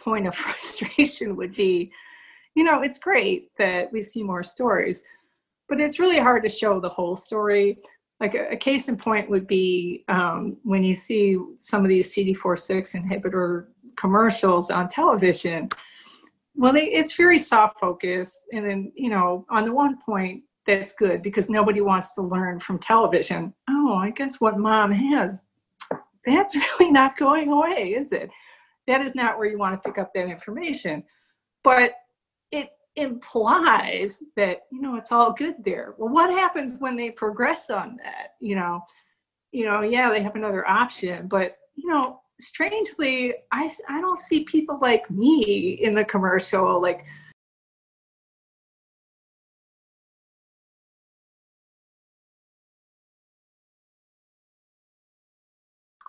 point 0.00 0.26
of 0.26 0.34
frustration 0.44 1.36
would 1.36 1.54
be 1.54 1.92
you 2.54 2.64
know 2.64 2.82
it's 2.82 2.98
great 2.98 3.50
that 3.58 3.92
we 3.92 4.02
see 4.02 4.22
more 4.22 4.42
stories 4.42 5.02
but 5.68 5.80
it's 5.80 5.98
really 5.98 6.18
hard 6.18 6.42
to 6.42 6.48
show 6.48 6.80
the 6.80 6.88
whole 6.88 7.14
story 7.14 7.78
like 8.20 8.34
a, 8.34 8.52
a, 8.52 8.56
case 8.56 8.88
in 8.88 8.96
point 8.96 9.30
would 9.30 9.46
be 9.46 10.04
um, 10.08 10.56
when 10.64 10.82
you 10.82 10.94
see 10.94 11.38
some 11.56 11.84
of 11.84 11.88
these 11.88 12.12
CD4/6 12.14 12.96
inhibitor 12.96 13.66
commercials 13.96 14.70
on 14.70 14.88
television. 14.88 15.68
Well, 16.54 16.72
they, 16.72 16.86
it's 16.86 17.14
very 17.14 17.38
soft 17.38 17.78
focus, 17.78 18.46
and 18.52 18.66
then 18.66 18.92
you 18.96 19.10
know, 19.10 19.46
on 19.48 19.64
the 19.64 19.72
one 19.72 19.98
point, 20.04 20.42
that's 20.66 20.92
good 20.92 21.22
because 21.22 21.48
nobody 21.48 21.80
wants 21.80 22.14
to 22.14 22.22
learn 22.22 22.60
from 22.60 22.78
television. 22.78 23.54
Oh, 23.70 23.94
I 23.94 24.10
guess 24.10 24.40
what 24.40 24.58
mom 24.58 24.92
has, 24.92 25.42
that's 26.26 26.54
really 26.80 26.90
not 26.90 27.16
going 27.16 27.50
away, 27.50 27.94
is 27.94 28.12
it? 28.12 28.30
That 28.86 29.00
is 29.00 29.14
not 29.14 29.38
where 29.38 29.48
you 29.48 29.58
want 29.58 29.82
to 29.82 29.88
pick 29.88 29.98
up 29.98 30.12
that 30.14 30.28
information. 30.28 31.04
But 31.64 31.92
it 32.50 32.70
implies 32.98 34.22
that 34.36 34.62
you 34.70 34.80
know 34.80 34.96
it's 34.96 35.12
all 35.12 35.32
good 35.32 35.56
there. 35.64 35.94
Well 35.98 36.12
what 36.12 36.30
happens 36.30 36.78
when 36.78 36.96
they 36.96 37.10
progress 37.10 37.70
on 37.70 37.96
that? 38.02 38.34
You 38.40 38.56
know 38.56 38.82
you 39.52 39.64
know 39.64 39.80
yeah 39.80 40.10
they 40.10 40.22
have 40.22 40.36
another 40.36 40.66
option 40.68 41.26
but 41.28 41.56
you 41.74 41.88
know 41.88 42.20
strangely 42.40 43.34
i 43.50 43.70
i 43.88 44.00
don't 44.00 44.20
see 44.20 44.44
people 44.44 44.78
like 44.80 45.10
me 45.10 45.78
in 45.82 45.94
the 45.94 46.04
commercial 46.04 46.80
like 46.80 47.04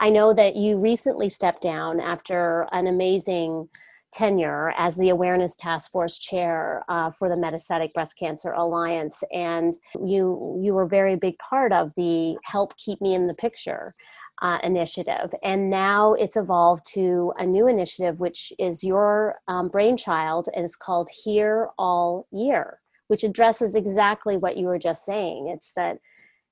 I 0.01 0.09
know 0.09 0.33
that 0.33 0.55
you 0.55 0.77
recently 0.77 1.27
stepped 1.27 1.61
down 1.61 1.99
after 1.99 2.69
an 2.71 2.87
amazing 2.87 3.67
tenure 4.11 4.73
as 4.77 4.97
the 4.97 5.09
awareness 5.09 5.55
task 5.55 5.91
force 5.91 6.17
chair 6.17 6.83
uh, 6.89 7.11
for 7.11 7.29
the 7.29 7.35
metastatic 7.35 7.93
breast 7.93 8.17
cancer 8.17 8.51
alliance. 8.51 9.23
And 9.31 9.77
you 9.95 10.59
you 10.61 10.73
were 10.73 10.83
a 10.83 10.87
very 10.87 11.15
big 11.15 11.37
part 11.37 11.71
of 11.71 11.93
the 11.95 12.37
help 12.43 12.75
keep 12.77 13.01
me 13.01 13.13
in 13.13 13.27
the 13.27 13.33
picture 13.33 13.93
uh, 14.41 14.57
initiative. 14.63 15.33
And 15.43 15.69
now 15.69 16.13
it's 16.13 16.37
evolved 16.37 16.85
to 16.93 17.33
a 17.37 17.45
new 17.45 17.67
initiative 17.67 18.19
which 18.19 18.53
is 18.57 18.83
your 18.83 19.35
um, 19.47 19.69
brainchild 19.69 20.47
and 20.55 20.65
it's 20.65 20.75
called 20.75 21.09
here 21.23 21.69
all 21.77 22.27
year 22.31 22.79
which 23.09 23.23
addresses 23.23 23.73
exactly 23.75 24.37
what 24.37 24.55
you 24.55 24.67
were 24.67 24.79
just 24.79 25.03
saying. 25.03 25.49
It's 25.49 25.73
that 25.75 25.97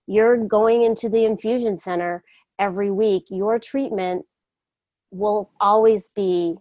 you're 0.08 0.38
going 0.38 0.82
into 0.82 1.08
the 1.08 1.24
infusion 1.24 1.78
center 1.78 2.24
every 2.60 2.90
week. 2.90 3.26
Your 3.30 3.60
treatment 3.60 4.26
will 5.12 5.52
always 5.62 6.10
be 6.16 6.56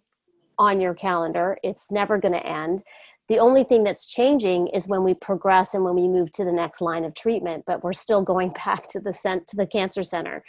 on 0.59 0.81
your 0.81 0.95
calendar. 0.95 1.59
It's 1.63 1.91
never 1.91 2.19
going 2.19 2.35
to 2.35 2.47
end. 2.47 2.83
The 3.29 3.39
only 3.39 3.65
thing 3.65 3.83
that's 3.83 4.07
changing 4.07 4.69
is 4.69 4.87
when 4.87 5.03
we 5.03 5.15
progress 5.15 5.75
and 5.75 5.85
when 5.85 5.97
we 5.97 6.07
move 6.07 6.31
to 6.33 6.45
the 6.45 6.53
next 6.53 6.81
line 6.81 7.05
of 7.05 7.15
treatment, 7.15 7.65
but 7.67 7.83
we're 7.83 7.93
still 7.93 8.23
going 8.23 8.51
back 8.65 8.87
to 8.89 9.01
the 9.01 9.13
cent- 9.13 9.49
to 9.49 9.57
the 9.57 9.67
cancer 9.67 10.05
center. 10.05 10.45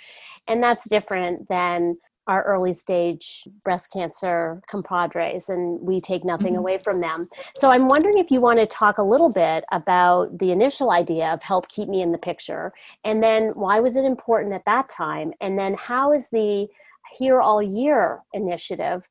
And 0.48 0.62
that's 0.62 0.88
different 0.88 1.50
than 1.50 1.98
our 2.28 2.44
early 2.44 2.74
stage 2.74 3.48
breast 3.64 3.92
cancer 3.92 4.62
compadres 4.70 5.50
and 5.50 5.80
we 5.82 6.02
take 6.02 6.26
nothing 6.26 6.48
mm-hmm. 6.48 6.58
away 6.58 6.78
from 6.78 7.00
them. 7.00 7.30
So 7.60 7.72
I'm 7.72 7.88
wondering 7.88 8.18
if 8.18 8.30
you 8.30 8.42
want 8.42 8.60
to 8.60 8.68
talk 8.68 8.98
a 8.98 9.04
little 9.04 9.30
bit 9.30 9.64
about 9.72 10.38
the 10.38 10.52
initial 10.52 10.92
idea 10.92 11.34
of 11.34 11.42
help 11.42 11.70
keep 11.70 11.88
me 11.88 12.02
in 12.02 12.12
the 12.12 12.18
picture 12.18 12.74
and 13.06 13.24
then 13.24 13.52
why 13.56 13.80
was 13.80 13.96
it 13.96 14.04
important 14.04 14.54
at 14.54 14.66
that 14.66 14.90
time 14.90 15.32
and 15.40 15.58
then 15.58 15.76
how 15.76 16.12
is 16.12 16.28
the 16.30 16.68
here 17.18 17.40
all 17.40 17.64
year 17.64 18.20
initiative 18.34 19.08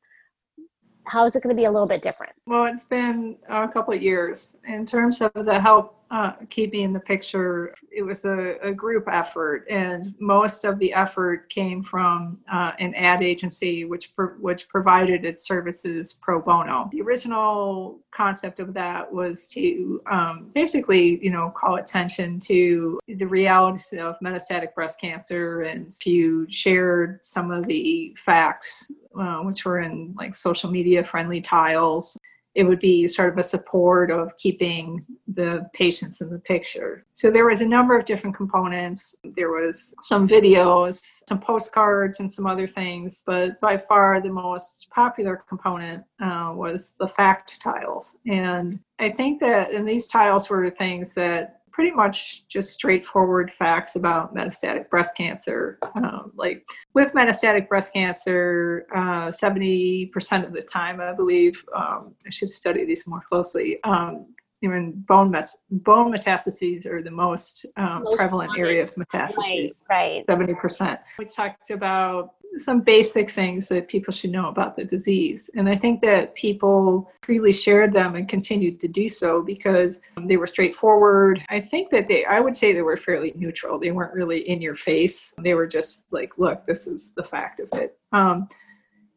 how 1.07 1.25
is 1.25 1.37
it 1.37 1.43
going 1.43 1.55
to 1.55 1.59
be 1.59 1.65
a 1.65 1.71
little 1.71 1.87
bit 1.87 2.03
different? 2.03 2.33
Well, 2.47 2.67
it's 2.67 2.85
been 2.85 3.37
a 3.49 3.69
couple 3.69 3.95
of 3.95 4.03
years. 4.03 4.57
In 4.67 4.85
terms 4.85 5.21
of 5.21 5.33
the 5.35 5.61
help 5.61 5.95
uh, 6.11 6.33
keeping 6.51 6.83
in 6.83 6.93
the 6.93 7.01
picture, 7.01 7.75
it 7.91 8.03
was 8.03 8.25
a, 8.25 8.57
a, 8.63 8.73
group 8.73 9.09
effort, 9.11 9.67
and 9.69 10.15
most 10.21 10.65
of 10.65 10.79
the 10.79 10.93
effort 10.93 11.49
came 11.49 11.83
from 11.83 12.39
uh, 12.53 12.73
an 12.79 12.95
ad 12.95 13.23
agency 13.23 13.85
which 13.85 14.15
pro- 14.15 14.35
which 14.35 14.69
provided 14.69 15.25
its 15.25 15.47
services 15.47 16.13
pro 16.13 16.41
bono. 16.41 16.89
The 16.93 17.01
original 17.03 17.99
concept 18.13 18.61
of 18.61 18.73
that 18.75 19.13
was 19.13 19.49
to 19.49 20.01
um, 20.11 20.51
basically, 20.55 21.23
you 21.25 21.31
know, 21.31 21.51
call 21.51 21.77
attention 21.77 22.39
to 22.41 23.01
the 23.09 23.27
realities 23.27 23.93
of 23.99 24.17
metastatic 24.23 24.75
breast 24.75 25.01
cancer, 25.01 25.63
and 25.63 25.93
you 26.05 26.47
shared 26.51 27.25
some 27.25 27.51
of 27.51 27.67
the 27.67 28.15
facts 28.17 28.93
uh, 29.19 29.39
which 29.39 29.65
were 29.65 29.81
in 29.81 30.15
like 30.17 30.35
social 30.35 30.71
media 30.71 31.03
friendly 31.03 31.41
tiles 31.41 32.17
it 32.57 32.65
would 32.65 32.81
be 32.81 33.07
sort 33.07 33.31
of 33.31 33.39
a 33.39 33.43
support 33.43 34.11
of 34.11 34.37
keeping 34.39 35.05
the 35.35 35.69
patients 35.75 36.23
in 36.23 36.31
the 36.31 36.39
picture. 36.39 37.05
So 37.13 37.31
there 37.31 37.45
was 37.47 37.61
a 37.61 37.67
number 37.67 37.97
of 37.97 38.07
different 38.07 38.35
components. 38.35 39.15
There 39.37 39.51
was 39.51 39.95
some 40.01 40.27
videos, 40.27 41.23
some 41.29 41.39
postcards, 41.39 42.21
and 42.21 42.33
some 42.33 42.47
other 42.47 42.67
things, 42.67 43.23
but 43.27 43.61
by 43.61 43.77
far 43.77 44.23
the 44.23 44.31
most 44.31 44.89
popular 44.91 45.37
component 45.37 46.03
uh, 46.19 46.53
was 46.55 46.95
the 46.99 47.07
fact 47.07 47.61
tiles. 47.61 48.17
And 48.27 48.81
I 48.99 49.11
think 49.11 49.39
that, 49.41 49.73
and 49.73 49.87
these 49.87 50.09
tiles 50.09 50.49
were 50.49 50.71
things 50.71 51.13
that 51.13 51.61
pretty 51.77 51.91
much 51.91 52.49
just 52.49 52.73
straightforward 52.73 53.53
facts 53.53 53.97
about 53.97 54.35
metastatic 54.35 54.89
breast 54.89 55.15
cancer. 55.15 55.79
Um, 55.95 56.33
like 56.35 56.67
with 56.95 57.13
metastatic 57.13 57.69
breast 57.69 57.93
cancer, 57.93 58.87
uh, 58.95 59.29
70% 59.31 60.11
of 60.47 60.55
the 60.55 60.63
time, 60.63 61.03
I 61.03 61.13
believe, 61.13 61.63
um, 61.77 62.15
I 62.27 62.31
should 62.31 62.51
study 62.51 62.87
these 62.87 63.07
more 63.07 63.21
closely. 63.29 63.79
Um, 63.85 64.29
even 64.63 64.93
bone 65.07 65.31
mes- 65.31 65.65
bone 65.71 66.11
metastases 66.11 66.87
are 66.87 67.03
the 67.03 67.11
most, 67.11 67.67
um, 67.77 68.05
most 68.05 68.17
prevalent 68.17 68.53
area 68.59 68.83
of 68.83 68.95
metastases. 68.95 69.83
Right, 69.91 70.25
right. 70.27 70.27
70%. 70.27 70.99
We 71.19 71.27
talked 71.27 71.69
about 71.71 72.37
some 72.59 72.81
basic 72.81 73.31
things 73.31 73.69
that 73.69 73.89
people 73.89 74.13
should 74.13 74.31
know 74.31 74.49
about 74.49 74.75
the 74.77 74.85
disease. 74.85 75.51
And 75.55 75.69
I 75.69 75.77
think 75.77 76.03
that 76.03 76.35
people 76.35 77.11
freely 77.23 77.53
shared 77.53 77.93
them 77.93 78.15
and 78.15 78.29
continued 78.29 78.81
to 78.81 78.89
do 78.89 79.09
so 79.09 79.43
because 79.43 80.01
they 80.23 80.37
were 80.37 80.47
straightforward. 80.47 81.43
I 81.49 81.61
think 81.61 81.91
that 81.91 82.09
they, 82.09 82.25
I 82.25 82.41
would 82.41 82.57
say 82.57 82.73
they 82.73 82.83
were 82.83 82.97
fairly 82.97 83.33
neutral. 83.37 83.79
They 83.79 83.91
weren't 83.91 84.15
really 84.15 84.49
in 84.49 84.61
your 84.61 84.75
face. 84.75 85.35
They 85.39 85.55
were 85.55 85.67
just 85.67 86.07
like, 86.11 86.39
look, 86.39 86.67
this 86.67 86.87
is 86.87 87.13
the 87.17 87.25
fact 87.25 87.61
of 87.61 87.69
it. 87.79 87.99
Um, 88.13 88.49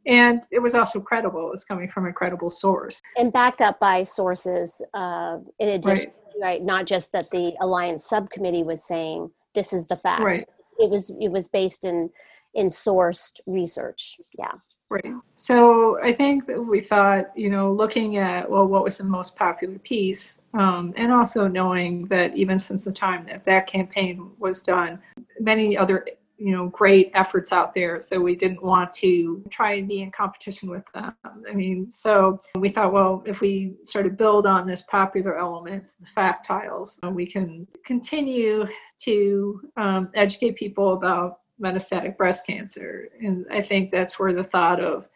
and 0.05 0.41
it 0.51 0.59
was 0.59 0.75
also 0.75 0.99
credible. 0.99 1.47
It 1.47 1.51
was 1.51 1.65
coming 1.65 1.89
from 1.89 2.07
a 2.07 2.13
credible 2.13 2.49
source. 2.49 3.01
And 3.17 3.31
backed 3.31 3.61
up 3.61 3.79
by 3.79 4.03
sources, 4.03 4.81
uh, 4.93 5.37
in 5.59 5.69
addition, 5.69 6.11
right. 6.41 6.41
right. 6.41 6.63
Not 6.63 6.87
just 6.87 7.11
that 7.11 7.29
the 7.31 7.53
Alliance 7.61 8.05
subcommittee 8.05 8.63
was 8.63 8.85
saying, 8.87 9.29
this 9.53 9.73
is 9.73 9.87
the 9.87 9.95
fact. 9.95 10.23
Right. 10.23 10.47
It 10.79 10.89
was, 10.89 11.11
it 11.19 11.29
was 11.29 11.47
based 11.47 11.83
in 11.83 12.09
in 12.53 12.67
sourced 12.67 13.39
research. 13.45 14.17
Yeah. 14.37 14.51
Right. 14.91 15.13
So 15.37 16.01
I 16.01 16.11
think 16.11 16.47
that 16.47 16.59
we 16.59 16.81
thought, 16.81 17.25
you 17.37 17.51
know, 17.51 17.71
looking 17.71 18.17
at, 18.17 18.49
well, 18.49 18.65
what 18.65 18.83
was 18.83 18.97
the 18.97 19.03
most 19.03 19.35
popular 19.35 19.77
piece, 19.77 20.41
um, 20.55 20.95
and 20.97 21.13
also 21.13 21.47
knowing 21.47 22.07
that 22.07 22.35
even 22.35 22.57
since 22.57 22.85
the 22.85 22.91
time 22.91 23.23
that 23.27 23.45
that 23.45 23.67
campaign 23.67 24.31
was 24.39 24.63
done, 24.63 24.99
many 25.39 25.77
other, 25.77 26.07
you 26.39 26.57
know, 26.57 26.69
great 26.69 27.11
efforts 27.13 27.51
out 27.51 27.75
there. 27.75 27.99
So 27.99 28.19
we 28.19 28.35
didn't 28.35 28.63
want 28.63 28.91
to 28.93 29.43
try 29.51 29.73
and 29.73 29.87
be 29.87 30.01
in 30.01 30.09
competition 30.09 30.71
with 30.71 30.85
them. 30.95 31.13
I 31.23 31.53
mean, 31.53 31.91
so 31.91 32.41
we 32.55 32.69
thought, 32.69 32.91
well, 32.91 33.21
if 33.27 33.41
we 33.41 33.75
sort 33.83 34.07
of 34.07 34.17
build 34.17 34.47
on 34.47 34.65
this 34.65 34.81
popular 34.81 35.37
element, 35.37 35.89
the 35.99 36.07
fact 36.07 36.47
tiles, 36.47 36.99
we 37.11 37.27
can 37.27 37.67
continue 37.85 38.65
to 39.01 39.61
um, 39.77 40.07
educate 40.15 40.55
people 40.55 40.93
about 40.93 41.41
metastatic 41.61 42.17
breast 42.17 42.45
cancer. 42.45 43.09
And 43.21 43.45
I 43.51 43.61
think 43.61 43.91
that's 43.91 44.19
where 44.19 44.33
the 44.33 44.43
thought 44.43 44.79
of 44.79 45.07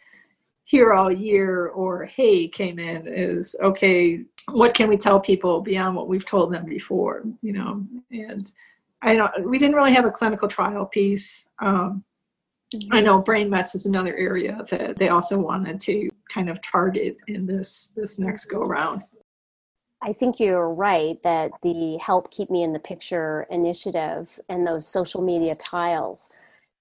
here 0.65 0.93
all 0.93 1.11
year 1.11 1.67
or 1.67 2.05
hey 2.05 2.47
came 2.47 2.79
in 2.79 3.07
is 3.07 3.55
okay, 3.61 4.23
what 4.51 4.73
can 4.73 4.89
we 4.89 4.97
tell 4.97 5.19
people 5.19 5.61
beyond 5.61 5.95
what 5.95 6.07
we've 6.07 6.25
told 6.25 6.53
them 6.53 6.65
before, 6.65 7.23
you 7.41 7.53
know? 7.53 7.85
And 8.11 8.51
I 9.01 9.15
don't, 9.15 9.49
we 9.49 9.59
didn't 9.59 9.75
really 9.75 9.93
have 9.93 10.05
a 10.05 10.11
clinical 10.11 10.47
trial 10.47 10.85
piece. 10.85 11.49
Um, 11.59 12.03
I 12.91 13.01
know 13.01 13.21
brain 13.21 13.49
mets 13.49 13.75
is 13.75 13.85
another 13.85 14.15
area 14.15 14.65
that 14.71 14.97
they 14.97 15.09
also 15.09 15.37
wanted 15.37 15.79
to 15.81 16.09
kind 16.29 16.49
of 16.49 16.61
target 16.61 17.17
in 17.27 17.45
this 17.45 17.91
this 17.95 18.17
next 18.17 18.45
go 18.45 18.61
around. 18.61 19.03
I 20.05 20.11
think 20.11 20.37
you're 20.37 20.69
right 20.69 21.17
that 21.23 21.51
the 21.61 21.97
Help 21.97 22.29
Keep 22.29 22.51
Me 22.51 22.61
in 22.61 22.73
the 22.73 22.79
Picture 22.79 23.47
initiative 23.49 24.37
and 24.49 24.67
those 24.67 24.85
social 24.85 25.21
media 25.21 25.55
tiles 25.55 26.29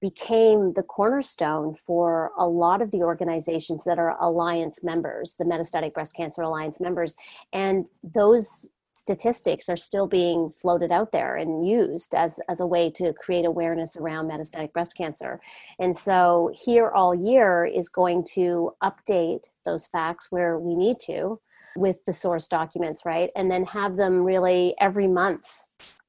became 0.01 0.73
the 0.73 0.83
cornerstone 0.83 1.73
for 1.73 2.33
a 2.37 2.49
lot 2.49 2.83
of 2.83 2.91
the 2.91 3.03
organizations 3.03 3.85
that 3.85 4.01
are 4.01 4.21
Alliance 4.21 4.83
members, 4.83 5.37
the 5.39 5.45
Metastatic 5.45 5.95
Breast 5.95 6.17
Cancer 6.17 6.43
Alliance 6.43 6.81
members. 6.81 7.15
And 7.53 7.87
those 8.03 8.69
statistics 8.95 9.69
are 9.69 9.77
still 9.77 10.09
being 10.09 10.51
floated 10.61 10.91
out 10.91 11.13
there 11.13 11.37
and 11.37 11.65
used 11.65 12.17
as, 12.17 12.41
as 12.49 12.59
a 12.59 12.67
way 12.67 12.91
to 12.91 13.13
create 13.13 13.45
awareness 13.45 13.97
around 13.97 14.29
metastatic 14.29 14.73
breast 14.73 14.97
cancer. 14.97 15.41
And 15.79 15.97
so, 15.97 16.51
Here 16.53 16.91
All 16.91 17.15
Year 17.15 17.65
is 17.65 17.89
going 17.89 18.25
to 18.35 18.73
update 18.83 19.45
those 19.65 19.87
facts 19.87 20.33
where 20.33 20.59
we 20.59 20.75
need 20.75 20.99
to 21.07 21.39
with 21.77 22.05
the 22.05 22.13
source 22.13 22.49
documents, 22.49 23.05
right? 23.05 23.31
And 23.37 23.51
then 23.51 23.65
have 23.65 23.97
them 23.97 24.23
really 24.23 24.75
every 24.81 25.09
month 25.09 25.47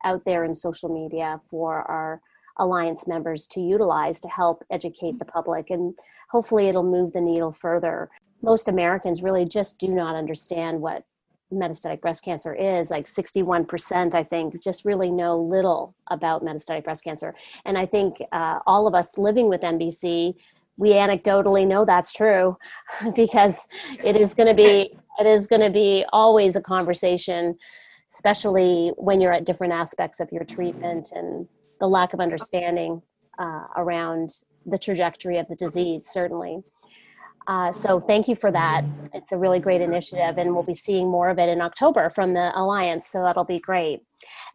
out 0.04 0.26
there 0.26 0.44
in 0.44 0.54
social 0.54 0.90
media 0.90 1.40
for 1.46 1.84
our 1.90 2.22
alliance 2.58 3.08
members 3.08 3.48
to 3.48 3.62
utilize 3.62 4.20
to 4.22 4.28
help 4.28 4.64
educate 4.72 5.18
the 5.20 5.26
public. 5.26 5.70
And 5.70 5.96
hopefully 6.30 6.68
it'll 6.68 6.84
move 6.84 7.14
the 7.14 7.22
needle 7.22 7.52
further. 7.52 8.10
Most 8.42 8.68
americans 8.68 9.24
really 9.24 9.46
just 9.46 9.80
do 9.80 9.88
not 9.88 10.16
understand 10.16 10.82
what 10.82 11.04
metastatic 11.52 12.02
breast 12.02 12.24
cancer 12.24 12.54
is. 12.54 12.92
Like 12.92 13.06
61% 13.06 14.14
i 14.14 14.24
think 14.24 14.62
just 14.62 14.86
really 14.86 15.12
know 15.12 15.40
little 15.40 15.96
about 16.12 16.44
metastatic 16.44 16.84
breast 16.84 17.04
cancer. 17.04 17.34
And 17.66 17.78
i 17.78 17.86
think 17.86 18.18
uh, 18.32 18.60
all 18.68 18.88
of 18.88 18.94
us 18.94 19.18
living 19.18 19.50
with 19.50 19.62
mbc 19.62 20.36
we 20.78 20.90
anecdotally 20.90 21.68
know 21.68 21.86
that's 21.86 22.14
true 22.14 22.58
because 23.16 23.68
it 24.04 24.16
is 24.16 24.34
going 24.34 24.48
to 24.48 24.54
be 24.54 24.98
it 25.20 25.28
is 25.28 25.48
going 25.48 25.62
to 25.62 25.70
be 25.70 26.06
always 26.12 26.56
a 26.56 26.62
conversation 26.62 27.56
especially 28.14 28.92
when 28.98 29.20
you're 29.20 29.34
at 29.34 29.46
different 29.46 29.74
aspects 29.74 30.20
of 30.20 30.32
your 30.32 30.44
treatment 30.44 31.12
and 31.14 31.48
the 31.80 31.88
lack 31.88 32.14
of 32.14 32.20
understanding 32.20 33.02
uh, 33.40 33.64
around 33.76 34.30
the 34.66 34.78
trajectory 34.78 35.38
of 35.38 35.48
the 35.48 35.56
disease, 35.56 36.06
certainly. 36.10 36.64
Uh, 37.48 37.72
so 37.72 38.00
thank 38.00 38.28
you 38.28 38.36
for 38.36 38.52
that. 38.52 38.86
It's 39.14 39.34
a 39.34 39.38
really 39.38 39.60
great 39.60 39.82
initiative, 39.82 40.38
and 40.38 40.54
we'll 40.54 40.64
be 40.64 40.74
seeing 40.74 41.10
more 41.10 41.30
of 41.30 41.40
it 41.40 41.50
in 41.50 41.60
October 41.60 42.10
from 42.10 42.34
the 42.34 42.52
Alliance, 42.56 43.08
so 43.08 43.22
that'll 43.22 43.44
be 43.44 43.60
great. 43.60 44.02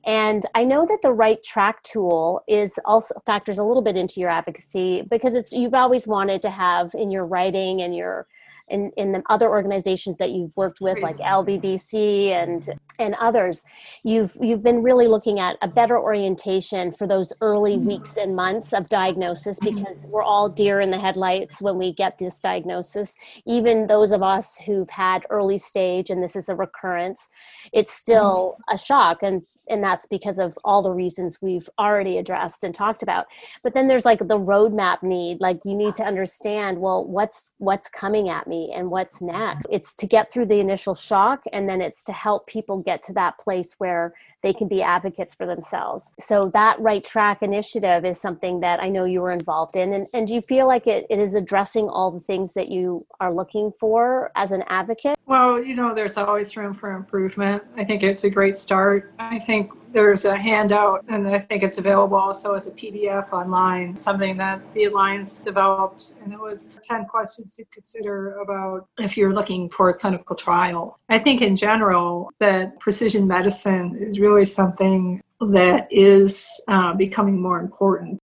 And 0.06 0.46
I 0.54 0.64
know 0.64 0.86
that 0.86 1.00
the 1.02 1.12
right 1.12 1.42
track 1.42 1.82
tool 1.82 2.42
is 2.48 2.78
also 2.86 3.20
factors 3.26 3.58
a 3.58 3.64
little 3.64 3.82
bit 3.82 3.96
into 3.96 4.20
your 4.20 4.30
advocacy 4.30 5.02
because 5.02 5.34
it's 5.34 5.52
you've 5.52 5.74
always 5.74 6.06
wanted 6.06 6.40
to 6.42 6.50
have 6.50 6.94
in 6.94 7.10
your 7.10 7.26
writing 7.26 7.82
and 7.82 7.94
your 7.94 8.26
in, 8.70 8.90
in 8.96 9.12
the 9.12 9.22
other 9.28 9.48
organizations 9.48 10.18
that 10.18 10.30
you've 10.30 10.56
worked 10.56 10.80
with 10.80 10.98
like 11.00 11.16
LBBC 11.18 12.30
and 12.30 12.68
and 12.98 13.14
others 13.20 13.64
you've 14.02 14.36
you've 14.40 14.62
been 14.62 14.82
really 14.82 15.06
looking 15.06 15.38
at 15.38 15.56
a 15.62 15.68
better 15.68 15.98
orientation 15.98 16.92
for 16.92 17.06
those 17.06 17.32
early 17.40 17.76
mm-hmm. 17.76 17.86
weeks 17.86 18.16
and 18.16 18.34
months 18.34 18.72
of 18.72 18.88
diagnosis 18.88 19.58
mm-hmm. 19.60 19.74
because 19.74 20.06
we're 20.08 20.22
all 20.22 20.48
deer 20.48 20.80
in 20.80 20.90
the 20.90 20.98
headlights 20.98 21.62
when 21.62 21.78
we 21.78 21.92
get 21.92 22.18
this 22.18 22.40
diagnosis 22.40 23.16
even 23.46 23.86
those 23.86 24.12
of 24.12 24.22
us 24.22 24.58
who've 24.66 24.90
had 24.90 25.24
early 25.30 25.58
stage 25.58 26.10
and 26.10 26.22
this 26.22 26.34
is 26.34 26.48
a 26.48 26.54
recurrence 26.54 27.28
it's 27.72 27.92
still 27.92 28.56
mm-hmm. 28.60 28.74
a 28.74 28.78
shock 28.78 29.22
and 29.22 29.42
and 29.70 29.82
that's 29.82 30.06
because 30.06 30.38
of 30.38 30.58
all 30.64 30.82
the 30.82 30.90
reasons 30.90 31.40
we've 31.40 31.68
already 31.78 32.18
addressed 32.18 32.64
and 32.64 32.74
talked 32.74 33.02
about. 33.02 33.26
But 33.62 33.74
then 33.74 33.88
there's 33.88 34.04
like 34.04 34.20
the 34.20 34.38
roadmap 34.38 35.02
need 35.02 35.40
like 35.40 35.60
you 35.64 35.74
need 35.74 35.96
to 35.96 36.04
understand 36.04 36.78
well 36.78 37.04
what's 37.04 37.52
what's 37.58 37.88
coming 37.88 38.28
at 38.28 38.46
me 38.46 38.72
and 38.74 38.90
what's 38.90 39.20
next? 39.22 39.66
It's 39.70 39.94
to 39.96 40.06
get 40.06 40.32
through 40.32 40.46
the 40.46 40.60
initial 40.60 40.94
shock 40.94 41.42
and 41.52 41.68
then 41.68 41.80
it's 41.80 42.04
to 42.04 42.12
help 42.12 42.46
people 42.46 42.78
get 42.78 43.02
to 43.04 43.12
that 43.14 43.38
place 43.38 43.74
where 43.78 44.14
they 44.42 44.52
can 44.52 44.68
be 44.68 44.82
advocates 44.82 45.34
for 45.34 45.46
themselves. 45.46 46.12
So 46.20 46.50
that 46.54 46.78
right 46.80 47.02
track 47.02 47.42
initiative 47.42 48.04
is 48.04 48.20
something 48.20 48.60
that 48.60 48.80
i 48.80 48.88
know 48.88 49.04
you 49.04 49.20
were 49.20 49.32
involved 49.32 49.76
in. 49.76 49.92
And, 49.92 50.06
and 50.14 50.26
do 50.26 50.34
you 50.34 50.42
feel 50.42 50.66
like 50.66 50.86
it, 50.86 51.06
it 51.10 51.18
is 51.18 51.34
addressing 51.34 51.88
all 51.88 52.10
the 52.10 52.20
things 52.20 52.54
that 52.54 52.68
you 52.68 53.06
are 53.20 53.32
looking 53.32 53.72
for 53.78 54.30
as 54.36 54.52
an 54.52 54.64
advocate? 54.68 55.16
Well 55.26 55.62
you 55.62 55.74
know 55.74 55.94
there's 55.94 56.16
always 56.16 56.56
room 56.56 56.72
for 56.72 56.92
improvement. 56.92 57.62
I 57.76 57.84
think 57.84 58.02
it's 58.02 58.24
a 58.24 58.30
great 58.30 58.56
start. 58.56 59.12
I 59.18 59.38
think 59.38 59.72
there's 59.92 60.24
a 60.24 60.38
handout, 60.38 61.04
and 61.08 61.26
I 61.28 61.38
think 61.38 61.62
it's 61.62 61.78
available 61.78 62.16
also 62.16 62.54
as 62.54 62.66
a 62.66 62.70
PDF 62.70 63.32
online, 63.32 63.96
something 63.98 64.36
that 64.36 64.60
the 64.74 64.84
Alliance 64.84 65.38
developed. 65.40 66.12
And 66.22 66.32
it 66.32 66.38
was 66.38 66.78
10 66.86 67.06
questions 67.06 67.54
to 67.56 67.64
consider 67.72 68.38
about 68.38 68.86
if 68.98 69.16
you're 69.16 69.32
looking 69.32 69.70
for 69.70 69.90
a 69.90 69.94
clinical 69.94 70.36
trial. 70.36 70.98
I 71.08 71.18
think 71.18 71.42
in 71.42 71.56
general 71.56 72.30
that 72.38 72.78
precision 72.80 73.26
medicine 73.26 73.96
is 74.00 74.18
really 74.18 74.44
something 74.44 75.22
that 75.40 75.86
is 75.90 76.60
uh, 76.68 76.94
becoming 76.94 77.40
more 77.40 77.60
important. 77.60 78.20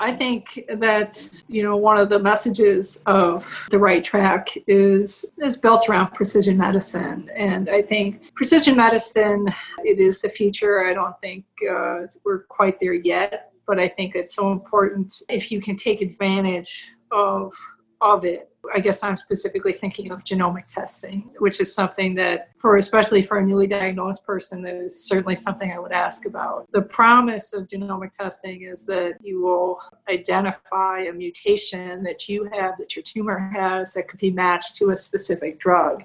I 0.00 0.12
think 0.12 0.64
that's 0.76 1.42
you 1.48 1.62
know 1.62 1.76
one 1.76 1.96
of 1.96 2.08
the 2.08 2.18
messages 2.18 3.02
of 3.06 3.50
the 3.70 3.78
right 3.78 4.04
track 4.04 4.48
is 4.66 5.24
is 5.42 5.56
built 5.56 5.88
around 5.88 6.12
precision 6.12 6.56
medicine, 6.56 7.30
and 7.36 7.68
I 7.68 7.82
think 7.82 8.34
precision 8.34 8.76
medicine 8.76 9.46
it 9.84 9.98
is 9.98 10.20
the 10.20 10.28
future. 10.28 10.86
I 10.86 10.94
don't 10.94 11.18
think 11.20 11.44
uh, 11.70 12.00
we're 12.24 12.44
quite 12.44 12.78
there 12.80 12.94
yet, 12.94 13.52
but 13.66 13.78
I 13.78 13.88
think 13.88 14.14
it's 14.14 14.34
so 14.34 14.52
important 14.52 15.22
if 15.28 15.50
you 15.50 15.60
can 15.60 15.76
take 15.76 16.00
advantage 16.00 16.88
of 17.12 17.52
of 18.00 18.24
it 18.24 18.53
I 18.72 18.80
guess 18.80 19.02
I'm 19.02 19.16
specifically 19.16 19.72
thinking 19.72 20.12
of 20.12 20.24
genomic 20.24 20.66
testing, 20.66 21.30
which 21.38 21.60
is 21.60 21.74
something 21.74 22.14
that, 22.16 22.50
for 22.58 22.76
especially 22.76 23.22
for 23.22 23.38
a 23.38 23.44
newly 23.44 23.66
diagnosed 23.66 24.24
person, 24.24 24.62
that 24.62 24.74
is 24.74 25.04
certainly 25.04 25.34
something 25.34 25.72
I 25.72 25.78
would 25.78 25.92
ask 25.92 26.26
about. 26.26 26.66
The 26.72 26.82
promise 26.82 27.52
of 27.52 27.66
genomic 27.66 28.12
testing 28.12 28.62
is 28.62 28.86
that 28.86 29.14
you 29.22 29.42
will 29.42 29.80
identify 30.08 31.00
a 31.00 31.12
mutation 31.12 32.02
that 32.04 32.28
you 32.28 32.48
have, 32.52 32.78
that 32.78 32.94
your 32.96 33.02
tumor 33.02 33.50
has, 33.54 33.94
that 33.94 34.08
could 34.08 34.20
be 34.20 34.30
matched 34.30 34.76
to 34.76 34.90
a 34.90 34.96
specific 34.96 35.58
drug. 35.58 36.04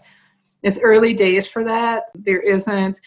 It's 0.63 0.79
early 0.79 1.13
days 1.13 1.47
for 1.47 1.63
that. 1.63 2.05
There 2.15 2.41
isn't 2.41 2.99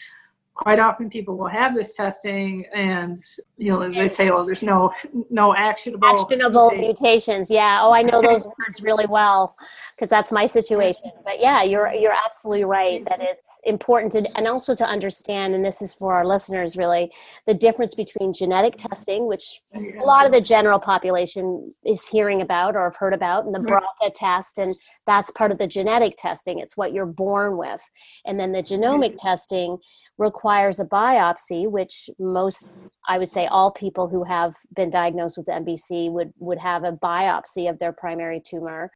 quite 0.55 0.79
often 0.79 1.09
people 1.09 1.37
will 1.37 1.49
have 1.49 1.75
this 1.75 1.97
testing 1.97 2.67
and 2.75 3.17
you 3.57 3.73
know 3.73 3.91
they 3.91 4.09
say 4.09 4.31
oh 4.31 4.45
there's 4.45 4.63
no 4.63 4.93
no 5.31 5.55
actionable 5.55 6.07
actionable 6.07 6.71
mutations. 6.73 7.51
yeah. 7.51 7.81
Oh 7.83 7.93
i 7.93 8.03
know 8.03 8.21
those 8.21 8.45
words 8.45 8.83
really 8.83 9.07
well 9.07 9.57
because 9.97 10.11
that's 10.11 10.33
my 10.33 10.47
situation. 10.47 11.11
But 11.25 11.41
yeah 11.41 11.63
you're 11.63 11.93
you're 11.93 12.15
absolutely 12.27 12.65
right 12.65 13.05
that 13.09 13.21
it's 13.21 13.61
important 13.65 14.13
to 14.13 14.37
and 14.37 14.47
also 14.47 14.75
to 14.75 14.85
understand 14.85 15.55
and 15.55 15.65
this 15.65 15.81
is 15.81 15.95
for 15.95 16.13
our 16.15 16.27
listeners 16.27 16.77
really 16.77 17.11
the 17.47 17.55
difference 17.55 17.95
between 17.95 18.33
genetic 18.33 18.77
testing 18.77 19.27
which 19.27 19.61
a 19.75 20.05
lot 20.05 20.27
of 20.27 20.33
the 20.33 20.41
general 20.41 20.79
population 20.79 21.73
is 21.85 22.07
hearing 22.09 22.43
about 22.43 22.75
or 22.77 22.85
have 22.85 22.97
heard 22.97 23.15
about 23.15 23.47
and 23.47 23.55
the 23.55 23.61
BRCA 23.61 24.13
test 24.15 24.59
and 24.59 24.75
that's 25.07 25.31
part 25.33 25.51
of 25.51 25.59
the 25.59 25.67
genetic 25.67 26.15
testing. 26.17 26.59
It's 26.59 26.77
what 26.77 26.93
you're 26.93 27.07
born 27.07 27.57
with. 27.57 27.83
And 28.25 28.39
then 28.39 28.53
the 28.53 28.63
genomic 28.63 29.17
testing 29.19 29.79
requires 30.19 30.79
a 30.79 30.85
biopsy, 30.85 31.71
which 31.71 32.11
most, 32.19 32.69
I 33.09 33.19
would 33.19 33.31
say, 33.31 33.47
all 33.47 33.71
people 33.71 34.09
who 34.09 34.25
have 34.25 34.55
been 34.75 34.91
diagnosed 34.91 35.39
with 35.39 35.47
MBC 35.47 36.11
would, 36.11 36.33
would 36.39 36.59
have 36.59 36.85
a 36.85 36.93
biopsy 36.93 37.69
of 37.69 37.79
their 37.79 37.93
primary 37.93 38.41
tumor 38.41 38.91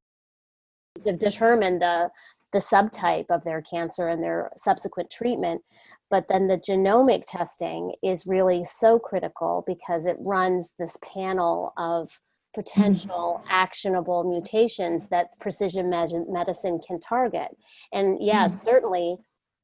to 1.04 1.12
determine 1.12 1.78
the, 1.78 2.10
the 2.52 2.58
subtype 2.58 3.26
of 3.30 3.44
their 3.44 3.62
cancer 3.62 4.08
and 4.08 4.22
their 4.22 4.50
subsequent 4.56 5.10
treatment. 5.10 5.62
But 6.10 6.28
then 6.28 6.46
the 6.46 6.58
genomic 6.58 7.24
testing 7.26 7.92
is 8.02 8.26
really 8.26 8.64
so 8.64 8.98
critical 8.98 9.64
because 9.66 10.06
it 10.06 10.16
runs 10.20 10.74
this 10.78 10.96
panel 11.02 11.72
of 11.76 12.10
potential 12.54 13.40
mm-hmm. 13.40 13.48
actionable 13.50 14.24
mutations 14.24 15.08
that 15.10 15.38
precision 15.40 15.90
medicine 15.90 16.80
can 16.86 16.98
target. 17.00 17.48
And 17.92 18.18
yeah, 18.20 18.46
mm-hmm. 18.46 18.56
certainly 18.56 19.16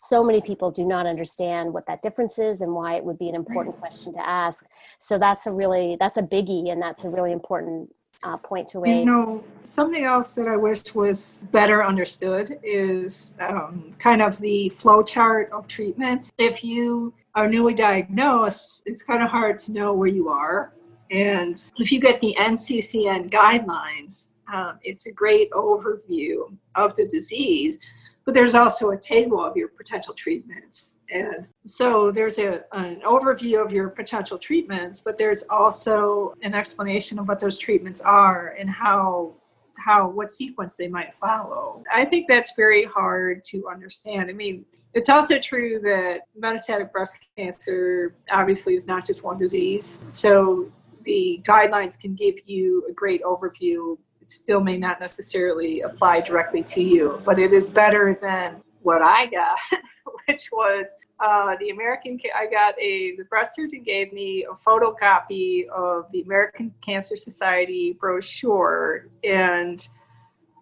so 0.03 0.25
many 0.25 0.41
people 0.41 0.71
do 0.73 0.85
not 0.85 1.07
understand 1.07 1.73
what 1.73 1.87
that 1.87 2.03
difference 2.03 2.37
is 2.37 2.61
and 2.61 2.75
why 2.75 2.97
it 2.97 3.05
would 3.05 3.19
be 3.19 3.29
an 3.29 3.37
important 3.37 3.79
question 3.79 4.13
to 4.13 4.29
ask. 4.29 4.67
So 4.99 5.17
that's 5.17 5.47
a 5.47 5.53
really 5.53 5.97
that's 6.01 6.19
a 6.19 6.23
biggie 6.23 6.73
and 6.73 6.83
that's 6.83 7.05
a 7.05 7.11
really 7.11 7.31
important 7.31 7.95
uh, 8.25 8.37
point 8.37 8.67
to 8.69 8.81
raise. 8.81 9.01
you 9.01 9.05
know 9.05 9.43
something 9.65 10.05
else 10.05 10.35
that 10.35 10.47
i 10.47 10.57
wish 10.57 10.95
was 10.95 11.41
better 11.51 11.85
understood 11.85 12.57
is 12.63 13.37
um, 13.41 13.91
kind 13.99 14.23
of 14.23 14.39
the 14.39 14.69
flow 14.69 15.03
chart 15.03 15.51
of 15.51 15.67
treatment. 15.67 16.31
If 16.39 16.63
you 16.63 17.13
are 17.35 17.49
newly 17.49 17.75
diagnosed 17.75 18.83
it's 18.87 19.03
kind 19.03 19.23
of 19.23 19.29
hard 19.31 19.59
to 19.59 19.73
know 19.73 19.95
where 19.95 20.09
you 20.09 20.29
are. 20.29 20.73
And 21.11 21.61
if 21.79 21.91
you 21.91 22.01
get 22.01 22.21
the 22.21 22.37
nccn 22.39 23.31
guidelines 23.31 24.29
um, 24.53 24.79
it's 24.83 25.07
a 25.07 25.13
great 25.13 25.51
overview 25.53 26.55
of 26.77 26.95
the 26.97 27.07
disease 27.07 27.79
but 28.25 28.35
there's 28.35 28.55
also 28.55 28.91
a 28.91 28.97
table 28.97 29.45
of 29.45 29.57
your 29.57 29.69
potential 29.69 30.15
treatments. 30.15 30.97
And 31.11 31.49
so 31.65 32.11
there's 32.11 32.39
a, 32.39 32.65
an 32.73 33.01
overview 33.03 33.65
of 33.65 33.73
your 33.73 33.91
potential 33.91 34.39
treatments, 34.39 35.01
but 35.01 35.19
there's 35.19 35.45
also 35.51 36.35
an 36.43 36.55
explanation 36.55 37.19
of 37.19 37.29
what 37.29 37.41
those 37.41 37.59
treatments 37.59 38.01
are 38.01 38.57
and 38.59 38.71
how 38.71 39.35
how 39.79 40.09
what 40.09 40.31
sequence 40.31 40.77
they 40.77 40.87
might 40.87 41.13
follow. 41.13 41.83
I 41.93 42.05
think 42.05 42.29
that's 42.29 42.53
very 42.55 42.85
hard 42.85 43.43
to 43.45 43.69
understand. 43.69 44.31
I 44.31 44.33
mean, 44.33 44.65
it's 44.95 45.09
also 45.09 45.39
true 45.39 45.81
that 45.81 46.21
metastatic 46.41 46.93
breast 46.93 47.17
cancer 47.37 48.15
obviously 48.31 48.77
is 48.77 48.87
not 48.87 49.05
just 49.05 49.25
one 49.25 49.39
disease. 49.39 50.01
So 50.09 50.71
the 51.05 51.41
guidelines 51.45 51.99
can 51.99 52.15
give 52.15 52.37
you 52.47 52.87
a 52.89 52.93
great 52.93 53.23
overview 53.23 53.99
still 54.33 54.61
may 54.61 54.79
not 54.79 55.01
necessarily 55.01 55.81
apply 55.83 56.21
directly 56.21 56.63
to 56.63 56.83
you, 56.83 57.21
but 57.25 57.39
it 57.39 57.53
is 57.53 57.67
better 57.67 58.19
than 58.21 58.63
what 58.81 59.03
I 59.03 59.27
got, 59.27 59.59
which 60.27 60.49
was 60.53 60.87
uh, 61.21 61.57
the 61.61 61.71
American. 61.71 62.19
I 62.35 62.47
got 62.47 62.75
a 62.81 63.17
the 63.17 63.25
breast 63.25 63.55
surgeon 63.55 63.83
gave 63.83 64.13
me 64.13 64.45
a 64.45 64.55
photocopy 64.55 65.69
of 65.69 66.11
the 66.13 66.23
American 66.23 66.75
Cancer 66.81 67.17
Society 67.17 67.97
brochure, 68.01 69.09
and 69.23 69.87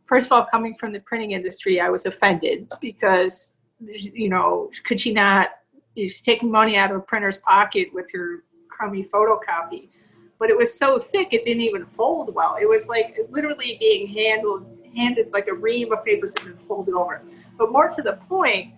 first 0.07 0.27
of 0.27 0.33
all, 0.33 0.45
coming 0.45 0.75
from 0.75 0.93
the 0.93 1.01
printing 1.01 1.33
industry, 1.33 1.81
I 1.81 1.89
was 1.89 2.07
offended 2.07 2.71
because 2.81 3.57
you 3.81 4.29
know 4.29 4.71
could 4.85 5.01
she 5.01 5.13
not? 5.13 5.51
She's 5.97 6.23
taking 6.23 6.51
money 6.51 6.77
out 6.77 6.91
of 6.91 6.97
a 6.97 7.01
printer's 7.01 7.39
pocket 7.39 7.89
with 7.93 8.11
her 8.13 8.45
crummy 8.69 9.05
photocopy 9.05 9.91
but 10.41 10.49
it 10.49 10.57
was 10.57 10.77
so 10.77 10.99
thick 10.99 11.33
it 11.33 11.45
didn't 11.45 11.61
even 11.61 11.85
fold 11.87 12.35
well. 12.35 12.57
It 12.61 12.69
was 12.69 12.89
like 12.89 13.17
literally 13.29 13.77
being 13.79 14.09
handled 14.09 14.67
handed 14.97 15.31
like 15.33 15.47
a 15.47 15.55
ream 15.55 15.93
of 15.93 16.05
papers 16.05 16.35
and 16.41 16.47
then 16.47 16.57
folded 16.67 16.95
over. 16.95 17.23
But 17.57 17.71
more 17.71 17.89
to 17.91 18.03
the 18.03 18.15
point, 18.29 18.75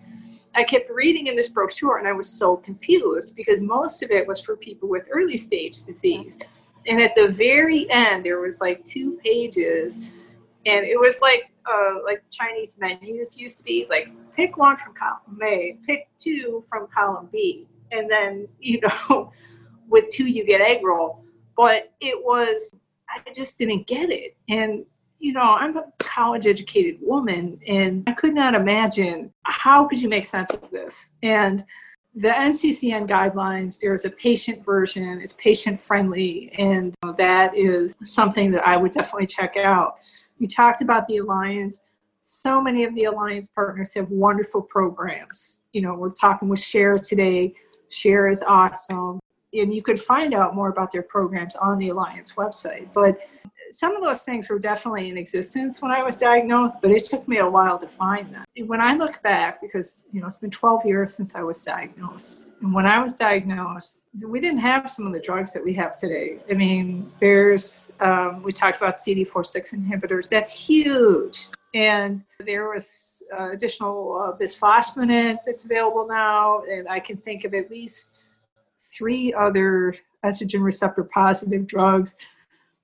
I 0.53 0.63
kept 0.63 0.91
reading 0.91 1.25
in 1.25 1.35
this 1.35 1.49
brochure 1.49 1.97
and 1.97 2.07
I 2.07 2.11
was 2.11 2.29
so 2.29 2.57
confused 2.57 3.35
because 3.35 3.61
most 3.61 4.03
of 4.03 4.11
it 4.11 4.27
was 4.27 4.39
for 4.39 4.55
people 4.55 4.87
with 4.87 5.07
early 5.09 5.37
stage 5.37 5.83
disease. 5.85 6.37
And 6.85 7.01
at 7.01 7.15
the 7.15 7.29
very 7.29 7.89
end, 7.89 8.25
there 8.25 8.39
was 8.39 8.61
like 8.61 8.83
two 8.83 9.17
pages, 9.23 9.95
and 9.95 10.85
it 10.85 10.99
was 10.99 11.21
like 11.21 11.49
uh, 11.65 11.99
like 12.03 12.21
Chinese 12.29 12.75
menus 12.77 13.37
used 13.37 13.55
to 13.57 13.63
be 13.63 13.87
like 13.89 14.11
pick 14.35 14.57
one 14.57 14.75
from 14.75 14.93
column 14.93 15.39
A, 15.41 15.77
pick 15.87 16.09
two 16.19 16.61
from 16.67 16.87
column 16.87 17.29
B, 17.31 17.67
and 17.93 18.11
then 18.11 18.49
you 18.59 18.81
know 18.81 19.31
with 19.87 20.09
two 20.09 20.27
you 20.27 20.45
get 20.45 20.59
egg 20.59 20.83
roll 20.83 21.22
but 21.55 21.93
it 22.01 22.17
was 22.23 22.71
i 23.09 23.31
just 23.33 23.57
didn't 23.57 23.87
get 23.87 24.09
it. 24.09 24.35
And 24.49 24.85
you 25.19 25.33
know 25.33 25.41
i'm 25.41 25.77
a 25.77 25.85
college 25.99 26.47
educated 26.47 26.97
woman 27.01 27.59
and 27.67 28.03
i 28.07 28.11
could 28.11 28.33
not 28.33 28.55
imagine 28.55 29.31
how 29.43 29.85
could 29.85 30.01
you 30.01 30.09
make 30.09 30.25
sense 30.25 30.51
of 30.51 30.69
this? 30.71 31.11
And 31.23 31.63
the 32.15 32.29
nccn 32.29 33.07
guidelines 33.07 33.79
there's 33.79 34.05
a 34.05 34.09
patient 34.09 34.63
version 34.63 35.19
it's 35.19 35.33
patient 35.33 35.81
friendly 35.81 36.51
and 36.59 36.93
that 37.17 37.57
is 37.57 37.95
something 38.03 38.51
that 38.51 38.67
i 38.67 38.77
would 38.77 38.91
definitely 38.91 39.27
check 39.27 39.55
out. 39.57 39.95
You 40.39 40.47
talked 40.47 40.81
about 40.81 41.07
the 41.07 41.17
alliance. 41.17 41.81
So 42.19 42.61
many 42.61 42.83
of 42.83 42.93
the 42.95 43.05
alliance 43.05 43.49
partners 43.53 43.93
have 43.95 44.09
wonderful 44.09 44.61
programs. 44.61 45.61
You 45.71 45.81
know 45.81 45.93
we're 45.95 46.11
talking 46.11 46.49
with 46.49 46.59
share 46.59 46.99
today. 46.99 47.55
Share 47.89 48.27
is 48.27 48.43
awesome 48.43 49.19
and 49.53 49.73
you 49.73 49.81
could 49.81 50.01
find 50.01 50.33
out 50.33 50.55
more 50.55 50.69
about 50.69 50.91
their 50.91 51.03
programs 51.03 51.55
on 51.55 51.77
the 51.77 51.89
Alliance 51.89 52.33
website. 52.33 52.87
But 52.93 53.17
some 53.69 53.95
of 53.95 54.03
those 54.03 54.23
things 54.23 54.49
were 54.49 54.59
definitely 54.59 55.09
in 55.09 55.17
existence 55.17 55.81
when 55.81 55.91
I 55.91 56.03
was 56.03 56.17
diagnosed, 56.17 56.79
but 56.81 56.91
it 56.91 57.03
took 57.03 57.27
me 57.27 57.37
a 57.37 57.49
while 57.49 57.77
to 57.79 57.87
find 57.87 58.33
them. 58.33 58.45
When 58.65 58.81
I 58.81 58.93
look 58.95 59.21
back, 59.23 59.61
because 59.61 60.05
you 60.11 60.21
know 60.21 60.27
it's 60.27 60.37
been 60.37 60.51
12 60.51 60.85
years 60.85 61.13
since 61.13 61.35
I 61.35 61.41
was 61.41 61.63
diagnosed, 61.63 62.49
and 62.61 62.73
when 62.73 62.85
I 62.85 63.01
was 63.01 63.13
diagnosed, 63.13 64.03
we 64.21 64.39
didn't 64.39 64.59
have 64.59 64.91
some 64.91 65.07
of 65.07 65.13
the 65.13 65.19
drugs 65.19 65.53
that 65.53 65.63
we 65.63 65.73
have 65.73 65.97
today. 65.97 66.39
I 66.49 66.53
mean, 66.53 67.11
there's 67.19 67.91
um, 67.99 68.43
we 68.43 68.51
talked 68.51 68.77
about 68.77 68.95
CD4/6 68.95 69.75
inhibitors. 69.75 70.29
That's 70.29 70.53
huge. 70.53 71.47
And 71.75 72.21
there 72.39 72.69
was 72.69 73.23
uh, 73.35 73.49
additional 73.49 74.21
uh, 74.21 74.37
bisphosphonate 74.37 75.39
that's 75.43 75.65
available 75.65 76.07
now, 76.07 76.61
and 76.69 76.87
I 76.87 76.99
can 76.99 77.17
think 77.17 77.45
of 77.45 77.55
at 77.55 77.71
least 77.71 78.37
three 78.97 79.33
other 79.33 79.95
estrogen 80.25 80.63
receptor 80.63 81.03
positive 81.03 81.67
drugs. 81.67 82.17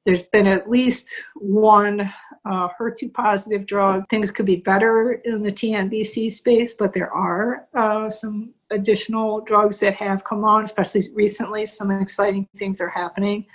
There's 0.05 0.23
been 0.23 0.47
at 0.47 0.69
least 0.69 1.13
one 1.35 2.11
uh, 2.45 2.67
HER2 2.79 3.13
positive 3.13 3.65
drug. 3.65 4.07
Things 4.09 4.31
could 4.31 4.45
be 4.45 4.57
better 4.57 5.13
in 5.25 5.43
the 5.43 5.51
TNBC 5.51 6.31
space, 6.31 6.73
but 6.73 6.93
there 6.93 7.11
are 7.11 7.67
uh, 7.75 8.09
some 8.09 8.53
additional 8.71 9.41
drugs 9.41 9.79
that 9.81 9.95
have 9.95 10.23
come 10.23 10.43
on, 10.43 10.63
especially 10.63 11.03
recently. 11.13 11.65
Some 11.65 11.91
exciting 11.91 12.47
things 12.57 12.79
are 12.81 12.89
happening. 12.89 13.45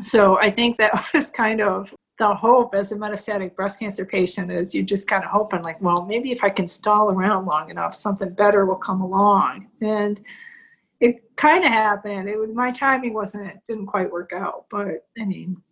So 0.00 0.38
I 0.38 0.50
think 0.50 0.78
that 0.78 0.92
was 1.14 1.30
kind 1.30 1.60
of 1.60 1.94
the 2.18 2.34
hope 2.34 2.74
as 2.74 2.92
a 2.92 2.96
metastatic 2.96 3.54
breast 3.56 3.80
cancer 3.80 4.04
patient 4.04 4.50
is 4.50 4.74
you 4.74 4.84
just 4.84 5.08
kind 5.08 5.24
of 5.24 5.30
hoping 5.30 5.62
like, 5.62 5.80
well, 5.82 6.04
maybe 6.04 6.30
if 6.30 6.44
I 6.44 6.48
can 6.48 6.66
stall 6.66 7.10
around 7.10 7.46
long 7.46 7.70
enough, 7.70 7.94
something 7.94 8.30
better 8.30 8.66
will 8.66 8.76
come 8.76 9.00
along. 9.00 9.68
And 9.80 10.20
it 11.00 11.36
kind 11.36 11.64
of 11.64 11.70
happened. 11.70 12.28
It 12.28 12.38
was 12.38 12.50
my 12.54 12.70
timing 12.70 13.14
wasn't 13.14 13.48
it 13.48 13.60
didn't 13.66 13.86
quite 13.86 14.10
work 14.10 14.32
out, 14.32 14.66
but 14.70 15.06
I 15.20 15.24
mean 15.24 15.62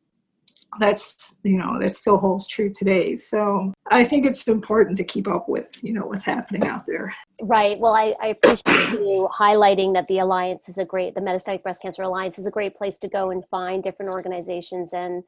that's 0.80 1.36
you 1.42 1.58
know 1.58 1.78
that 1.78 1.94
still 1.94 2.16
holds 2.16 2.48
true 2.48 2.72
today. 2.72 3.16
So 3.16 3.72
i 3.90 4.04
think 4.04 4.24
it's 4.24 4.48
important 4.48 4.96
to 4.96 5.04
keep 5.04 5.28
up 5.28 5.48
with 5.48 5.68
you 5.82 5.92
know 5.92 6.06
what's 6.06 6.24
happening 6.24 6.66
out 6.66 6.86
there. 6.86 7.14
Right. 7.40 7.78
Well 7.78 7.94
i, 7.94 8.14
I 8.22 8.28
appreciate 8.28 9.00
you 9.00 9.28
highlighting 9.38 9.92
that 9.94 10.06
the 10.08 10.18
alliance 10.18 10.68
is 10.68 10.78
a 10.78 10.84
great 10.84 11.14
the 11.14 11.20
metastatic 11.20 11.62
breast 11.62 11.82
cancer 11.82 12.02
alliance 12.02 12.38
is 12.38 12.46
a 12.46 12.50
great 12.50 12.74
place 12.74 12.98
to 12.98 13.08
go 13.08 13.30
and 13.30 13.44
find 13.50 13.82
different 13.82 14.12
organizations 14.12 14.92
and 14.94 15.22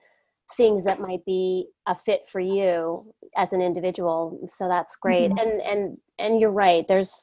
things 0.57 0.85
that 0.85 1.00
might 1.00 1.24
be 1.24 1.66
a 1.87 1.94
fit 1.94 2.22
for 2.30 2.40
you 2.40 3.12
as 3.37 3.52
an 3.52 3.61
individual. 3.61 4.48
So 4.52 4.68
that's 4.68 4.96
great. 4.96 5.30
Mm-hmm. 5.30 5.38
and 5.38 5.61
and 5.62 5.98
and 6.18 6.40
you're 6.40 6.50
right. 6.50 6.87
There's 6.88 7.22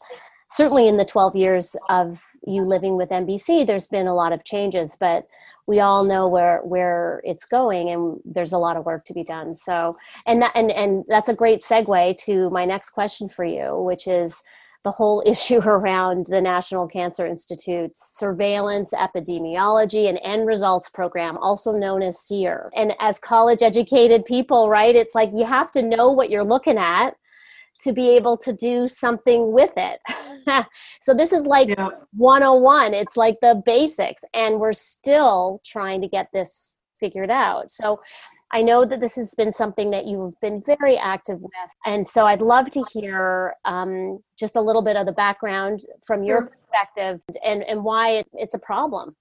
certainly 0.52 0.88
in 0.88 0.98
the 0.98 1.06
12 1.06 1.36
years 1.36 1.76
of 1.90 2.22
you 2.46 2.64
living 2.64 2.98
with 2.98 3.10
MBC 3.10 3.66
there's 3.66 3.88
been 3.88 4.08
a 4.08 4.16
lot 4.16 4.34
of 4.34 4.44
changes 4.44 4.98
but 5.00 5.28
we 5.68 5.80
all 5.80 6.04
know 6.04 6.28
where 6.28 6.60
where 6.64 7.22
it's 7.24 7.46
going 7.46 7.90
and 7.90 8.20
there's 8.26 8.52
a 8.52 8.58
lot 8.58 8.78
of 8.78 8.86
work 8.86 9.06
to 9.06 9.14
be 9.14 9.24
done 9.24 9.56
so 9.56 9.98
and 10.26 10.42
that 10.42 10.52
and 10.56 10.72
and 10.72 11.06
that's 11.08 11.30
a 11.30 11.34
great 11.34 11.64
segue 11.64 12.18
to 12.26 12.50
my 12.50 12.66
next 12.66 12.90
question 12.90 13.30
for 13.30 13.46
you 13.46 13.80
which 13.82 14.08
is 14.08 14.44
the 14.84 14.92
whole 14.92 15.24
issue 15.28 15.60
around 15.60 16.28
the 16.28 16.42
National 16.42 16.88
Cancer 16.88 17.26
Institute's 17.26 18.18
surveillance, 18.18 18.94
epidemiology, 18.94 20.10
and 20.10 20.20
end 20.24 20.48
results 20.48 20.90
program, 20.90 21.38
also 21.38 21.72
known 21.72 22.02
as 22.02 22.20
SEER. 22.20 22.72
And 22.76 22.94
as 23.00 23.20
college 23.20 23.62
educated 23.62 24.26
people, 24.26 24.70
right, 24.70 24.96
it's 24.96 25.16
like 25.16 25.30
you 25.34 25.46
have 25.46 25.72
to 25.72 25.82
know 25.82 26.12
what 26.12 26.30
you're 26.30 26.44
looking 26.44 26.78
at 26.78 27.16
to 27.84 27.94
be 27.94 28.10
able 28.10 28.38
to 28.38 28.54
do 28.54 28.88
something 28.88 29.52
with 29.52 29.72
it. 29.78 30.00
so 31.02 31.14
this 31.14 31.34
is 31.34 31.46
like 31.46 31.70
yeah. 31.70 31.90
101. 32.16 32.94
It's 32.94 33.18
like 33.18 33.38
the 33.42 33.62
basics. 33.66 34.24
And 34.34 34.60
we're 34.60 34.74
still 34.74 35.62
trying 35.66 36.02
to 36.02 36.08
get 36.08 36.28
this 36.34 36.78
figured 37.00 37.32
out. 37.32 37.70
So 37.70 38.00
I 38.54 38.62
know 38.62 38.86
that 38.86 39.00
this 39.00 39.16
has 39.16 39.34
been 39.34 39.52
something 39.52 39.92
that 39.92 40.06
you've 40.06 40.40
been 40.42 40.62
very 40.66 40.98
active 40.98 41.42
with. 41.42 41.52
And 41.86 42.06
so 42.06 42.26
I'd 42.26 42.42
love 42.42 42.70
to 42.72 42.84
hear 42.92 43.56
um, 43.66 44.20
just 44.38 44.56
a 44.56 44.62
little 44.62 44.82
bit 44.82 44.98
of 44.98 45.06
the 45.06 45.14
background 45.14 45.86
from 46.06 46.24
your 46.24 46.40
sure. 46.40 46.48
perspective 46.48 47.22
and, 47.46 47.64
and 47.64 47.84
why 47.84 48.12
it, 48.18 48.28
it's 48.34 48.54
a 48.54 48.60
problem. 48.60 49.16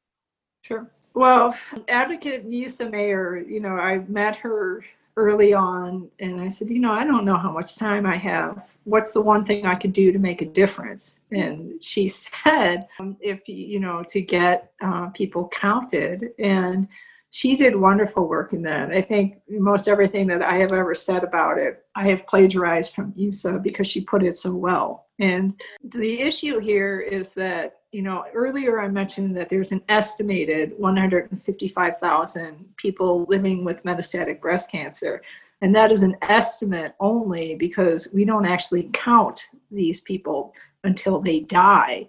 Sure. 0.63 0.91
Well, 1.15 1.57
Advocate 1.89 2.45
Musa 2.45 2.89
Mayer, 2.89 3.39
you 3.39 3.61
know, 3.61 3.77
I 3.77 3.99
met 4.09 4.37
her 4.37 4.85
early 5.17 5.53
on 5.53 6.09
and 6.19 6.41
I 6.41 6.49
said, 6.49 6.71
you 6.71 6.79
know, 6.79 6.93
I 6.93 7.05
don't 7.05 7.25
know 7.25 7.37
how 7.37 7.53
much 7.53 7.77
time 7.77 8.07
I 8.07 8.17
have. 8.17 8.69
What's 8.85 9.13
the 9.13 9.21
one 9.21 9.45
thing 9.45 9.67
I 9.67 9.75
could 9.75 9.93
do 9.93 10.13
to 10.13 10.19
make 10.19 10.43
a 10.43 10.47
difference? 10.47 11.21
And 11.33 11.83
she 11.83 12.09
said, 12.09 12.89
um, 12.99 13.17
if 13.21 13.49
you 13.49 13.81
know, 13.81 14.05
to 14.09 14.21
get 14.21 14.73
uh, 14.81 15.09
people 15.09 15.49
counted. 15.49 16.31
And 16.39 16.89
she 17.31 17.55
did 17.55 17.77
wonderful 17.77 18.27
work 18.27 18.53
in 18.53 18.63
that. 18.63 18.91
I 18.91 19.03
think 19.03 19.39
most 19.49 19.87
everything 19.87 20.27
that 20.29 20.43
I 20.43 20.57
have 20.57 20.73
ever 20.73 20.95
said 20.95 21.23
about 21.23 21.59
it, 21.59 21.85
I 21.95 22.09
have 22.09 22.27
plagiarized 22.27 22.93
from 22.93 23.13
Musa 23.17 23.53
because 23.53 23.87
she 23.87 24.01
put 24.01 24.25
it 24.25 24.35
so 24.35 24.55
well. 24.55 25.07
And 25.21 25.61
the 25.85 26.21
issue 26.21 26.59
here 26.59 27.01
is 27.01 27.31
that, 27.33 27.77
you 27.93 28.03
know, 28.03 28.25
earlier 28.35 28.81
I 28.81 28.89
mentioned 28.89 29.37
that 29.37 29.49
there's 29.49 29.73
an 29.73 29.83
estimated 29.89 30.79
155,000 30.79 32.77
people 32.77 33.27
living 33.29 33.65
with 33.65 33.83
metastatic 33.83 34.41
breast 34.41 34.71
cancer. 34.71 35.23
And 35.61 35.75
that 35.75 35.91
is 35.93 36.03
an 36.03 36.17
estimate 36.23 36.95
only 37.01 37.55
because 37.55 38.09
we 38.15 38.25
don't 38.25 38.47
actually 38.47 38.91
count 38.93 39.49
these 39.71 40.01
people 40.01 40.55
until 40.85 41.21
they 41.21 41.41
die. 41.41 42.09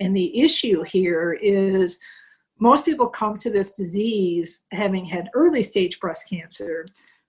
And 0.00 0.16
the 0.16 0.40
issue 0.40 0.82
here 0.82 1.32
is 1.40 1.98
most 2.58 2.84
people 2.84 3.06
come 3.06 3.36
to 3.38 3.50
this 3.50 3.72
disease 3.72 4.64
having 4.72 5.04
had 5.04 5.30
early 5.34 5.62
stage 5.62 6.00
breast 6.00 6.28
cancer. 6.28 6.86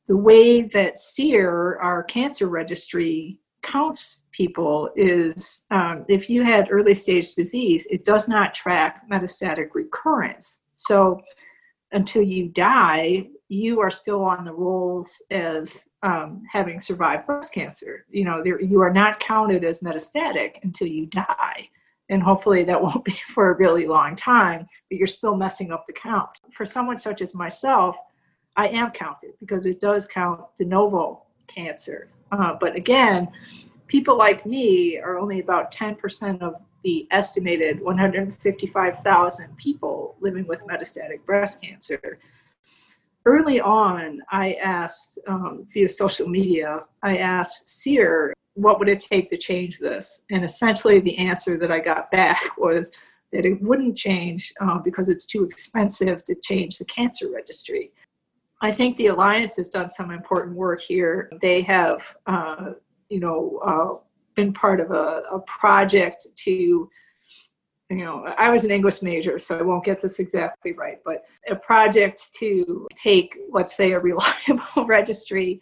The 0.07 0.17
way 0.17 0.63
that 0.63 0.97
SEER, 0.97 1.77
our 1.81 2.03
cancer 2.03 2.47
registry, 2.47 3.37
counts 3.61 4.23
people 4.31 4.89
is 4.95 5.63
um, 5.71 6.03
if 6.07 6.29
you 6.29 6.43
had 6.43 6.69
early 6.71 6.93
stage 6.93 7.35
disease, 7.35 7.87
it 7.89 8.03
does 8.03 8.27
not 8.27 8.53
track 8.53 9.09
metastatic 9.09 9.69
recurrence. 9.73 10.61
So 10.73 11.21
until 11.91 12.21
you 12.21 12.49
die, 12.49 13.27
you 13.49 13.81
are 13.81 13.91
still 13.91 14.23
on 14.23 14.45
the 14.45 14.53
rolls 14.53 15.21
as 15.29 15.87
um, 16.03 16.43
having 16.49 16.79
survived 16.79 17.27
breast 17.27 17.53
cancer. 17.53 18.05
You 18.09 18.25
know, 18.25 18.43
you 18.43 18.81
are 18.81 18.93
not 18.93 19.19
counted 19.19 19.63
as 19.63 19.81
metastatic 19.81 20.63
until 20.63 20.87
you 20.87 21.07
die 21.07 21.69
and 22.11 22.21
hopefully 22.21 22.63
that 22.65 22.81
won't 22.81 23.03
be 23.03 23.11
for 23.11 23.51
a 23.51 23.57
really 23.57 23.87
long 23.87 24.15
time, 24.15 24.67
but 24.89 24.97
you're 24.97 25.07
still 25.07 25.35
messing 25.35 25.71
up 25.71 25.85
the 25.87 25.93
count. 25.93 26.29
For 26.51 26.65
someone 26.65 26.97
such 26.97 27.21
as 27.21 27.33
myself, 27.33 27.97
I 28.55 28.67
am 28.67 28.91
counted 28.91 29.31
because 29.39 29.65
it 29.65 29.79
does 29.79 30.05
count 30.05 30.41
de 30.57 30.65
novo 30.65 31.23
cancer. 31.47 32.09
Uh, 32.31 32.55
but 32.59 32.75
again, 32.75 33.27
people 33.87 34.17
like 34.17 34.45
me 34.45 34.97
are 34.97 35.17
only 35.17 35.39
about 35.39 35.71
10% 35.73 36.41
of 36.41 36.55
the 36.83 37.07
estimated 37.11 37.81
155,000 37.81 39.57
people 39.57 40.15
living 40.19 40.47
with 40.47 40.59
metastatic 40.61 41.23
breast 41.25 41.61
cancer. 41.61 42.19
Early 43.25 43.61
on, 43.61 44.19
I 44.31 44.53
asked 44.53 45.19
um, 45.27 45.67
via 45.71 45.87
social 45.89 46.27
media, 46.27 46.83
I 47.03 47.17
asked 47.17 47.69
SEER 47.69 48.33
what 48.55 48.79
would 48.79 48.89
it 48.89 48.99
take 48.99 49.29
to 49.29 49.37
change 49.37 49.79
this? 49.79 50.21
And 50.29 50.43
essentially, 50.43 50.99
the 50.99 51.17
answer 51.17 51.57
that 51.57 51.71
I 51.71 51.79
got 51.79 52.11
back 52.11 52.39
was 52.57 52.91
that 53.31 53.45
it 53.45 53.61
wouldn't 53.61 53.97
change 53.97 54.53
uh, 54.59 54.79
because 54.79 55.07
it's 55.07 55.25
too 55.25 55.43
expensive 55.43 56.23
to 56.25 56.35
change 56.43 56.77
the 56.77 56.85
cancer 56.85 57.29
registry. 57.31 57.91
I 58.61 58.71
think 58.71 58.97
the 58.97 59.07
Alliance 59.07 59.55
has 59.57 59.69
done 59.69 59.89
some 59.89 60.11
important 60.11 60.55
work 60.55 60.81
here. 60.81 61.31
They 61.41 61.61
have, 61.61 62.15
uh, 62.27 62.73
you 63.09 63.19
know, 63.19 63.59
uh, 63.65 64.05
been 64.35 64.53
part 64.53 64.79
of 64.79 64.91
a, 64.91 65.23
a 65.31 65.39
project 65.47 66.27
to 66.45 66.89
you 67.91 68.05
know, 68.05 68.23
I 68.37 68.49
was 68.49 68.63
an 68.63 68.71
English 68.71 69.01
major, 69.01 69.37
so 69.37 69.57
I 69.57 69.61
won't 69.61 69.83
get 69.83 70.01
this 70.01 70.19
exactly 70.19 70.71
right, 70.71 70.99
but 71.03 71.25
a 71.49 71.57
project 71.57 72.29
to 72.39 72.87
take, 72.95 73.37
let's 73.51 73.75
say, 73.75 73.91
a 73.91 73.99
reliable 73.99 74.63
registry 74.85 75.61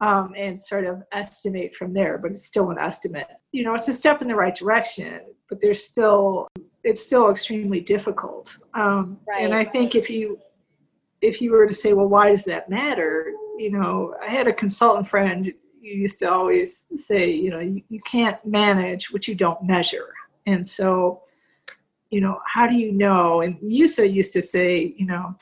um, 0.00 0.32
and 0.34 0.58
sort 0.58 0.86
of 0.86 1.02
estimate 1.12 1.74
from 1.74 1.92
there. 1.92 2.16
But 2.16 2.30
it's 2.30 2.46
still 2.46 2.70
an 2.70 2.78
estimate. 2.78 3.26
You 3.52 3.62
know, 3.62 3.74
it's 3.74 3.88
a 3.88 3.94
step 3.94 4.22
in 4.22 4.28
the 4.28 4.34
right 4.34 4.54
direction, 4.54 5.20
but 5.50 5.60
there's 5.60 5.84
still 5.84 6.48
it's 6.82 7.02
still 7.02 7.30
extremely 7.30 7.80
difficult. 7.80 8.56
Um, 8.72 9.18
right. 9.28 9.44
And 9.44 9.54
I 9.54 9.64
think 9.64 9.94
if 9.94 10.08
you 10.08 10.38
if 11.20 11.40
you 11.40 11.52
were 11.52 11.66
to 11.66 11.74
say, 11.74 11.92
well, 11.92 12.08
why 12.08 12.30
does 12.30 12.44
that 12.44 12.68
matter? 12.68 13.32
You 13.58 13.72
know, 13.72 14.14
I 14.22 14.30
had 14.30 14.46
a 14.46 14.52
consultant 14.52 15.08
friend 15.08 15.46
who 15.46 15.52
used 15.88 16.18
to 16.20 16.30
always 16.30 16.84
say, 16.94 17.30
you 17.30 17.50
know, 17.50 17.60
you, 17.60 17.82
you 17.88 18.00
can't 18.00 18.44
manage 18.44 19.12
what 19.12 19.26
you 19.26 19.34
don't 19.34 19.62
measure. 19.62 20.12
And 20.46 20.66
so, 20.66 21.22
you 22.10 22.20
know, 22.20 22.40
how 22.46 22.66
do 22.66 22.76
you 22.76 22.92
know? 22.92 23.40
And 23.40 23.60
Musa 23.62 24.06
used 24.06 24.32
to 24.34 24.42
say, 24.42 24.94
you 24.96 25.06
know, 25.06 25.36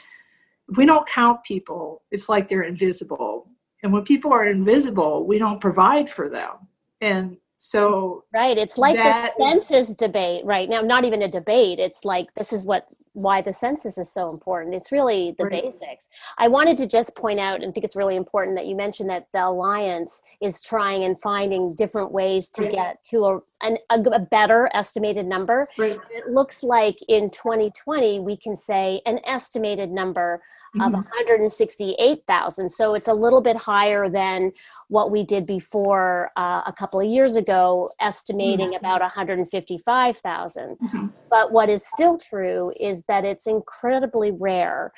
if 0.69 0.77
we 0.77 0.87
don't 0.87 1.07
count 1.09 1.45
people, 1.45 2.03
it's 2.11 2.29
like 2.29 2.49
they're 2.49 2.63
invisible. 2.63 3.49
And 3.83 3.93
when 3.93 4.05
people 4.05 4.33
are 4.33 4.47
invisible, 4.47 5.27
we 5.27 5.39
don't 5.39 5.61
provide 5.61 6.09
for 6.09 6.31
them. 6.31 6.69
And 7.01 7.37
so 7.57 8.25
right 8.35 8.59
it's 8.59 8.79
like 8.79 8.97
the 8.97 9.31
census 9.39 9.91
is, 9.91 9.97
debate 9.97 10.45
right 10.45 10.69
now 10.69 10.81
not 10.81 11.05
even 11.05 11.23
a 11.23 11.29
debate 11.29 11.79
it's 11.79 12.05
like 12.05 12.27
this 12.35 12.53
is 12.53 12.67
what 12.67 12.89
why 13.15 13.41
the 13.41 13.53
census 13.53 13.97
is 13.97 14.13
so 14.13 14.31
important 14.31 14.75
it's 14.75 14.93
really 14.93 15.35
the 15.39 15.45
right. 15.45 15.63
basics 15.63 16.09
i 16.39 16.47
wanted 16.47 16.77
to 16.77 16.87
just 16.87 17.15
point 17.17 17.41
out 17.41 17.63
and 17.63 17.73
think 17.73 17.85
it's 17.85 17.97
really 17.97 18.17
important 18.17 18.57
that 18.57 18.67
you 18.67 18.77
mentioned 18.77 19.09
that 19.09 19.27
the 19.33 19.45
alliance 19.45 20.21
is 20.43 20.61
trying 20.61 21.05
and 21.05 21.21
finding 21.23 21.75
different 21.75 22.13
ways 22.13 22.51
to 22.51 22.63
right. 22.63 22.73
get 22.73 23.05
to 23.05 23.25
a, 23.25 23.39
an, 23.63 23.79
a, 23.91 24.01
a, 24.11 24.21
better 24.21 24.69
estimated 24.75 25.27
number 25.27 25.69
right. 25.79 25.99
it 26.11 26.29
looks 26.29 26.63
like 26.63 26.97
in 27.09 27.31
2020 27.31 28.21
we 28.21 28.37
can 28.37 28.57
say 28.57 29.01
an 29.07 29.21
estimated 29.25 29.91
number 29.91 30.43
of 30.81 30.93
mm-hmm. 30.93 30.95
168,000. 30.95 32.69
So 32.69 32.95
it's 32.95 33.09
a 33.09 33.15
little 33.15 33.41
bit 33.41 33.57
higher 33.57 34.09
than 34.09 34.53
what 34.89 35.11
we 35.11 35.23
did 35.23 35.47
before 35.47 36.31
uh, 36.37 36.63
a 36.67 36.75
couple 36.77 37.01
of 37.01 37.07
years 37.07 37.37
ago, 37.37 37.91
estimating 38.01 38.71
mm-hmm. 38.71 38.85
about 38.85 39.01
155,000. 39.01 40.77
Mm-hmm. 40.77 41.07
But 41.31 41.53
what 41.53 41.69
is 41.69 41.87
still 41.87 42.19
true 42.19 42.73
is 42.79 43.05
that 43.05 43.25
it's 43.25 43.47
incredibly 43.47 44.33
rare 44.33 44.93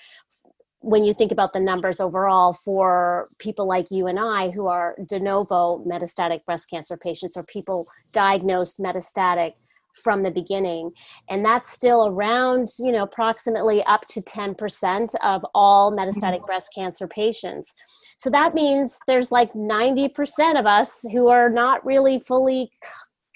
when 0.81 1.03
you 1.03 1.13
think 1.13 1.33
about 1.33 1.53
the 1.53 1.61
numbers 1.61 2.01
overall 2.01 2.53
for 2.53 3.29
people 3.39 3.67
like 3.67 3.91
you 3.91 4.07
and 4.07 4.21
I 4.21 4.51
who 4.51 4.69
are 4.69 4.97
de 5.07 5.19
novo 5.19 5.85
metastatic 5.85 6.45
breast 6.45 6.71
cancer 6.71 6.97
patients 6.97 7.37
or 7.37 7.43
people 7.43 7.89
diagnosed 8.13 8.79
metastatic 8.79 9.55
from 10.03 10.23
the 10.23 10.31
beginning. 10.31 10.91
And 11.29 11.45
that's 11.45 11.71
still 11.71 12.07
around 12.07 12.69
you 12.79 12.93
know 12.93 13.03
approximately 13.03 13.83
up 13.85 14.07
to 14.09 14.21
10% 14.21 15.15
of 15.23 15.45
all 15.55 15.93
metastatic 15.93 16.37
mm-hmm. 16.37 16.47
breast 16.47 16.73
cancer 16.75 17.07
patients. 17.07 17.75
So 18.19 18.31
that 18.31 18.55
means 18.55 18.99
there's 19.07 19.31
like 19.31 19.53
90% 19.53 20.59
of 20.59 20.65
us 20.65 21.05
who 21.13 21.29
are 21.29 21.51
not 21.51 21.85
really 21.85 22.19
fully 22.19 22.71
c- 22.83 22.91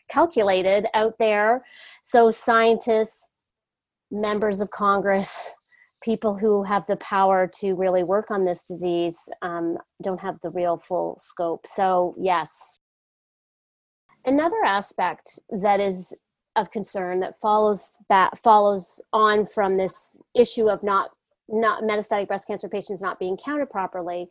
calculated 0.08 0.86
out 0.94 1.16
there. 1.18 1.62
So 2.02 2.30
scientists 2.30 3.32
members 4.10 4.60
of 4.60 4.70
congress 4.70 5.54
people 6.02 6.36
who 6.36 6.62
have 6.62 6.84
the 6.86 6.96
power 6.96 7.46
to 7.60 7.74
really 7.74 8.02
work 8.02 8.30
on 8.30 8.44
this 8.44 8.64
disease 8.64 9.18
um, 9.42 9.76
don't 10.02 10.20
have 10.20 10.36
the 10.42 10.50
real 10.50 10.78
full 10.78 11.16
scope. 11.20 11.66
So 11.66 12.14
yes. 12.18 12.80
Another 14.24 14.62
aspect 14.64 15.38
that 15.62 15.80
is 15.80 16.14
of 16.56 16.70
concern 16.70 17.20
that 17.20 17.38
follows 17.40 17.90
that 18.08 18.38
follows 18.38 19.00
on 19.12 19.46
from 19.46 19.76
this 19.76 20.20
issue 20.34 20.68
of 20.68 20.82
not 20.82 21.10
not 21.48 21.82
metastatic 21.82 22.28
breast 22.28 22.46
cancer 22.46 22.68
patients 22.68 23.02
not 23.02 23.18
being 23.18 23.36
counted 23.36 23.70
properly 23.70 24.28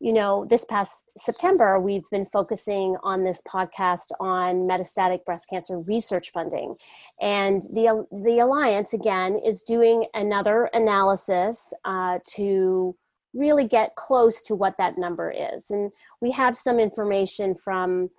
you 0.00 0.12
know, 0.12 0.46
this 0.48 0.64
past 0.64 1.12
September, 1.18 1.80
we've 1.80 2.08
been 2.10 2.26
focusing 2.26 2.96
on 3.02 3.24
this 3.24 3.42
podcast 3.42 4.12
on 4.20 4.68
metastatic 4.68 5.24
breast 5.24 5.48
cancer 5.50 5.80
research 5.80 6.30
funding. 6.30 6.76
And 7.20 7.62
the, 7.62 8.06
the 8.12 8.38
Alliance, 8.38 8.94
again, 8.94 9.40
is 9.44 9.64
doing 9.64 10.06
another 10.14 10.70
analysis 10.72 11.72
uh, 11.84 12.20
to 12.36 12.94
really 13.34 13.66
get 13.66 13.96
close 13.96 14.40
to 14.42 14.54
what 14.54 14.76
that 14.78 14.98
number 14.98 15.32
is. 15.36 15.70
And 15.70 15.90
we 16.20 16.30
have 16.30 16.56
some 16.56 16.78
information 16.78 17.56
from 17.56 18.10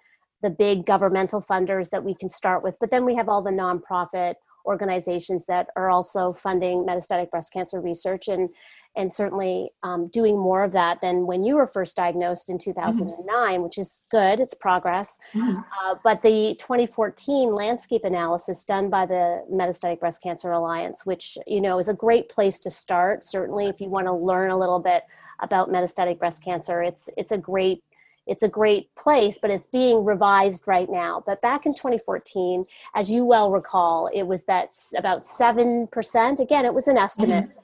the 0.42 0.50
big 0.50 0.86
governmental 0.86 1.42
funders 1.42 1.90
that 1.90 2.04
we 2.04 2.14
can 2.14 2.30
start 2.30 2.64
with, 2.64 2.78
but 2.80 2.92
then 2.92 3.06
we 3.06 3.16
have 3.16 3.30
all 3.30 3.42
the 3.42 3.52
nonprofit 3.52 4.36
organizations 4.66 5.46
that 5.46 5.68
are 5.76 5.90
also 5.90 6.34
funding 6.34 6.86
metastatic 6.86 7.30
breast 7.32 7.52
cancer 7.52 7.82
research. 7.82 8.28
And 8.28 8.50
and 8.96 9.12
certainly 9.12 9.70
um, 9.84 10.08
doing 10.08 10.38
more 10.38 10.64
of 10.64 10.72
that 10.72 11.00
than 11.02 11.28
when 11.28 11.44
you 11.44 11.56
were 11.56 11.68
first 11.68 11.96
diagnosed 11.96 12.50
in 12.50 12.58
2009 12.58 13.26
mm-hmm. 13.28 13.64
which 13.64 13.78
is 13.78 14.06
good 14.10 14.40
it's 14.40 14.54
progress 14.54 15.18
mm-hmm. 15.34 15.58
uh, 15.58 15.96
but 16.04 16.22
the 16.22 16.56
2014 16.60 17.52
landscape 17.52 18.04
analysis 18.04 18.66
done 18.66 18.90
by 18.90 19.06
the 19.06 19.44
metastatic 19.52 20.00
breast 20.00 20.22
cancer 20.22 20.52
alliance 20.52 21.06
which 21.06 21.38
you 21.48 21.62
know 21.62 21.78
is 21.78 21.88
a 21.88 21.94
great 21.94 22.30
place 22.30 22.60
to 22.60 22.70
start 22.70 23.24
certainly 23.24 23.68
if 23.68 23.80
you 23.80 23.90
want 23.90 24.08
to 24.08 24.14
learn 24.14 24.52
a 24.52 24.58
little 24.58 24.80
bit 24.80 25.04
about 25.42 25.70
metastatic 25.70 26.20
breast 26.20 26.44
cancer 26.44 26.82
it's 26.82 27.10
it's 27.16 27.32
a 27.32 27.38
great 27.38 27.84
it's 28.28 28.44
a 28.44 28.48
great 28.48 28.94
place, 28.96 29.40
but 29.42 29.52
it's 29.52 29.68
being 29.68 30.04
revised 30.04 30.68
right 30.68 30.90
now. 30.90 31.24
But 31.26 31.42
back 31.42 31.66
in 31.66 31.74
2014, 31.74 32.66
as 32.96 33.10
you 33.12 33.26
well 33.26 33.52
recall, 33.52 34.10
it 34.14 34.24
was 34.24 34.44
that 34.46 34.70
about 34.96 35.24
7%. 35.24 36.40
Again, 36.40 36.66
it 36.66 36.74
was 36.74 36.88
an 36.88 36.98
estimate. 36.98 37.46
Mm-hmm 37.46 37.60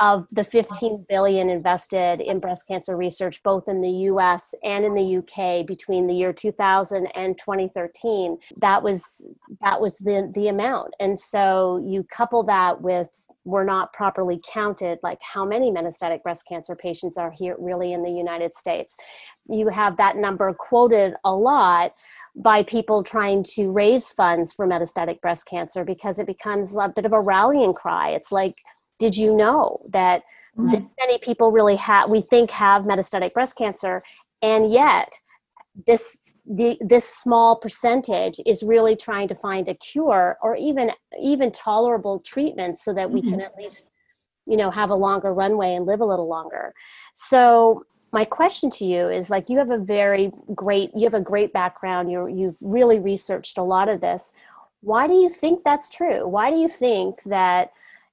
of 0.00 0.26
the 0.30 0.44
15 0.44 1.04
billion 1.08 1.50
invested 1.50 2.20
in 2.20 2.40
breast 2.40 2.66
cancer 2.66 2.96
research 2.96 3.42
both 3.42 3.68
in 3.68 3.80
the 3.80 3.90
US 3.90 4.54
and 4.62 4.84
in 4.84 4.94
the 4.94 5.18
UK 5.18 5.66
between 5.66 6.06
the 6.06 6.14
year 6.14 6.32
2000 6.32 7.06
and 7.14 7.36
2013 7.36 8.38
that 8.60 8.82
was 8.82 9.24
that 9.60 9.80
was 9.80 9.98
the 9.98 10.30
the 10.34 10.48
amount 10.48 10.94
and 11.00 11.18
so 11.18 11.82
you 11.86 12.04
couple 12.04 12.42
that 12.44 12.80
with 12.80 13.22
we're 13.44 13.64
not 13.64 13.92
properly 13.92 14.40
counted 14.52 14.98
like 15.02 15.18
how 15.20 15.44
many 15.44 15.70
metastatic 15.70 16.22
breast 16.22 16.44
cancer 16.46 16.76
patients 16.76 17.16
are 17.16 17.30
here 17.30 17.56
really 17.58 17.92
in 17.92 18.02
the 18.02 18.10
United 18.10 18.54
States 18.56 18.96
you 19.52 19.68
have 19.68 19.96
that 19.96 20.16
number 20.16 20.52
quoted 20.54 21.14
a 21.24 21.32
lot 21.32 21.94
by 22.36 22.62
people 22.62 23.02
trying 23.02 23.42
to 23.42 23.70
raise 23.70 24.10
funds 24.10 24.52
for 24.52 24.66
metastatic 24.66 25.20
breast 25.20 25.46
cancer 25.46 25.84
because 25.84 26.18
it 26.18 26.26
becomes 26.26 26.76
a 26.76 26.88
bit 26.88 27.04
of 27.04 27.12
a 27.12 27.20
rallying 27.20 27.74
cry 27.74 28.10
it's 28.10 28.32
like 28.32 28.56
did 28.98 29.16
you 29.16 29.34
know 29.34 29.80
that 29.88 30.22
mm-hmm. 30.56 30.70
this 30.70 30.86
many 30.98 31.18
people 31.18 31.50
really 31.50 31.76
have 31.76 32.08
we 32.08 32.22
think 32.22 32.50
have 32.50 32.84
metastatic 32.84 33.32
breast 33.32 33.56
cancer 33.56 34.02
and 34.42 34.72
yet 34.72 35.12
this 35.86 36.18
the, 36.52 36.76
this 36.80 37.08
small 37.08 37.56
percentage 37.56 38.40
is 38.44 38.62
really 38.62 38.96
trying 38.96 39.28
to 39.28 39.34
find 39.34 39.68
a 39.68 39.74
cure 39.74 40.36
or 40.42 40.56
even 40.56 40.90
even 41.20 41.52
tolerable 41.52 42.18
treatment 42.20 42.76
so 42.76 42.92
that 42.92 43.10
we 43.10 43.20
mm-hmm. 43.20 43.30
can 43.30 43.40
at 43.40 43.54
least 43.56 43.90
you 44.46 44.56
know 44.56 44.70
have 44.70 44.90
a 44.90 44.94
longer 44.94 45.32
runway 45.32 45.74
and 45.74 45.86
live 45.86 46.00
a 46.00 46.04
little 46.04 46.28
longer 46.28 46.74
so 47.14 47.84
my 48.12 48.24
question 48.24 48.70
to 48.70 48.84
you 48.84 49.08
is 49.08 49.30
like 49.30 49.48
you 49.48 49.58
have 49.58 49.70
a 49.70 49.78
very 49.78 50.32
great 50.54 50.90
you 50.94 51.04
have 51.04 51.14
a 51.14 51.20
great 51.20 51.52
background 51.52 52.10
you 52.10 52.26
you've 52.28 52.56
really 52.60 52.98
researched 52.98 53.58
a 53.58 53.62
lot 53.62 53.88
of 53.88 54.00
this 54.00 54.32
why 54.80 55.06
do 55.06 55.14
you 55.14 55.28
think 55.28 55.62
that's 55.62 55.90
true 55.90 56.26
why 56.26 56.50
do 56.50 56.56
you 56.56 56.68
think 56.68 57.20
that 57.26 57.70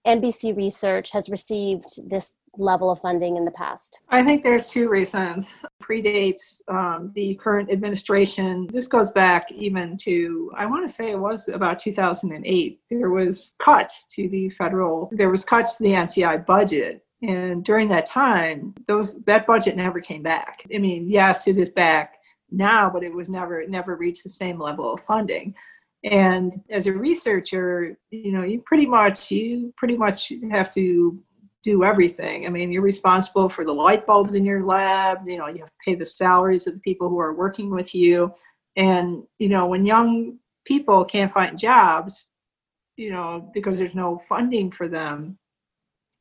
MBC 0.07 0.55
Research 0.55 1.11
has 1.11 1.27
received 1.27 2.09
this 2.09 2.35
level 2.57 2.89
of 2.89 2.99
funding 2.99 3.35
in 3.35 3.45
the 3.45 3.51
past? 3.51 3.99
I 4.09 4.23
think 4.23 4.41
there's 4.41 4.69
two 4.69 4.89
reasons. 4.89 5.65
Predates 5.83 6.61
um, 6.69 7.11
the 7.13 7.35
current 7.35 7.69
administration. 7.69 8.67
This 8.71 8.87
goes 8.87 9.11
back 9.11 9.51
even 9.51 9.97
to 9.97 10.51
I 10.55 10.65
want 10.65 10.87
to 10.87 10.93
say 10.93 11.11
it 11.11 11.19
was 11.19 11.49
about 11.49 11.79
2008. 11.79 12.79
There 12.89 13.09
was 13.09 13.53
cuts 13.59 14.05
to 14.11 14.29
the 14.29 14.49
federal. 14.49 15.09
There 15.11 15.29
was 15.29 15.43
cuts 15.43 15.77
to 15.77 15.83
the 15.83 15.91
NCI 15.91 16.45
budget. 16.45 17.03
And 17.21 17.65
during 17.65 17.89
that 17.89 18.05
time, 18.05 18.75
those 18.85 19.19
that 19.23 19.47
budget 19.47 19.75
never 19.75 19.99
came 19.99 20.21
back. 20.21 20.63
I 20.73 20.77
mean, 20.77 21.09
yes, 21.09 21.47
it 21.47 21.57
is 21.57 21.69
back 21.69 22.17
now, 22.51 22.89
but 22.89 23.03
it 23.03 23.13
was 23.13 23.29
never 23.29 23.59
it 23.61 23.69
never 23.69 23.95
reached 23.95 24.23
the 24.23 24.29
same 24.29 24.59
level 24.59 24.93
of 24.93 25.01
funding. 25.01 25.55
And 26.03 26.53
as 26.69 26.85
a 26.87 26.93
researcher 26.93 27.97
you 28.11 28.31
know 28.31 28.43
you 28.43 28.61
pretty 28.65 28.85
much 28.85 29.31
you 29.31 29.73
pretty 29.77 29.97
much 29.97 30.31
have 30.51 30.71
to 30.71 31.21
do 31.63 31.83
everything. 31.83 32.45
I 32.45 32.49
mean 32.49 32.71
you're 32.71 32.83
responsible 32.83 33.49
for 33.49 33.65
the 33.65 33.73
light 33.73 34.05
bulbs 34.05 34.35
in 34.35 34.45
your 34.45 34.63
lab 34.63 35.27
you 35.27 35.37
know 35.37 35.47
you 35.47 35.59
have 35.59 35.69
to 35.69 35.85
pay 35.85 35.95
the 35.95 36.05
salaries 36.05 36.67
of 36.67 36.75
the 36.75 36.79
people 36.81 37.09
who 37.09 37.19
are 37.19 37.33
working 37.33 37.71
with 37.71 37.95
you. 37.95 38.31
And 38.75 39.23
you 39.39 39.49
know 39.49 39.65
when 39.65 39.85
young 39.85 40.37
people 40.65 41.03
can't 41.03 41.31
find 41.31 41.57
jobs 41.57 42.27
you 42.95 43.11
know 43.11 43.49
because 43.53 43.79
there's 43.79 43.95
no 43.95 44.19
funding 44.19 44.69
for 44.69 44.87
them 44.87 45.37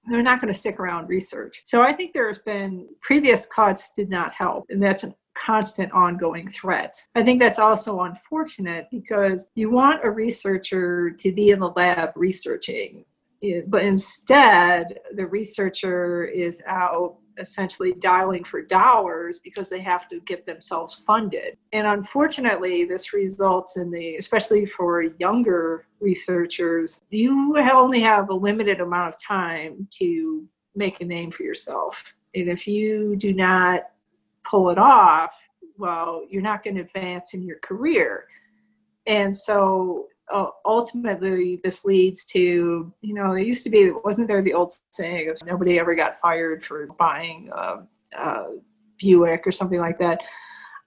they're 0.08 0.22
not 0.22 0.40
going 0.40 0.52
to 0.52 0.58
stick 0.58 0.78
around 0.78 1.08
research 1.08 1.62
so 1.64 1.82
i 1.82 1.92
think 1.92 2.12
there's 2.12 2.38
been 2.38 2.86
previous 3.00 3.46
cuts 3.46 3.90
did 3.94 4.08
not 4.08 4.32
help 4.32 4.64
and 4.70 4.82
that's 4.82 5.04
an 5.04 5.14
constant 5.36 5.92
ongoing 5.92 6.48
threat. 6.48 6.96
I 7.14 7.22
think 7.22 7.40
that's 7.40 7.58
also 7.58 8.00
unfortunate 8.00 8.88
because 8.90 9.48
you 9.54 9.70
want 9.70 10.04
a 10.04 10.10
researcher 10.10 11.10
to 11.10 11.32
be 11.32 11.50
in 11.50 11.60
the 11.60 11.70
lab 11.70 12.10
researching, 12.16 13.04
eh, 13.42 13.60
but 13.66 13.84
instead, 13.84 14.98
the 15.14 15.26
researcher 15.26 16.24
is 16.24 16.62
out 16.66 17.18
essentially 17.38 17.92
dialing 17.94 18.44
for 18.44 18.62
dollars 18.62 19.38
because 19.38 19.68
they 19.68 19.80
have 19.80 20.08
to 20.08 20.20
get 20.20 20.46
themselves 20.46 20.94
funded. 20.94 21.56
And 21.72 21.86
unfortunately, 21.86 22.84
this 22.84 23.12
results 23.12 23.76
in 23.76 23.90
the, 23.90 24.16
especially 24.16 24.66
for 24.66 25.02
younger 25.18 25.86
researchers, 26.00 27.02
you 27.10 27.56
only 27.72 28.00
have 28.00 28.30
a 28.30 28.34
limited 28.34 28.80
amount 28.80 29.14
of 29.14 29.20
time 29.20 29.86
to 29.98 30.48
make 30.74 31.00
a 31.00 31.04
name 31.04 31.30
for 31.30 31.42
yourself. 31.42 32.14
And 32.34 32.48
if 32.48 32.66
you 32.66 33.16
do 33.16 33.32
not 33.32 33.84
pull 34.44 34.70
it 34.70 34.78
off, 34.78 35.34
well, 35.78 36.22
you're 36.28 36.42
not 36.42 36.62
going 36.62 36.76
to 36.76 36.82
advance 36.82 37.34
in 37.34 37.42
your 37.42 37.58
career. 37.58 38.26
And 39.06 39.36
so 39.36 40.08
Uh, 40.32 40.46
ultimately, 40.64 41.60
this 41.62 41.84
leads 41.84 42.24
to, 42.24 42.92
you 43.00 43.14
know, 43.14 43.28
there 43.28 43.38
used 43.38 43.64
to 43.64 43.70
be, 43.70 43.90
wasn't 44.04 44.26
there 44.26 44.42
the 44.42 44.54
old 44.54 44.72
saying 44.90 45.30
of 45.30 45.38
nobody 45.46 45.78
ever 45.78 45.94
got 45.94 46.16
fired 46.16 46.64
for 46.64 46.88
buying 46.98 47.48
a, 47.54 47.82
a 48.18 48.56
Buick 48.98 49.46
or 49.46 49.52
something 49.52 49.78
like 49.78 49.98
that? 49.98 50.20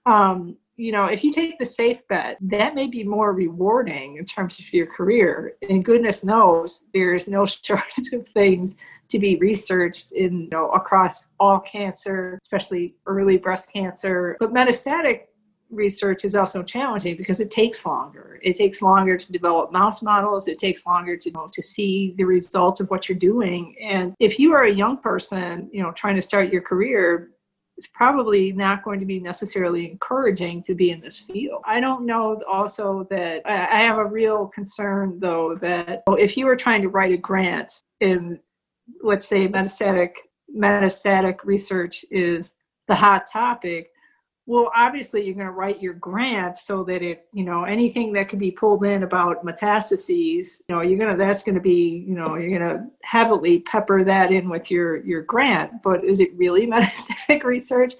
Um, 0.06 0.56
you 0.76 0.92
know, 0.92 1.04
if 1.06 1.22
you 1.22 1.30
take 1.30 1.58
the 1.58 1.66
safe 1.66 2.06
bet, 2.08 2.38
that 2.40 2.74
may 2.74 2.86
be 2.86 3.04
more 3.04 3.34
rewarding 3.34 4.16
in 4.16 4.24
terms 4.24 4.58
of 4.58 4.72
your 4.72 4.86
career. 4.86 5.54
And 5.68 5.84
goodness 5.84 6.24
knows 6.24 6.84
there's 6.94 7.28
no 7.28 7.44
shortage 7.62 8.12
of 8.12 8.26
things 8.28 8.76
to 9.10 9.18
be 9.18 9.36
researched 9.36 10.12
in 10.12 10.42
you 10.42 10.48
know 10.50 10.70
across 10.70 11.30
all 11.38 11.60
cancer, 11.60 12.38
especially 12.42 12.94
early 13.06 13.36
breast 13.36 13.70
cancer. 13.72 14.36
But 14.40 14.54
metastatic 14.54 15.22
research 15.70 16.24
is 16.24 16.34
also 16.34 16.62
challenging 16.62 17.16
because 17.16 17.40
it 17.40 17.50
takes 17.50 17.86
longer. 17.86 18.38
It 18.42 18.56
takes 18.56 18.82
longer 18.82 19.16
to 19.16 19.32
develop 19.32 19.72
mouse 19.72 20.02
models. 20.02 20.48
It 20.48 20.58
takes 20.58 20.86
longer 20.86 21.16
to 21.16 21.28
you 21.28 21.32
know, 21.32 21.48
to 21.52 21.62
see 21.62 22.14
the 22.16 22.24
results 22.24 22.80
of 22.80 22.90
what 22.90 23.08
you're 23.08 23.18
doing. 23.18 23.76
And 23.80 24.14
if 24.18 24.38
you 24.38 24.52
are 24.52 24.64
a 24.64 24.72
young 24.72 24.98
person, 24.98 25.70
you 25.72 25.82
know, 25.82 25.92
trying 25.92 26.16
to 26.16 26.22
start 26.22 26.52
your 26.52 26.62
career, 26.62 27.30
it's 27.76 27.86
probably 27.86 28.52
not 28.52 28.84
going 28.84 29.00
to 29.00 29.06
be 29.06 29.20
necessarily 29.20 29.90
encouraging 29.90 30.62
to 30.64 30.74
be 30.74 30.90
in 30.90 31.00
this 31.00 31.18
field. 31.18 31.62
I 31.64 31.80
don't 31.80 32.04
know 32.04 32.42
also 32.50 33.06
that 33.10 33.40
I 33.46 33.78
have 33.80 33.96
a 33.96 34.04
real 34.04 34.48
concern 34.48 35.18
though 35.18 35.54
that 35.56 36.02
oh, 36.06 36.14
if 36.14 36.36
you 36.36 36.44
were 36.44 36.56
trying 36.56 36.82
to 36.82 36.88
write 36.88 37.12
a 37.12 37.16
grant 37.16 37.72
in 38.00 38.38
let's 39.02 39.26
say 39.26 39.48
metastatic 39.48 40.10
metastatic 40.54 41.36
research 41.44 42.04
is 42.10 42.54
the 42.86 42.94
hot 42.94 43.26
topic 43.32 43.89
well 44.50 44.72
obviously 44.74 45.24
you're 45.24 45.34
going 45.34 45.46
to 45.46 45.52
write 45.52 45.80
your 45.80 45.94
grant 45.94 46.58
so 46.58 46.82
that 46.82 47.02
it 47.02 47.28
you 47.32 47.44
know 47.44 47.62
anything 47.62 48.12
that 48.12 48.28
can 48.28 48.38
be 48.38 48.50
pulled 48.50 48.84
in 48.84 49.04
about 49.04 49.46
metastases 49.46 50.60
you 50.68 50.74
know 50.74 50.80
you're 50.80 50.98
going 50.98 51.08
to 51.08 51.16
that's 51.16 51.44
going 51.44 51.54
to 51.54 51.60
be 51.60 52.04
you 52.08 52.14
know 52.16 52.34
you're 52.34 52.58
going 52.58 52.68
to 52.68 52.84
heavily 53.04 53.60
pepper 53.60 54.02
that 54.02 54.32
in 54.32 54.48
with 54.48 54.68
your 54.68 54.96
your 55.06 55.22
grant. 55.22 55.70
But 55.84 56.04
is 56.04 56.18
it 56.18 56.36
really 56.36 56.66
metastatic 56.74 57.44
research? 57.44 57.94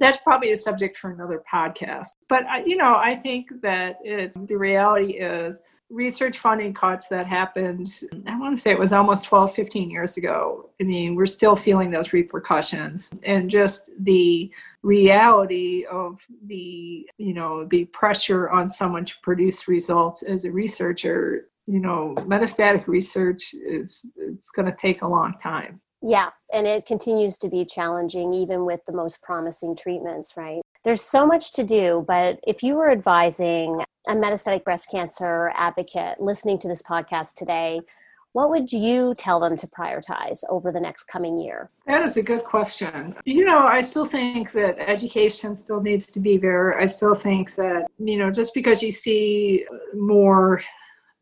That's 0.00 0.18
probably 0.18 0.52
a 0.52 0.56
subject 0.56 0.96
for 0.96 1.10
another 1.10 1.42
podcast. 1.52 2.16
But 2.26 2.44
you 2.66 2.76
know 2.76 2.96
i 2.96 3.14
think 3.14 3.50
that 3.60 3.98
it, 4.02 4.32
the 4.46 4.56
reality 4.56 5.12
is 5.12 5.60
research 5.92 6.38
funding 6.38 6.72
cuts 6.72 7.08
that 7.08 7.26
happened, 7.26 7.88
I 8.26 8.38
want 8.38 8.56
to 8.56 8.60
say 8.60 8.70
it 8.70 8.78
was 8.78 8.92
almost 8.92 9.24
12, 9.24 9.54
15 9.54 9.90
years 9.90 10.16
ago. 10.16 10.70
I 10.80 10.84
mean, 10.84 11.14
we're 11.14 11.26
still 11.26 11.54
feeling 11.54 11.90
those 11.90 12.12
repercussions 12.12 13.10
and 13.22 13.50
just 13.50 13.90
the 14.00 14.50
reality 14.82 15.84
of 15.90 16.20
the, 16.46 17.08
you 17.18 17.34
know, 17.34 17.66
the 17.66 17.84
pressure 17.86 18.50
on 18.50 18.70
someone 18.70 19.04
to 19.04 19.14
produce 19.22 19.68
results 19.68 20.22
as 20.22 20.44
a 20.44 20.50
researcher. 20.50 21.48
You 21.66 21.80
know, 21.80 22.14
metastatic 22.18 22.88
research 22.88 23.54
is 23.54 24.04
it's 24.16 24.50
going 24.50 24.66
to 24.66 24.76
take 24.76 25.02
a 25.02 25.08
long 25.08 25.34
time. 25.40 25.80
Yeah, 26.04 26.30
and 26.52 26.66
it 26.66 26.84
continues 26.86 27.38
to 27.38 27.48
be 27.48 27.64
challenging 27.64 28.32
even 28.32 28.64
with 28.64 28.80
the 28.86 28.92
most 28.92 29.22
promising 29.22 29.76
treatments, 29.76 30.36
right? 30.36 30.60
There's 30.84 31.02
so 31.02 31.26
much 31.26 31.52
to 31.52 31.64
do, 31.64 32.04
but 32.08 32.40
if 32.46 32.62
you 32.62 32.74
were 32.74 32.90
advising 32.90 33.80
a 34.08 34.14
metastatic 34.14 34.64
breast 34.64 34.90
cancer 34.90 35.52
advocate 35.56 36.20
listening 36.20 36.58
to 36.58 36.68
this 36.68 36.82
podcast 36.82 37.34
today, 37.34 37.80
what 38.32 38.50
would 38.50 38.72
you 38.72 39.14
tell 39.16 39.38
them 39.38 39.56
to 39.58 39.66
prioritize 39.66 40.40
over 40.48 40.72
the 40.72 40.80
next 40.80 41.04
coming 41.04 41.38
year? 41.38 41.70
That 41.86 42.02
is 42.02 42.16
a 42.16 42.22
good 42.22 42.44
question. 42.44 43.14
You 43.24 43.44
know, 43.44 43.66
I 43.66 43.82
still 43.82 44.06
think 44.06 44.52
that 44.52 44.78
education 44.78 45.54
still 45.54 45.80
needs 45.80 46.06
to 46.12 46.20
be 46.20 46.36
there. 46.38 46.80
I 46.80 46.86
still 46.86 47.14
think 47.14 47.54
that, 47.56 47.86
you 47.98 48.16
know, 48.16 48.30
just 48.30 48.54
because 48.54 48.82
you 48.82 48.90
see 48.90 49.66
more 49.94 50.62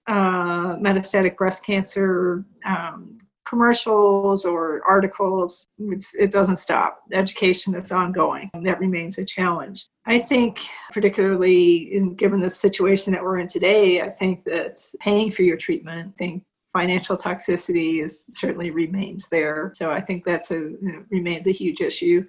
uh, 0.07 0.77
metastatic 0.77 1.37
breast 1.37 1.67
cancer 1.67 2.45
um, 2.65 3.19
commercials 3.51 4.45
or 4.45 4.81
articles, 4.89 5.67
it 5.79 6.31
doesn't 6.31 6.59
stop. 6.59 7.03
Education 7.13 7.75
is 7.75 7.91
ongoing. 7.91 8.49
That 8.63 8.79
remains 8.79 9.19
a 9.19 9.25
challenge. 9.25 9.87
I 10.07 10.21
think, 10.21 10.61
particularly 10.93 11.95
in 11.95 12.15
given 12.15 12.41
the 12.41 12.49
situation 12.49 13.13
that 13.13 13.23
we're 13.23 13.41
in 13.41 13.49
today, 13.49 14.01
I 14.01 14.09
think 14.09 14.45
that 14.45 14.81
paying 15.01 15.33
for 15.33 15.43
your 15.43 15.57
treatment, 15.57 16.13
I 16.15 16.17
think 16.17 16.45
financial 16.73 17.17
toxicity 17.17 18.05
is 18.05 18.25
certainly 18.31 18.71
remains 18.71 19.29
there. 19.29 19.73
So 19.75 19.91
I 19.91 20.01
think 20.01 20.25
that's 20.25 20.53
a 20.53 20.55
you 20.55 20.79
know, 20.81 21.05
remains 21.11 21.49
a 21.49 21.53
huge 21.53 21.81
issue. 21.81 22.25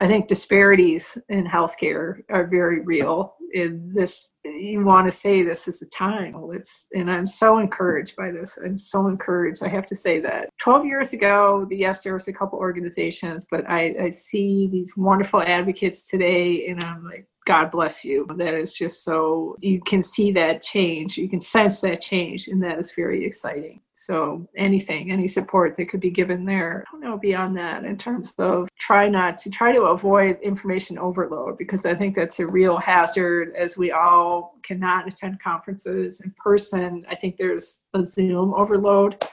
I 0.00 0.06
think 0.06 0.28
disparities 0.28 1.16
in 1.28 1.46
healthcare 1.46 2.20
are 2.30 2.46
very 2.46 2.80
real. 2.80 3.35
In 3.54 3.90
this, 3.94 4.34
you 4.44 4.84
want 4.84 5.06
to 5.06 5.12
say 5.12 5.42
this 5.42 5.68
is 5.68 5.80
the 5.80 5.86
time. 5.86 6.34
It's, 6.52 6.86
and 6.94 7.10
I'm 7.10 7.26
so 7.26 7.58
encouraged 7.58 8.16
by 8.16 8.30
this. 8.30 8.58
I'm 8.62 8.76
so 8.76 9.06
encouraged. 9.06 9.62
I 9.64 9.68
have 9.68 9.86
to 9.86 9.96
say 9.96 10.20
that 10.20 10.50
12 10.60 10.84
years 10.84 11.12
ago, 11.12 11.66
yes, 11.70 12.02
there 12.02 12.14
was 12.14 12.28
a 12.28 12.32
couple 12.32 12.58
organizations, 12.58 13.46
but 13.50 13.68
I, 13.68 13.94
I 14.00 14.08
see 14.08 14.68
these 14.70 14.94
wonderful 14.96 15.42
advocates 15.42 16.06
today, 16.06 16.68
and 16.68 16.82
I'm 16.84 17.04
like, 17.04 17.26
God 17.46 17.70
bless 17.70 18.04
you. 18.04 18.26
That 18.36 18.54
is 18.54 18.74
just 18.74 19.04
so, 19.04 19.56
you 19.60 19.80
can 19.80 20.02
see 20.02 20.32
that 20.32 20.62
change. 20.62 21.16
You 21.16 21.28
can 21.28 21.40
sense 21.40 21.80
that 21.80 22.00
change, 22.00 22.48
and 22.48 22.60
that 22.64 22.78
is 22.78 22.90
very 22.90 23.24
exciting. 23.24 23.80
So, 23.94 24.46
anything, 24.56 25.12
any 25.12 25.28
support 25.28 25.76
that 25.76 25.88
could 25.88 26.00
be 26.00 26.10
given 26.10 26.44
there. 26.44 26.84
I 26.86 26.90
don't 26.90 27.00
know 27.00 27.16
beyond 27.16 27.56
that 27.56 27.84
in 27.84 27.96
terms 27.96 28.34
of 28.38 28.68
try 28.78 29.08
not 29.08 29.38
to 29.38 29.50
try 29.50 29.72
to 29.72 29.82
avoid 29.82 30.38
information 30.42 30.98
overload 30.98 31.56
because 31.56 31.86
I 31.86 31.94
think 31.94 32.16
that's 32.16 32.40
a 32.40 32.46
real 32.46 32.76
hazard 32.78 33.54
as 33.56 33.78
we 33.78 33.92
all 33.92 34.58
cannot 34.64 35.06
attend 35.06 35.40
conferences 35.40 36.20
in 36.20 36.34
person. 36.36 37.06
I 37.08 37.14
think 37.14 37.36
there's 37.36 37.82
a 37.94 38.04
Zoom 38.04 38.54
overload, 38.54 39.24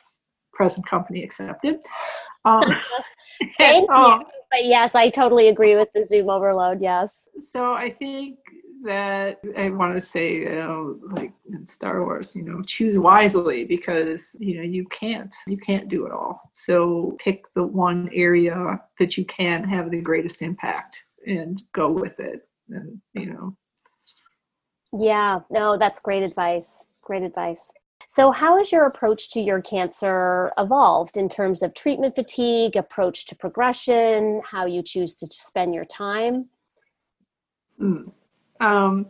present 0.54 0.88
company 0.88 1.24
accepted. 1.24 1.80
Um, 2.46 2.76
Thank 3.58 3.90
you 3.90 4.26
but 4.54 4.66
yes, 4.66 4.94
I 4.94 5.10
totally 5.10 5.48
agree 5.48 5.76
with 5.76 5.90
the 5.96 6.04
Zoom 6.04 6.30
overload. 6.30 6.80
Yes. 6.80 7.28
So 7.40 7.74
I 7.74 7.90
think 7.90 8.38
that 8.84 9.40
I 9.58 9.72
want 9.72 9.96
to 9.96 10.02
say, 10.02 10.42
you 10.42 10.56
know, 10.56 11.00
like 11.10 11.34
in 11.52 11.66
Star 11.66 12.04
Wars, 12.06 12.36
you 12.36 12.44
know, 12.44 12.62
choose 12.62 13.00
wisely 13.00 13.66
because 13.66 14.36
you 14.40 14.58
know 14.58 14.62
you 14.62 14.86
can't 14.90 15.34
you 15.48 15.58
can't 15.58 15.90
do 15.90 16.06
it 16.06 16.12
all. 16.12 16.40
So 16.54 17.18
pick 17.18 17.42
the 17.56 17.64
one 17.64 18.10
area 18.14 18.80
that 19.00 19.18
you 19.18 19.26
can 19.26 19.64
have 19.64 19.90
the 19.90 20.02
greatest 20.02 20.44
impact 20.44 21.02
and 21.26 21.60
go 21.74 21.90
with 21.90 22.20
it. 22.20 22.48
And 22.70 23.02
you 23.14 23.34
know. 23.34 23.58
Yeah. 24.96 25.40
No, 25.50 25.78
that's 25.78 26.00
great 26.00 26.22
advice. 26.22 26.86
Great 27.02 27.24
advice. 27.24 27.74
So, 28.16 28.30
how 28.30 28.60
has 28.60 28.72
your 28.72 28.86
approach 28.86 29.32
to 29.32 29.42
your 29.42 29.60
cancer 29.60 30.52
evolved 30.60 31.18
in 31.18 31.28
terms 31.28 31.64
of 31.64 31.74
treatment 31.74 32.14
fatigue, 32.14 32.76
approach 32.76 33.26
to 33.26 33.36
progression, 33.36 34.40
how 34.46 34.68
you 34.68 34.84
choose 34.84 35.16
to 35.16 35.26
spend 35.26 35.74
your 35.74 35.86
time? 35.86 36.48
Mm. 37.82 38.12
Um, 38.62 39.08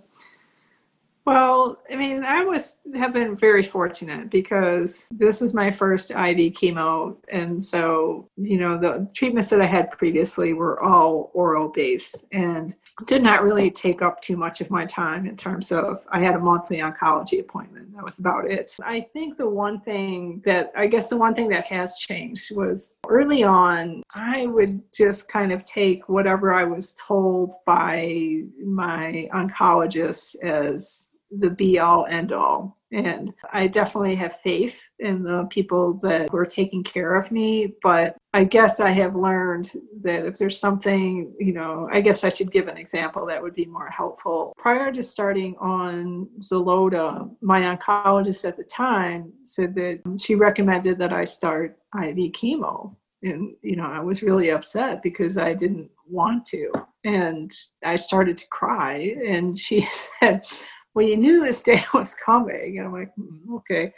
well, 1.26 1.78
I 1.89 1.95
mean, 1.95 2.26
I 2.26 2.43
was 2.43 2.82
have 2.95 3.13
been 3.13 3.36
very 3.36 3.63
fortunate 3.63 4.30
because 4.30 5.07
this 5.11 5.41
is 5.41 5.53
my 5.53 5.71
first 5.71 6.11
IV 6.11 6.17
chemo, 6.53 7.15
and 7.30 7.63
so 7.63 8.30
you 8.36 8.57
know 8.57 8.78
the 8.78 9.09
treatments 9.13 9.49
that 9.51 9.61
I 9.61 9.65
had 9.65 9.91
previously 9.91 10.53
were 10.53 10.84
all 10.84 11.32
oral 11.34 11.69
based 11.69 12.26
and 12.34 12.76
did 13.05 13.24
not 13.24 13.41
really 13.41 13.71
take 13.71 14.01
up 14.01 14.21
too 14.21 14.36
much 14.36 14.59
of 14.59 14.69
my 14.69 14.86
time 14.86 15.26
in 15.26 15.38
terms 15.38 15.71
of 15.71 16.05
I 16.11 16.19
had 16.19 16.36
a 16.36 16.39
monthly 16.39 16.80
oncology 16.80 17.39
appointment. 17.39 17.95
That 17.95 18.03
was 18.03 18.19
about 18.19 18.51
it. 18.51 18.76
I 18.84 19.01
think 19.13 19.38
the 19.38 19.47
one 19.47 19.80
thing 19.80 20.41
that 20.45 20.74
I 20.76 20.88
guess 20.88 21.07
the 21.07 21.17
one 21.17 21.36
thing 21.36 21.47
that 21.49 21.63
has 21.65 21.99
changed 21.99 22.53
was 22.53 22.95
early 23.07 23.43
on 23.43 24.03
I 24.13 24.47
would 24.47 24.82
just 24.93 25.30
kind 25.30 25.53
of 25.53 25.63
take 25.63 26.09
whatever 26.09 26.53
I 26.53 26.65
was 26.65 26.93
told 26.93 27.53
by 27.65 28.41
my 28.63 29.30
oncologist 29.34 30.36
as 30.43 31.09
the 31.40 31.50
be 31.50 31.80
all 31.80 32.06
end 32.10 32.32
all. 32.32 32.78
And 32.92 33.34
I 33.52 33.66
definitely 33.66 34.16
have 34.16 34.40
faith 34.42 34.90
in 35.00 35.24
the 35.24 35.48
people 35.50 35.96
that 36.04 36.32
were 36.32 36.46
taking 36.46 36.84
care 36.84 37.16
of 37.16 37.32
me. 37.32 37.74
But 37.82 38.16
I 38.34 38.44
guess 38.44 38.80
I 38.80 38.92
have 38.92 39.16
learned 39.16 39.72
that 40.04 40.26
if 40.26 40.38
there's 40.38 40.60
something, 40.60 41.34
you 41.40 41.54
know, 41.54 41.90
I 41.92 42.02
guess 42.02 42.24
I 42.24 42.30
should 42.30 42.52
give 42.52 42.68
an 42.68 42.78
example 42.78 43.26
that 43.26 43.42
would 43.42 43.56
be 43.56 43.66
more 43.66 43.90
helpful. 43.90 44.54
Prior 44.58 44.92
to 44.92 45.02
starting 45.02 45.56
on 45.60 46.28
Xeloda, 46.40 47.30
my 47.42 47.62
oncologist 47.62 48.48
at 48.48 48.58
the 48.58 48.64
time 48.64 49.34
said 49.44 49.74
that 49.76 50.02
she 50.22 50.36
recommended 50.36 51.00
that 51.00 51.14
I 51.14 51.26
start 51.26 51.80
IV 51.96 52.16
chemo. 52.34 52.96
And, 53.24 53.56
you 53.62 53.76
know, 53.76 53.86
I 53.86 54.02
was 54.02 54.22
really 54.22 54.50
upset 54.50 55.02
because 55.02 55.38
I 55.38 55.54
didn't 55.54 55.90
want 56.08 56.46
to. 56.48 56.72
And 57.06 57.52
I 57.84 57.96
started 57.96 58.38
to 58.38 58.48
cry. 58.50 59.16
And 59.26 59.58
she 59.58 59.82
said, 60.20 60.46
well, 60.94 61.06
you 61.06 61.18
knew 61.18 61.44
this 61.44 61.62
day 61.70 61.84
was 61.94 62.14
coming. 62.14 62.78
And 62.78 62.88
I'm 62.88 62.94
like, 62.94 63.12
mm, 63.20 63.56
okay. 63.58 63.94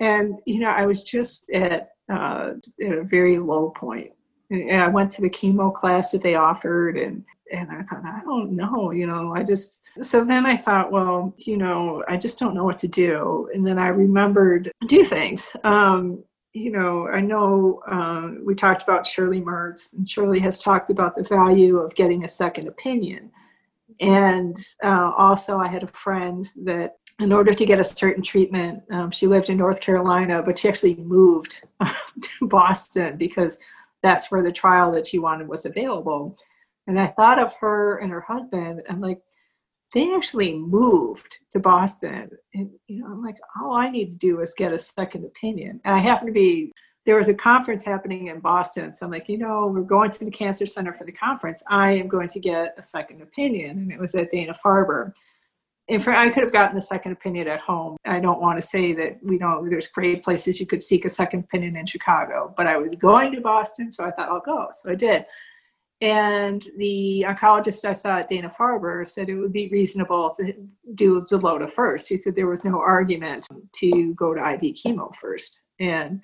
And, 0.00 0.34
you 0.46 0.60
know, 0.60 0.70
I 0.70 0.86
was 0.86 1.04
just 1.04 1.50
at, 1.50 1.90
uh, 2.12 2.52
at 2.84 2.92
a 2.92 3.04
very 3.04 3.38
low 3.38 3.70
point. 3.70 4.10
And 4.50 4.82
I 4.82 4.88
went 4.88 5.10
to 5.12 5.22
the 5.22 5.30
chemo 5.30 5.72
class 5.72 6.10
that 6.10 6.22
they 6.22 6.34
offered 6.34 6.98
and 6.98 7.24
and 7.52 7.70
I 7.70 7.82
thought, 7.82 8.02
I 8.04 8.20
don't 8.24 8.52
know, 8.52 8.92
you 8.92 9.06
know, 9.06 9.34
I 9.36 9.42
just, 9.42 9.82
so 10.00 10.24
then 10.24 10.46
I 10.46 10.56
thought, 10.56 10.90
well, 10.90 11.34
you 11.36 11.58
know, 11.58 12.02
I 12.08 12.16
just 12.16 12.38
don't 12.38 12.54
know 12.54 12.64
what 12.64 12.78
to 12.78 12.88
do. 12.88 13.50
And 13.54 13.66
then 13.66 13.78
I 13.78 13.88
remembered 13.88 14.72
two 14.88 15.04
things. 15.04 15.54
Um, 15.62 16.24
you 16.54 16.70
know, 16.70 17.08
I 17.08 17.20
know 17.20 17.82
um, 17.90 18.42
we 18.44 18.54
talked 18.54 18.82
about 18.82 19.06
Shirley 19.06 19.40
Mertz, 19.40 19.92
and 19.92 20.08
Shirley 20.08 20.38
has 20.40 20.58
talked 20.58 20.90
about 20.90 21.14
the 21.14 21.24
value 21.24 21.78
of 21.78 21.94
getting 21.94 22.24
a 22.24 22.28
second 22.28 22.68
opinion. 22.68 23.30
And 24.00 24.56
uh, 24.82 25.12
also, 25.16 25.58
I 25.58 25.68
had 25.68 25.82
a 25.82 25.88
friend 25.88 26.46
that, 26.64 26.96
in 27.20 27.32
order 27.32 27.54
to 27.54 27.66
get 27.66 27.80
a 27.80 27.84
certain 27.84 28.22
treatment, 28.22 28.82
um, 28.90 29.10
she 29.10 29.26
lived 29.26 29.50
in 29.50 29.58
North 29.58 29.80
Carolina, 29.80 30.42
but 30.42 30.58
she 30.58 30.68
actually 30.68 30.96
moved 30.96 31.62
to 32.20 32.48
Boston 32.48 33.16
because 33.16 33.58
that's 34.02 34.30
where 34.30 34.42
the 34.42 34.52
trial 34.52 34.90
that 34.92 35.06
she 35.06 35.18
wanted 35.18 35.48
was 35.48 35.66
available. 35.66 36.36
And 36.86 36.98
I 36.98 37.08
thought 37.08 37.38
of 37.38 37.54
her 37.60 37.98
and 37.98 38.10
her 38.10 38.22
husband. 38.22 38.82
I'm 38.88 39.00
like, 39.00 39.20
they 39.94 40.12
actually 40.14 40.56
moved 40.56 41.38
to 41.52 41.60
Boston. 41.60 42.30
And, 42.54 42.70
you 42.88 43.00
know, 43.00 43.06
I'm 43.06 43.22
like, 43.22 43.36
all 43.60 43.74
I 43.74 43.90
need 43.90 44.12
to 44.12 44.18
do 44.18 44.40
is 44.40 44.54
get 44.54 44.72
a 44.72 44.78
second 44.78 45.24
opinion. 45.24 45.80
And 45.84 45.94
I 45.94 45.98
happen 45.98 46.26
to 46.26 46.32
be 46.32 46.72
there 47.04 47.16
was 47.16 47.28
a 47.28 47.34
conference 47.34 47.84
happening 47.84 48.28
in 48.28 48.40
Boston. 48.40 48.94
So 48.94 49.06
I'm 49.06 49.12
like, 49.12 49.28
you 49.28 49.38
know, 49.38 49.66
we're 49.66 49.82
going 49.82 50.10
to 50.10 50.24
the 50.24 50.30
cancer 50.30 50.66
center 50.66 50.92
for 50.92 51.04
the 51.04 51.12
conference. 51.12 51.62
I 51.68 51.92
am 51.92 52.06
going 52.08 52.28
to 52.28 52.40
get 52.40 52.74
a 52.78 52.82
second 52.82 53.22
opinion. 53.22 53.70
And 53.78 53.92
it 53.92 53.98
was 53.98 54.14
at 54.14 54.30
Dana 54.30 54.54
Farber. 54.64 55.12
And 55.88 56.02
for, 56.02 56.12
I 56.12 56.28
could 56.28 56.44
have 56.44 56.52
gotten 56.52 56.78
a 56.78 56.82
second 56.82 57.12
opinion 57.12 57.48
at 57.48 57.60
home. 57.60 57.96
I 58.06 58.20
don't 58.20 58.40
want 58.40 58.56
to 58.56 58.62
say 58.62 58.92
that 58.92 59.18
we 59.20 59.36
know 59.36 59.66
there's 59.68 59.88
great 59.88 60.22
places 60.22 60.60
you 60.60 60.66
could 60.66 60.82
seek 60.82 61.04
a 61.04 61.10
second 61.10 61.40
opinion 61.40 61.76
in 61.76 61.86
Chicago, 61.86 62.54
but 62.56 62.68
I 62.68 62.76
was 62.76 62.94
going 62.94 63.32
to 63.32 63.40
Boston, 63.40 63.90
so 63.90 64.04
I 64.04 64.12
thought 64.12 64.28
I'll 64.28 64.40
go. 64.40 64.68
So 64.74 64.90
I 64.90 64.94
did. 64.94 65.26
And 66.00 66.64
the 66.78 67.24
oncologist 67.28 67.84
I 67.84 67.92
saw 67.92 68.18
at 68.18 68.28
Dana 68.28 68.48
Farber 68.48 69.06
said 69.06 69.28
it 69.28 69.36
would 69.36 69.52
be 69.52 69.68
reasonable 69.68 70.32
to 70.36 70.52
do 70.94 71.20
Xeloda 71.20 71.68
first. 71.70 72.08
He 72.08 72.18
said 72.18 72.34
there 72.34 72.48
was 72.48 72.64
no 72.64 72.80
argument 72.80 73.48
to 73.76 74.14
go 74.14 74.34
to 74.34 74.40
IV 74.40 74.74
chemo 74.74 75.14
first. 75.14 75.62
And 75.78 76.20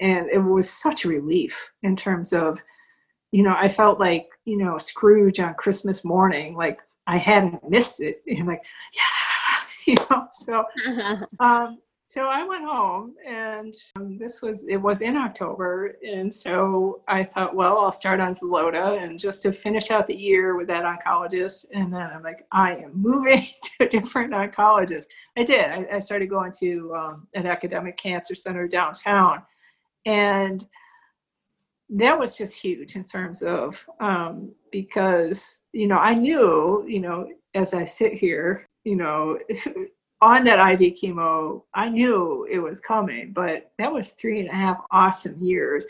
and 0.00 0.28
it 0.30 0.38
was 0.38 0.70
such 0.70 1.04
a 1.04 1.08
relief 1.08 1.70
in 1.82 1.96
terms 1.96 2.32
of 2.32 2.60
you 3.32 3.42
know 3.42 3.54
i 3.56 3.68
felt 3.68 3.98
like 3.98 4.28
you 4.44 4.56
know 4.56 4.78
scrooge 4.78 5.40
on 5.40 5.54
christmas 5.54 6.04
morning 6.04 6.56
like 6.56 6.80
i 7.06 7.16
hadn't 7.16 7.68
missed 7.68 8.00
it. 8.00 8.22
And 8.26 8.46
like 8.46 8.62
yeah 8.94 9.66
you 9.86 9.94
know 10.10 10.26
so 10.30 10.64
um 11.40 11.78
so 12.08 12.26
i 12.26 12.44
went 12.44 12.64
home 12.64 13.14
and 13.26 13.74
um, 13.96 14.16
this 14.16 14.40
was 14.40 14.64
it 14.68 14.76
was 14.76 15.00
in 15.00 15.16
october 15.16 15.96
and 16.06 16.32
so 16.32 17.02
i 17.08 17.24
thought 17.24 17.54
well 17.54 17.80
i'll 17.80 17.90
start 17.90 18.20
on 18.20 18.32
Xeloda 18.32 19.02
and 19.02 19.18
just 19.18 19.42
to 19.42 19.52
finish 19.52 19.90
out 19.90 20.06
the 20.06 20.14
year 20.14 20.56
with 20.56 20.68
that 20.68 20.84
oncologist. 20.84 21.66
And 21.74 21.92
then 21.92 22.08
i'm 22.14 22.22
like 22.22 22.46
i 22.52 22.76
am 22.76 22.92
moving 22.94 23.42
to 23.62 23.86
a 23.86 23.88
different 23.88 24.32
oncologist. 24.32 25.06
I 25.36 25.42
did. 25.42 25.66
I, 25.66 25.86
I 25.94 25.98
started 25.98 26.30
going 26.30 26.52
to 26.60 26.94
um, 26.94 27.28
an 27.34 27.46
academic 27.46 27.96
cancer 27.96 28.36
center 28.36 28.68
downtown 28.68 29.42
and 30.06 30.66
that 31.90 32.18
was 32.18 32.38
just 32.38 32.56
huge 32.56 32.96
in 32.96 33.04
terms 33.04 33.42
of 33.42 33.84
um, 34.00 34.52
because 34.72 35.60
you 35.72 35.86
know 35.86 35.98
I 35.98 36.14
knew 36.14 36.84
you 36.88 37.00
know 37.00 37.28
as 37.54 37.74
I 37.74 37.84
sit 37.84 38.14
here 38.14 38.66
you 38.84 38.96
know 38.96 39.38
on 40.22 40.44
that 40.44 40.80
IV 40.80 40.94
chemo 40.94 41.62
I 41.74 41.88
knew 41.90 42.46
it 42.50 42.58
was 42.58 42.80
coming, 42.80 43.32
but 43.32 43.70
that 43.78 43.92
was 43.92 44.12
three 44.12 44.40
and 44.40 44.48
a 44.48 44.54
half 44.54 44.78
awesome 44.90 45.36
years. 45.42 45.84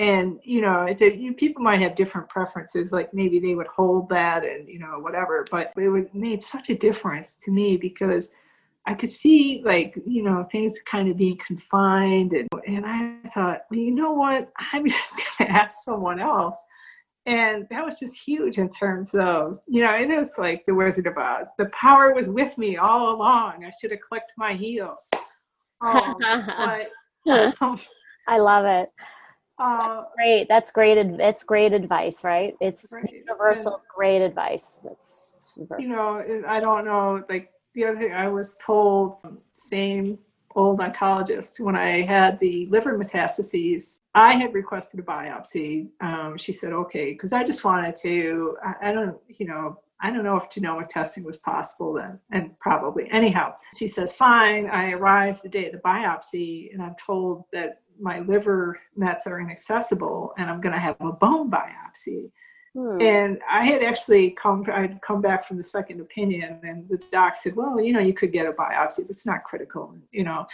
And 0.00 0.38
you 0.44 0.60
know, 0.60 0.82
it's 0.82 1.02
a, 1.02 1.16
you, 1.16 1.32
people 1.32 1.62
might 1.62 1.80
have 1.80 1.96
different 1.96 2.28
preferences. 2.28 2.92
Like 2.92 3.12
maybe 3.12 3.40
they 3.40 3.56
would 3.56 3.66
hold 3.66 4.08
that, 4.10 4.44
and 4.44 4.68
you 4.68 4.78
know, 4.78 5.00
whatever. 5.00 5.44
But 5.50 5.72
it 5.76 6.14
made 6.14 6.40
such 6.40 6.70
a 6.70 6.76
difference 6.76 7.36
to 7.38 7.50
me 7.50 7.76
because 7.76 8.30
I 8.86 8.94
could 8.94 9.10
see 9.10 9.62
like, 9.64 9.94
you 10.06 10.22
know, 10.22 10.42
things 10.50 10.80
kind 10.86 11.10
of 11.10 11.16
being 11.16 11.38
confined. 11.38 12.32
And, 12.32 12.48
and 12.66 12.86
I 12.86 13.28
thought, 13.28 13.60
well, 13.70 13.80
you 13.80 13.90
know 13.90 14.12
what? 14.12 14.50
I'm 14.72 14.88
just 14.88 15.16
going 15.16 15.48
to 15.48 15.56
ask 15.56 15.84
someone 15.84 16.20
else. 16.20 16.62
And 17.26 17.66
that 17.70 17.84
was 17.84 17.98
just 17.98 18.18
huge 18.18 18.56
in 18.56 18.70
terms 18.70 19.14
of, 19.14 19.58
you 19.66 19.82
know, 19.82 19.94
it 19.94 20.08
was 20.08 20.38
like 20.38 20.64
the 20.64 20.74
Wizard 20.74 21.06
of 21.06 21.18
Oz. 21.18 21.46
The 21.58 21.66
power 21.78 22.14
was 22.14 22.30
with 22.30 22.56
me 22.56 22.78
all 22.78 23.14
along. 23.14 23.66
I 23.66 23.70
should 23.78 23.90
have 23.90 24.00
clicked 24.00 24.32
my 24.38 24.54
heels. 24.54 25.10
Um, 25.82 26.16
but, 27.26 27.60
um, 27.60 27.78
I 28.26 28.38
love 28.38 28.64
it. 28.64 28.90
Uh, 29.58 30.04
great. 30.16 30.46
That's 30.48 30.70
great. 30.70 30.96
It's 30.96 31.44
great 31.44 31.72
advice, 31.72 32.24
right? 32.24 32.54
It's 32.60 32.92
right. 32.92 33.04
universal, 33.12 33.74
and, 33.74 33.82
great 33.94 34.22
advice. 34.22 34.80
That's 34.84 35.48
super. 35.54 35.78
You 35.80 35.88
know, 35.88 36.42
I 36.46 36.60
don't 36.60 36.84
know, 36.84 37.24
like 37.28 37.50
the 37.74 37.84
other 37.84 37.98
thing 37.98 38.12
I 38.12 38.28
was 38.28 38.56
told, 38.64 39.16
same 39.54 40.18
old 40.54 40.80
oncologist, 40.80 41.60
when 41.60 41.76
I 41.76 42.02
had 42.02 42.40
the 42.40 42.66
liver 42.66 42.98
metastases, 42.98 44.00
I 44.14 44.32
had 44.32 44.54
requested 44.54 45.00
a 45.00 45.02
biopsy. 45.02 45.88
Um, 46.00 46.36
she 46.36 46.52
said, 46.52 46.72
okay, 46.72 47.12
because 47.12 47.32
I 47.32 47.44
just 47.44 47.64
wanted 47.64 47.94
to, 47.96 48.56
I, 48.64 48.88
I 48.88 48.92
don't, 48.92 49.16
you 49.28 49.46
know, 49.46 49.78
I 50.00 50.10
don't 50.10 50.24
know 50.24 50.36
if 50.36 50.48
genomic 50.48 50.88
testing 50.88 51.24
was 51.24 51.38
possible 51.38 51.92
then, 51.92 52.20
and 52.30 52.58
probably. 52.60 53.08
Anyhow, 53.10 53.54
she 53.76 53.88
says, 53.88 54.12
fine. 54.12 54.68
I 54.70 54.92
arrive 54.92 55.42
the 55.42 55.48
day 55.48 55.66
of 55.66 55.72
the 55.72 55.78
biopsy, 55.78 56.72
and 56.72 56.80
I'm 56.80 56.94
told 57.04 57.44
that 57.52 57.80
my 58.00 58.20
liver 58.20 58.78
mets 58.96 59.26
are 59.26 59.40
inaccessible, 59.40 60.34
and 60.38 60.48
I'm 60.48 60.60
going 60.60 60.74
to 60.74 60.80
have 60.80 60.96
a 61.00 61.12
bone 61.12 61.50
biopsy. 61.50 62.30
Hmm. 62.74 63.00
And 63.00 63.40
I 63.48 63.64
had 63.64 63.82
actually 63.82 64.32
come, 64.32 64.64
I'd 64.72 65.00
come 65.00 65.20
back 65.20 65.46
from 65.46 65.56
the 65.56 65.64
second 65.64 66.00
opinion, 66.00 66.60
and 66.62 66.88
the 66.88 67.00
doc 67.10 67.36
said, 67.36 67.56
"Well, 67.56 67.80
you 67.80 67.92
know, 67.92 68.00
you 68.00 68.14
could 68.14 68.32
get 68.32 68.46
a 68.46 68.52
biopsy, 68.52 69.02
but 69.02 69.10
it's 69.10 69.26
not 69.26 69.44
critical, 69.44 69.94
you 70.10 70.24
know." 70.24 70.46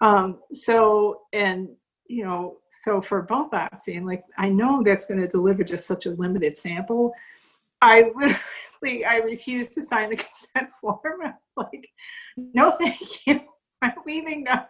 Um, 0.00 0.40
so, 0.52 1.22
and 1.32 1.68
you 2.08 2.24
know, 2.24 2.58
so 2.68 3.00
for 3.00 3.18
a 3.18 3.22
bone 3.24 3.50
biopsy, 3.50 3.96
and 3.96 4.06
like 4.06 4.24
I 4.38 4.48
know 4.48 4.82
that's 4.84 5.06
going 5.06 5.20
to 5.20 5.28
deliver 5.28 5.64
just 5.64 5.86
such 5.86 6.06
a 6.06 6.10
limited 6.10 6.56
sample. 6.56 7.12
I 7.80 8.10
literally, 8.14 9.04
I 9.04 9.16
refused 9.18 9.74
to 9.74 9.82
sign 9.82 10.10
the 10.10 10.16
consent 10.24 10.70
form. 10.80 11.22
I 11.24 11.34
was 11.56 11.68
like, 11.72 11.88
"No, 12.36 12.72
thank 12.72 13.26
you. 13.26 13.40
I'm 13.82 13.94
leaving 14.06 14.44
now." 14.44 14.68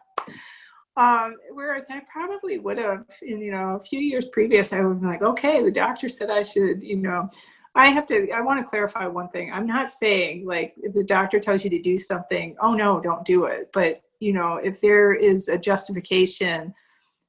Um, 0.97 1.37
whereas 1.53 1.87
I 1.89 2.03
probably 2.13 2.59
would 2.59 2.77
have, 2.79 3.07
in 3.23 3.41
you 3.41 3.51
know, 3.51 3.81
a 3.81 3.85
few 3.85 3.99
years 3.99 4.27
previous, 4.27 4.73
I 4.73 4.81
would 4.81 4.91
have 4.91 5.01
been 5.01 5.09
like, 5.09 5.23
okay, 5.23 5.63
the 5.63 5.71
doctor 5.71 6.09
said 6.09 6.31
I 6.31 6.43
should, 6.43 6.83
you 6.83 6.97
know, 6.97 7.29
I 7.75 7.89
have 7.89 8.07
to. 8.09 8.31
I 8.31 8.43
want 8.43 8.61
to 8.61 8.67
clarify 8.67 9.07
one 9.07 9.29
thing. 9.31 9.51
I'm 9.51 9.67
not 9.67 9.91
saying 9.91 10.47
like 10.47 10.75
if 10.83 10.93
the 10.93 11.05
doctor 11.05 11.41
tells 11.41 11.65
you 11.65 11.71
to 11.71 11.81
do 11.81 11.99
something, 11.99 12.55
oh 12.61 12.75
no, 12.75 13.01
don't 13.01 13.25
do 13.25 13.45
it. 13.45 13.71
But 13.73 14.03
you 14.21 14.33
know, 14.33 14.57
if 14.57 14.81
there 14.81 15.15
is 15.15 15.49
a 15.49 15.57
justification 15.57 16.75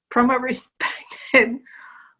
from 0.09 0.31
a 0.31 0.37
respected 0.39 1.59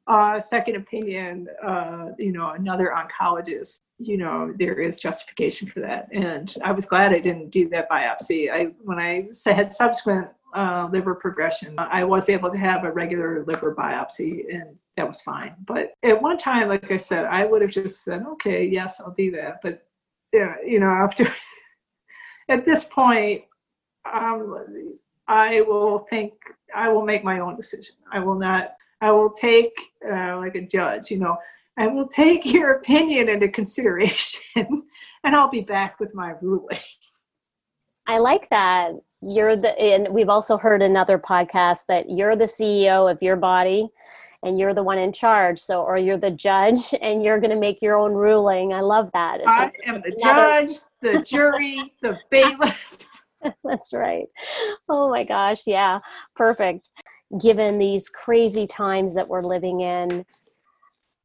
uh, 0.07 0.39
second 0.39 0.77
opinion, 0.77 1.47
uh, 1.65 2.09
you 2.17 2.31
know, 2.31 2.51
another 2.51 2.93
oncologist, 2.95 3.81
you 3.97 4.17
know, 4.17 4.53
there 4.57 4.79
is 4.79 4.99
justification 4.99 5.67
for 5.67 5.81
that. 5.81 6.07
And 6.13 6.55
I 6.63 6.71
was 6.71 6.85
glad 6.85 7.13
I 7.13 7.19
didn't 7.19 7.49
do 7.49 7.67
that 7.69 7.89
biopsy. 7.89 8.51
I 8.51 8.73
when 8.83 8.99
I 8.99 9.27
had 9.45 9.71
subsequent 9.71 10.29
uh, 10.53 10.87
liver 10.91 11.15
progression, 11.15 11.75
I 11.77 12.03
was 12.03 12.29
able 12.29 12.51
to 12.51 12.57
have 12.57 12.83
a 12.83 12.91
regular 12.91 13.43
liver 13.45 13.73
biopsy 13.75 14.53
and 14.53 14.75
that 14.97 15.07
was 15.07 15.21
fine. 15.21 15.55
But 15.65 15.93
at 16.03 16.21
one 16.21 16.37
time, 16.37 16.67
like 16.67 16.91
I 16.91 16.97
said, 16.97 17.25
I 17.25 17.45
would 17.45 17.61
have 17.61 17.71
just 17.71 18.03
said, 18.03 18.23
okay, 18.33 18.65
yes, 18.65 19.01
I'll 19.01 19.13
do 19.13 19.31
that. 19.31 19.59
But, 19.63 19.85
yeah, 20.31 20.55
you 20.65 20.79
know, 20.79 20.89
after, 20.89 21.27
at 22.49 22.65
this 22.65 22.85
point, 22.85 23.43
um, 24.11 24.97
I 25.27 25.61
will 25.61 25.99
think, 26.09 26.33
I 26.75 26.89
will 26.89 27.05
make 27.05 27.23
my 27.23 27.39
own 27.39 27.55
decision. 27.55 27.95
I 28.11 28.19
will 28.19 28.37
not, 28.37 28.73
I 29.01 29.11
will 29.11 29.31
take, 29.31 29.73
uh, 30.11 30.37
like 30.37 30.55
a 30.55 30.61
judge, 30.61 31.09
you 31.09 31.17
know, 31.17 31.37
I 31.77 31.87
will 31.87 32.07
take 32.07 32.45
your 32.53 32.73
opinion 32.73 33.29
into 33.29 33.49
consideration 33.49 34.41
and 35.23 35.35
I'll 35.35 35.49
be 35.49 35.61
back 35.61 35.99
with 35.99 36.13
my 36.13 36.33
ruling. 36.41 36.77
I 38.05 38.17
like 38.17 38.49
that 38.49 38.91
you're 39.27 39.55
the 39.55 39.77
and 39.79 40.07
we've 40.09 40.29
also 40.29 40.57
heard 40.57 40.81
another 40.81 41.17
podcast 41.17 41.85
that 41.87 42.09
you're 42.09 42.35
the 42.35 42.45
ceo 42.45 43.09
of 43.09 43.21
your 43.21 43.35
body 43.35 43.89
and 44.43 44.59
you're 44.59 44.73
the 44.73 44.83
one 44.83 44.97
in 44.97 45.11
charge. 45.11 45.59
So 45.59 45.83
or 45.83 45.97
you're 45.97 46.17
the 46.17 46.31
judge 46.31 46.93
and 47.01 47.23
you're 47.23 47.39
going 47.39 47.51
to 47.51 47.59
make 47.59 47.81
your 47.81 47.97
own 47.97 48.13
ruling. 48.13 48.73
I 48.73 48.81
love 48.81 49.09
that. 49.13 49.39
It's 49.39 49.47
i 49.47 49.71
am 49.85 50.01
the 50.01 50.15
another... 50.21 50.67
judge 50.67 50.77
the 51.01 51.21
jury 51.21 51.93
the 52.01 52.19
bailiff. 52.29 53.07
That's 53.63 53.93
right. 53.93 54.27
Oh 54.87 55.09
my 55.09 55.23
gosh 55.23 55.63
yeah 55.65 55.99
perfect. 56.35 56.89
Given 57.41 57.79
these 57.79 58.09
crazy 58.09 58.67
times 58.67 59.15
that 59.15 59.27
we're 59.27 59.43
living 59.43 59.81
in 59.81 60.25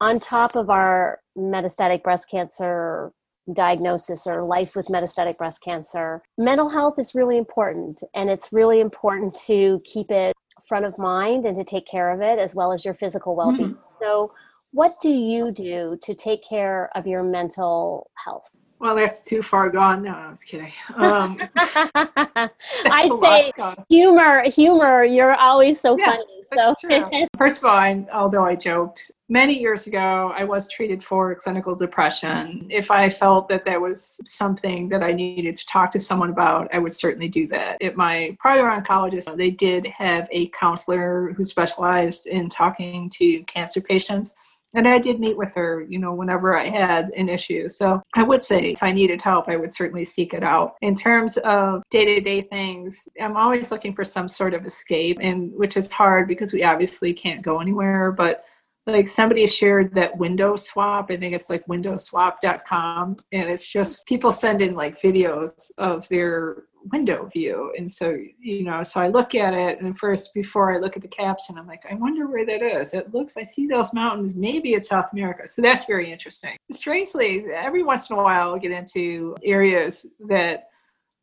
on 0.00 0.18
top 0.18 0.56
of 0.56 0.70
our 0.70 1.20
metastatic 1.36 2.02
breast 2.02 2.30
cancer 2.30 3.12
diagnosis 3.52 4.26
or 4.26 4.44
life 4.44 4.76
with 4.76 4.86
metastatic 4.88 5.36
breast 5.38 5.62
cancer. 5.62 6.22
Mental 6.36 6.68
health 6.68 6.98
is 6.98 7.14
really 7.14 7.38
important, 7.38 8.02
and 8.14 8.30
it's 8.30 8.52
really 8.52 8.80
important 8.80 9.34
to 9.46 9.82
keep 9.84 10.10
it 10.10 10.34
front 10.68 10.84
of 10.84 10.96
mind 10.98 11.46
and 11.46 11.56
to 11.56 11.64
take 11.64 11.86
care 11.86 12.12
of 12.12 12.20
it 12.20 12.38
as 12.38 12.54
well 12.54 12.72
as 12.72 12.84
your 12.84 12.94
physical 12.94 13.34
well 13.34 13.52
being. 13.52 13.70
Mm-hmm. 13.70 13.80
So, 14.00 14.32
what 14.72 15.00
do 15.00 15.08
you 15.08 15.50
do 15.50 15.98
to 16.02 16.14
take 16.14 16.46
care 16.46 16.90
of 16.94 17.06
your 17.06 17.22
mental 17.22 18.10
health? 18.22 18.54
Well, 18.78 18.94
that's 18.94 19.24
too 19.24 19.42
far 19.42 19.70
gone. 19.70 20.02
No, 20.02 20.10
I 20.10 20.30
was 20.30 20.44
kidding. 20.44 20.72
Um, 20.94 21.40
I'd 21.56 23.18
say 23.20 23.52
humor, 23.88 24.42
humor. 24.50 25.04
You're 25.04 25.34
always 25.34 25.80
so 25.80 25.98
yeah, 25.98 26.12
funny. 26.12 26.37
That's 26.50 26.82
so, 26.82 27.10
first 27.38 27.58
of 27.58 27.64
all, 27.68 27.76
I, 27.76 28.06
although 28.12 28.44
I 28.44 28.54
joked 28.54 29.10
many 29.28 29.58
years 29.58 29.86
ago, 29.86 30.32
I 30.34 30.44
was 30.44 30.68
treated 30.68 31.02
for 31.04 31.34
clinical 31.34 31.74
depression. 31.74 32.66
If 32.70 32.90
I 32.90 33.10
felt 33.10 33.48
that 33.48 33.64
there 33.64 33.80
was 33.80 34.20
something 34.24 34.88
that 34.88 35.02
I 35.02 35.12
needed 35.12 35.56
to 35.56 35.66
talk 35.66 35.90
to 35.92 36.00
someone 36.00 36.30
about, 36.30 36.68
I 36.72 36.78
would 36.78 36.94
certainly 36.94 37.28
do 37.28 37.46
that. 37.48 37.82
At 37.82 37.96
my 37.96 38.36
prior 38.40 38.64
oncologist, 38.64 39.36
they 39.36 39.50
did 39.50 39.86
have 39.86 40.28
a 40.30 40.48
counselor 40.48 41.34
who 41.36 41.44
specialized 41.44 42.26
in 42.26 42.48
talking 42.48 43.10
to 43.10 43.42
cancer 43.44 43.80
patients 43.80 44.34
and 44.74 44.86
I 44.86 44.98
did 44.98 45.18
meet 45.18 45.36
with 45.36 45.54
her, 45.54 45.86
you 45.88 45.98
know, 45.98 46.12
whenever 46.12 46.56
I 46.56 46.66
had 46.66 47.10
an 47.16 47.28
issue. 47.28 47.68
So 47.68 48.02
I 48.14 48.22
would 48.22 48.44
say 48.44 48.72
if 48.72 48.82
I 48.82 48.92
needed 48.92 49.22
help, 49.22 49.48
I 49.48 49.56
would 49.56 49.72
certainly 49.72 50.04
seek 50.04 50.34
it 50.34 50.44
out. 50.44 50.74
In 50.82 50.94
terms 50.94 51.38
of 51.38 51.82
day 51.90 52.04
to 52.04 52.20
day 52.20 52.42
things, 52.42 53.08
I'm 53.20 53.36
always 53.36 53.70
looking 53.70 53.94
for 53.94 54.04
some 54.04 54.28
sort 54.28 54.54
of 54.54 54.66
escape, 54.66 55.18
and 55.20 55.52
which 55.54 55.76
is 55.76 55.90
hard 55.90 56.28
because 56.28 56.52
we 56.52 56.64
obviously 56.64 57.14
can't 57.14 57.42
go 57.42 57.60
anywhere. 57.60 58.12
But 58.12 58.44
like 58.86 59.08
somebody 59.08 59.46
shared 59.46 59.94
that 59.94 60.16
window 60.16 60.56
swap 60.56 61.10
i 61.10 61.16
think 61.16 61.34
it's 61.34 61.50
like 61.50 61.66
windowswap.com 61.66 63.16
and 63.32 63.50
it's 63.50 63.70
just 63.70 64.06
people 64.06 64.32
send 64.32 64.62
in 64.62 64.74
like 64.74 64.98
videos 65.00 65.70
of 65.76 66.08
their 66.08 66.64
window 66.90 67.26
view. 67.26 67.72
And 67.76 67.90
so 67.90 68.16
you 68.40 68.64
know 68.64 68.82
so 68.82 69.00
i 69.00 69.08
look 69.08 69.34
at 69.34 69.54
it 69.54 69.80
and 69.80 69.98
first 69.98 70.32
before 70.34 70.72
i 70.74 70.78
look 70.78 70.96
at 70.96 71.02
the 71.02 71.08
caption 71.08 71.58
i'm 71.58 71.66
like 71.66 71.82
i 71.90 71.94
wonder 71.94 72.26
where 72.26 72.46
that 72.46 72.62
is. 72.62 72.94
It 72.94 73.12
looks 73.14 73.36
i 73.36 73.42
see 73.42 73.66
those 73.66 73.92
mountains. 73.92 74.34
Maybe 74.34 74.74
it's 74.74 74.88
south 74.88 75.12
america. 75.12 75.46
So 75.46 75.62
that's 75.62 75.84
very 75.84 76.10
interesting. 76.12 76.56
Strangely 76.72 77.46
every 77.54 77.82
once 77.82 78.10
in 78.10 78.16
a 78.16 78.22
while 78.22 78.50
i'll 78.50 78.58
get 78.58 78.72
into 78.72 79.36
areas 79.42 80.06
that 80.28 80.68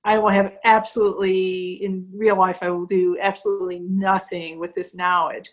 I 0.06 0.20
will 0.20 0.30
have 0.30 0.54
absolutely, 0.64 1.84
in 1.84 2.08
real 2.14 2.38
life, 2.38 2.60
I 2.62 2.70
will 2.70 2.86
do 2.86 3.18
absolutely 3.20 3.80
nothing 3.80 4.60
with 4.60 4.72
this 4.74 4.94
knowledge. 4.94 5.50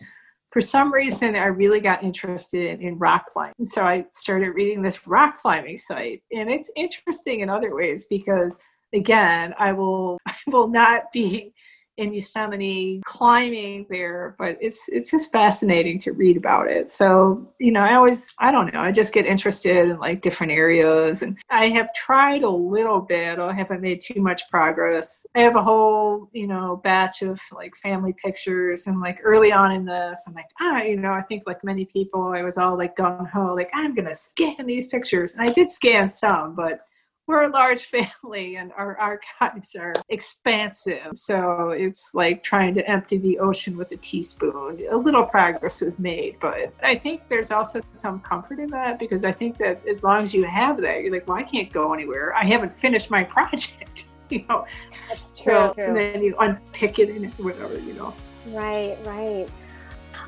For 0.51 0.61
some 0.61 0.93
reason, 0.93 1.35
I 1.35 1.47
really 1.47 1.79
got 1.79 2.03
interested 2.03 2.79
in, 2.79 2.99
rock 2.99 3.25
climbing. 3.29 3.55
So 3.63 3.83
I 3.83 4.05
started 4.11 4.51
reading 4.51 4.83
this 4.83 5.07
rock 5.07 5.39
climbing 5.39 5.79
site. 5.79 6.21
And 6.31 6.51
it's 6.51 6.69
interesting 6.75 7.39
in 7.39 7.49
other 7.49 7.73
ways 7.75 8.05
because, 8.07 8.59
again, 8.93 9.53
I 9.59 9.73
will, 9.73 10.17
I 10.27 10.35
will 10.47 10.67
not 10.67 11.11
be 11.11 11.53
in 11.97 12.13
Yosemite 12.13 13.01
climbing 13.05 13.85
there, 13.89 14.35
but 14.39 14.57
it's 14.59 14.85
it's 14.87 15.11
just 15.11 15.31
fascinating 15.31 15.99
to 15.99 16.11
read 16.13 16.37
about 16.37 16.67
it. 16.67 16.91
So, 16.91 17.53
you 17.59 17.71
know, 17.71 17.81
I 17.81 17.95
always 17.95 18.33
I 18.39 18.51
don't 18.51 18.73
know, 18.73 18.81
I 18.81 18.91
just 18.91 19.13
get 19.13 19.27
interested 19.27 19.89
in 19.89 19.99
like 19.99 20.21
different 20.21 20.53
areas 20.53 21.21
and 21.21 21.37
I 21.51 21.67
have 21.69 21.93
tried 21.93 22.43
a 22.43 22.49
little 22.49 22.99
bit, 22.99 23.37
I 23.37 23.53
haven't 23.53 23.81
made 23.81 24.01
too 24.01 24.21
much 24.21 24.49
progress. 24.49 25.25
I 25.35 25.41
have 25.41 25.55
a 25.55 25.63
whole, 25.63 26.29
you 26.33 26.47
know, 26.47 26.81
batch 26.83 27.21
of 27.21 27.39
like 27.51 27.75
family 27.75 28.13
pictures 28.23 28.87
and 28.87 28.99
like 28.99 29.19
early 29.23 29.51
on 29.51 29.71
in 29.71 29.85
this, 29.85 30.23
I'm 30.27 30.33
like, 30.33 30.49
ah, 30.61 30.81
you 30.81 30.97
know, 30.97 31.13
I 31.13 31.21
think 31.21 31.43
like 31.45 31.63
many 31.63 31.85
people, 31.85 32.33
I 32.33 32.41
was 32.41 32.57
all 32.57 32.75
like 32.75 32.95
gung 32.97 33.29
ho, 33.29 33.53
like 33.53 33.69
I'm 33.75 33.93
gonna 33.93 34.15
scan 34.15 34.65
these 34.65 34.87
pictures. 34.87 35.35
And 35.35 35.47
I 35.47 35.53
did 35.53 35.69
scan 35.69 36.09
some, 36.09 36.55
but 36.55 36.87
we're 37.27 37.43
a 37.43 37.49
large 37.49 37.83
family 38.21 38.57
and 38.57 38.71
our 38.77 38.97
archives 38.97 39.75
are 39.75 39.93
expansive. 40.09 41.09
So 41.13 41.69
it's 41.69 42.11
like 42.13 42.43
trying 42.43 42.75
to 42.75 42.89
empty 42.89 43.17
the 43.17 43.39
ocean 43.39 43.77
with 43.77 43.91
a 43.91 43.97
teaspoon. 43.97 44.85
A 44.91 44.97
little 44.97 45.25
progress 45.25 45.81
was 45.81 45.99
made, 45.99 46.37
but 46.39 46.73
I 46.83 46.95
think 46.95 47.27
there's 47.29 47.51
also 47.51 47.81
some 47.91 48.19
comfort 48.21 48.59
in 48.59 48.67
that 48.71 48.99
because 48.99 49.23
I 49.23 49.31
think 49.31 49.57
that 49.57 49.85
as 49.87 50.03
long 50.03 50.23
as 50.23 50.33
you 50.33 50.43
have 50.43 50.81
that, 50.81 51.01
you're 51.01 51.11
like, 51.11 51.27
well, 51.27 51.37
I 51.37 51.43
can't 51.43 51.71
go 51.71 51.93
anywhere. 51.93 52.33
I 52.35 52.45
haven't 52.45 52.75
finished 52.75 53.09
my 53.09 53.23
project. 53.35 54.07
you 54.29 54.45
know, 54.49 54.65
that's 55.09 55.43
true. 55.43 55.53
So, 55.53 55.73
and 55.77 55.95
then 55.95 56.23
you 56.23 56.35
unpick 56.39 56.99
it 56.99 57.09
and 57.09 57.31
whatever, 57.33 57.77
you 57.79 57.93
know. 57.93 58.13
Right, 58.47 58.97
right. 59.05 59.47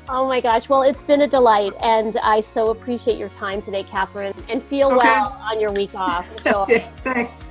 Oh 0.08 0.28
my 0.28 0.40
gosh. 0.40 0.68
Well, 0.68 0.82
it's 0.82 1.02
been 1.02 1.22
a 1.22 1.26
delight. 1.26 1.72
And 1.82 2.16
I 2.22 2.38
so 2.38 2.70
appreciate 2.70 3.18
your 3.18 3.28
time 3.28 3.60
today, 3.60 3.82
Catherine, 3.82 4.34
and 4.48 4.62
feel 4.62 4.88
okay. 4.88 4.98
well 4.98 5.36
on 5.40 5.60
your 5.60 5.72
week 5.72 5.94
off. 5.94 6.26
So. 6.46 6.62
okay, 6.62 6.88
thanks. 7.02 7.44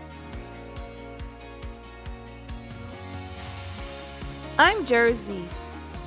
I'm 4.57 4.85
Jersey, 4.85 5.43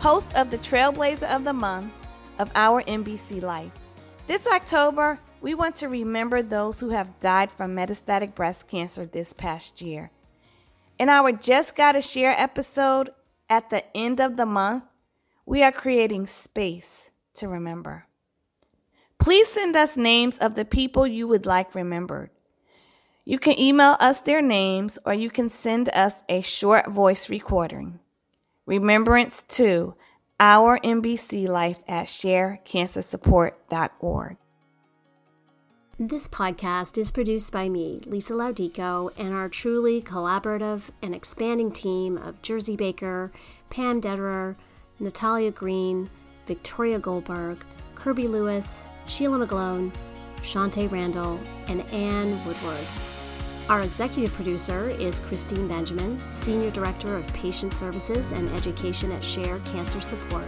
host 0.01 0.35
of 0.35 0.51
the 0.51 0.57
Trailblazer 0.57 1.29
of 1.29 1.45
the 1.45 1.53
Month 1.53 1.93
of 2.39 2.51
our 2.55 2.83
MBC 2.85 3.43
Life. 3.43 3.73
This 4.27 4.47
October, 4.47 5.19
we 5.43 5.53
want 5.53 5.77
to 5.77 5.89
remember 5.89 6.41
those 6.41 6.81
who 6.81 6.89
have 6.89 7.21
died 7.21 7.53
from 7.53 7.77
metastatic 7.77 8.35
breast 8.35 8.67
cancer 8.69 9.05
this 9.05 9.35
past 9.35 9.83
year. 9.83 10.11
In 10.99 11.11
our 11.11 11.31
Just 11.31 11.77
Gotta 11.77 12.01
Share 12.01 12.35
episode 12.39 13.11
at 13.51 13.69
the 13.69 13.85
end 13.95 14.19
of 14.19 14.39
the 14.39 14.47
month, 14.47 14.85
we 15.49 15.63
are 15.63 15.73
creating 15.73 16.27
space 16.27 17.09
to 17.33 17.49
remember. 17.49 18.05
Please 19.19 19.49
send 19.49 19.75
us 19.77 19.97
names 19.97 20.37
of 20.39 20.55
the 20.55 20.67
people 20.67 21.07
you 21.07 21.27
would 21.27 21.47
like 21.47 21.75
remembered. 21.75 22.29
You 23.25 23.39
can 23.39 23.59
email 23.59 23.97
us 23.99 24.21
their 24.21 24.43
names 24.43 24.99
or 25.07 25.15
you 25.15 25.31
can 25.31 25.49
send 25.49 25.89
us 25.95 26.23
a 26.29 26.43
short 26.43 26.91
voice 26.91 27.31
recording. 27.31 27.99
Remembrance 28.67 29.43
to 29.57 29.95
our 30.39 30.79
MBC 30.81 31.49
Life 31.49 31.83
at 31.89 32.09
sharecancersupport.org. 32.09 34.37
This 35.99 36.29
podcast 36.29 36.99
is 36.99 37.11
produced 37.11 37.55
by 37.55 37.71
me, 37.71 38.03
Lisa 38.05 38.35
Laudico, 38.35 39.13
and 39.17 39.33
our 39.33 39.49
truly 39.49 40.03
collaborative 40.03 40.91
and 41.03 41.15
expanding 41.15 41.73
team 41.73 42.19
of 42.19 42.43
Jersey 42.43 42.77
Baker, 42.77 43.33
Pam 43.71 44.03
Dederer, 44.03 44.57
Natalia 45.01 45.53
Green, 45.53 46.11
Victoria 46.47 46.99
Goldberg, 46.99 47.59
Kirby 47.95 48.27
Lewis, 48.27 48.89
Sheila 49.07 49.47
McGlone, 49.47 49.93
Shantae 50.43 50.91
Randall, 50.91 51.39
and 51.69 51.83
Anne 51.93 52.45
Woodward. 52.45 52.85
Our 53.69 53.83
executive 53.83 54.33
producer 54.33 54.89
is 54.89 55.21
Christine 55.21 55.69
Benjamin, 55.69 56.19
Senior 56.31 56.71
Director 56.71 57.17
of 57.17 57.33
Patient 57.33 57.73
Services 57.73 58.33
and 58.33 58.49
Education 58.55 59.13
at 59.13 59.23
Share 59.23 59.59
Cancer 59.61 60.01
Support. 60.01 60.47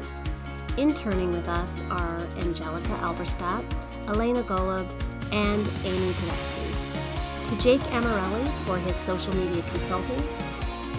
Interning 0.79 1.31
with 1.31 1.49
us 1.49 1.83
are 1.91 2.19
Angelica 2.39 2.99
Alberstadt, 3.03 3.65
Elena 4.09 4.43
Golub, 4.43 4.89
and 5.31 5.69
Amy 5.85 6.13
Tedeschi. 6.15 7.51
To 7.51 7.59
Jake 7.59 7.81
Amarelli 7.93 8.49
for 8.65 8.79
his 8.79 8.97
social 8.97 9.35
media 9.37 9.63
consulting, 9.71 10.21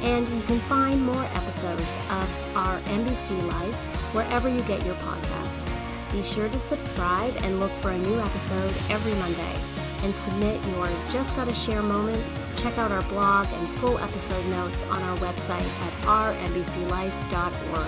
and 0.02 0.28
you 0.30 0.42
can 0.44 0.60
find 0.62 1.04
more 1.06 1.24
episodes 1.34 1.98
of 2.10 2.56
our 2.58 2.80
MBC 2.80 3.42
Life 3.52 3.76
wherever 4.14 4.50
you 4.50 4.62
get 4.64 4.86
your 4.86 4.96
podcasts. 4.96 5.70
Be 6.12 6.22
sure 6.22 6.50
to 6.50 6.60
subscribe 6.60 7.34
and 7.44 7.60
look 7.60 7.72
for 7.72 7.92
a 7.92 7.98
new 7.98 8.20
episode 8.20 8.74
every 8.90 9.14
Monday. 9.16 9.56
And 10.04 10.14
submit 10.14 10.60
your 10.70 10.90
Just 11.10 11.36
Gotta 11.36 11.54
Share 11.54 11.82
moments. 11.82 12.42
Check 12.58 12.78
out 12.78 12.92
our 12.92 13.04
blog 13.04 13.48
and 13.54 13.68
full 13.68 13.98
episode 14.00 14.46
notes 14.48 14.84
on 14.90 15.02
our 15.04 15.18
website 15.18 15.62
at 15.62 15.94
ourmbclife.org. 16.04 17.88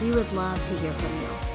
We 0.00 0.10
would 0.10 0.32
love 0.32 0.64
to 0.66 0.78
hear 0.78 0.92
from 0.92 1.20
you. 1.20 1.51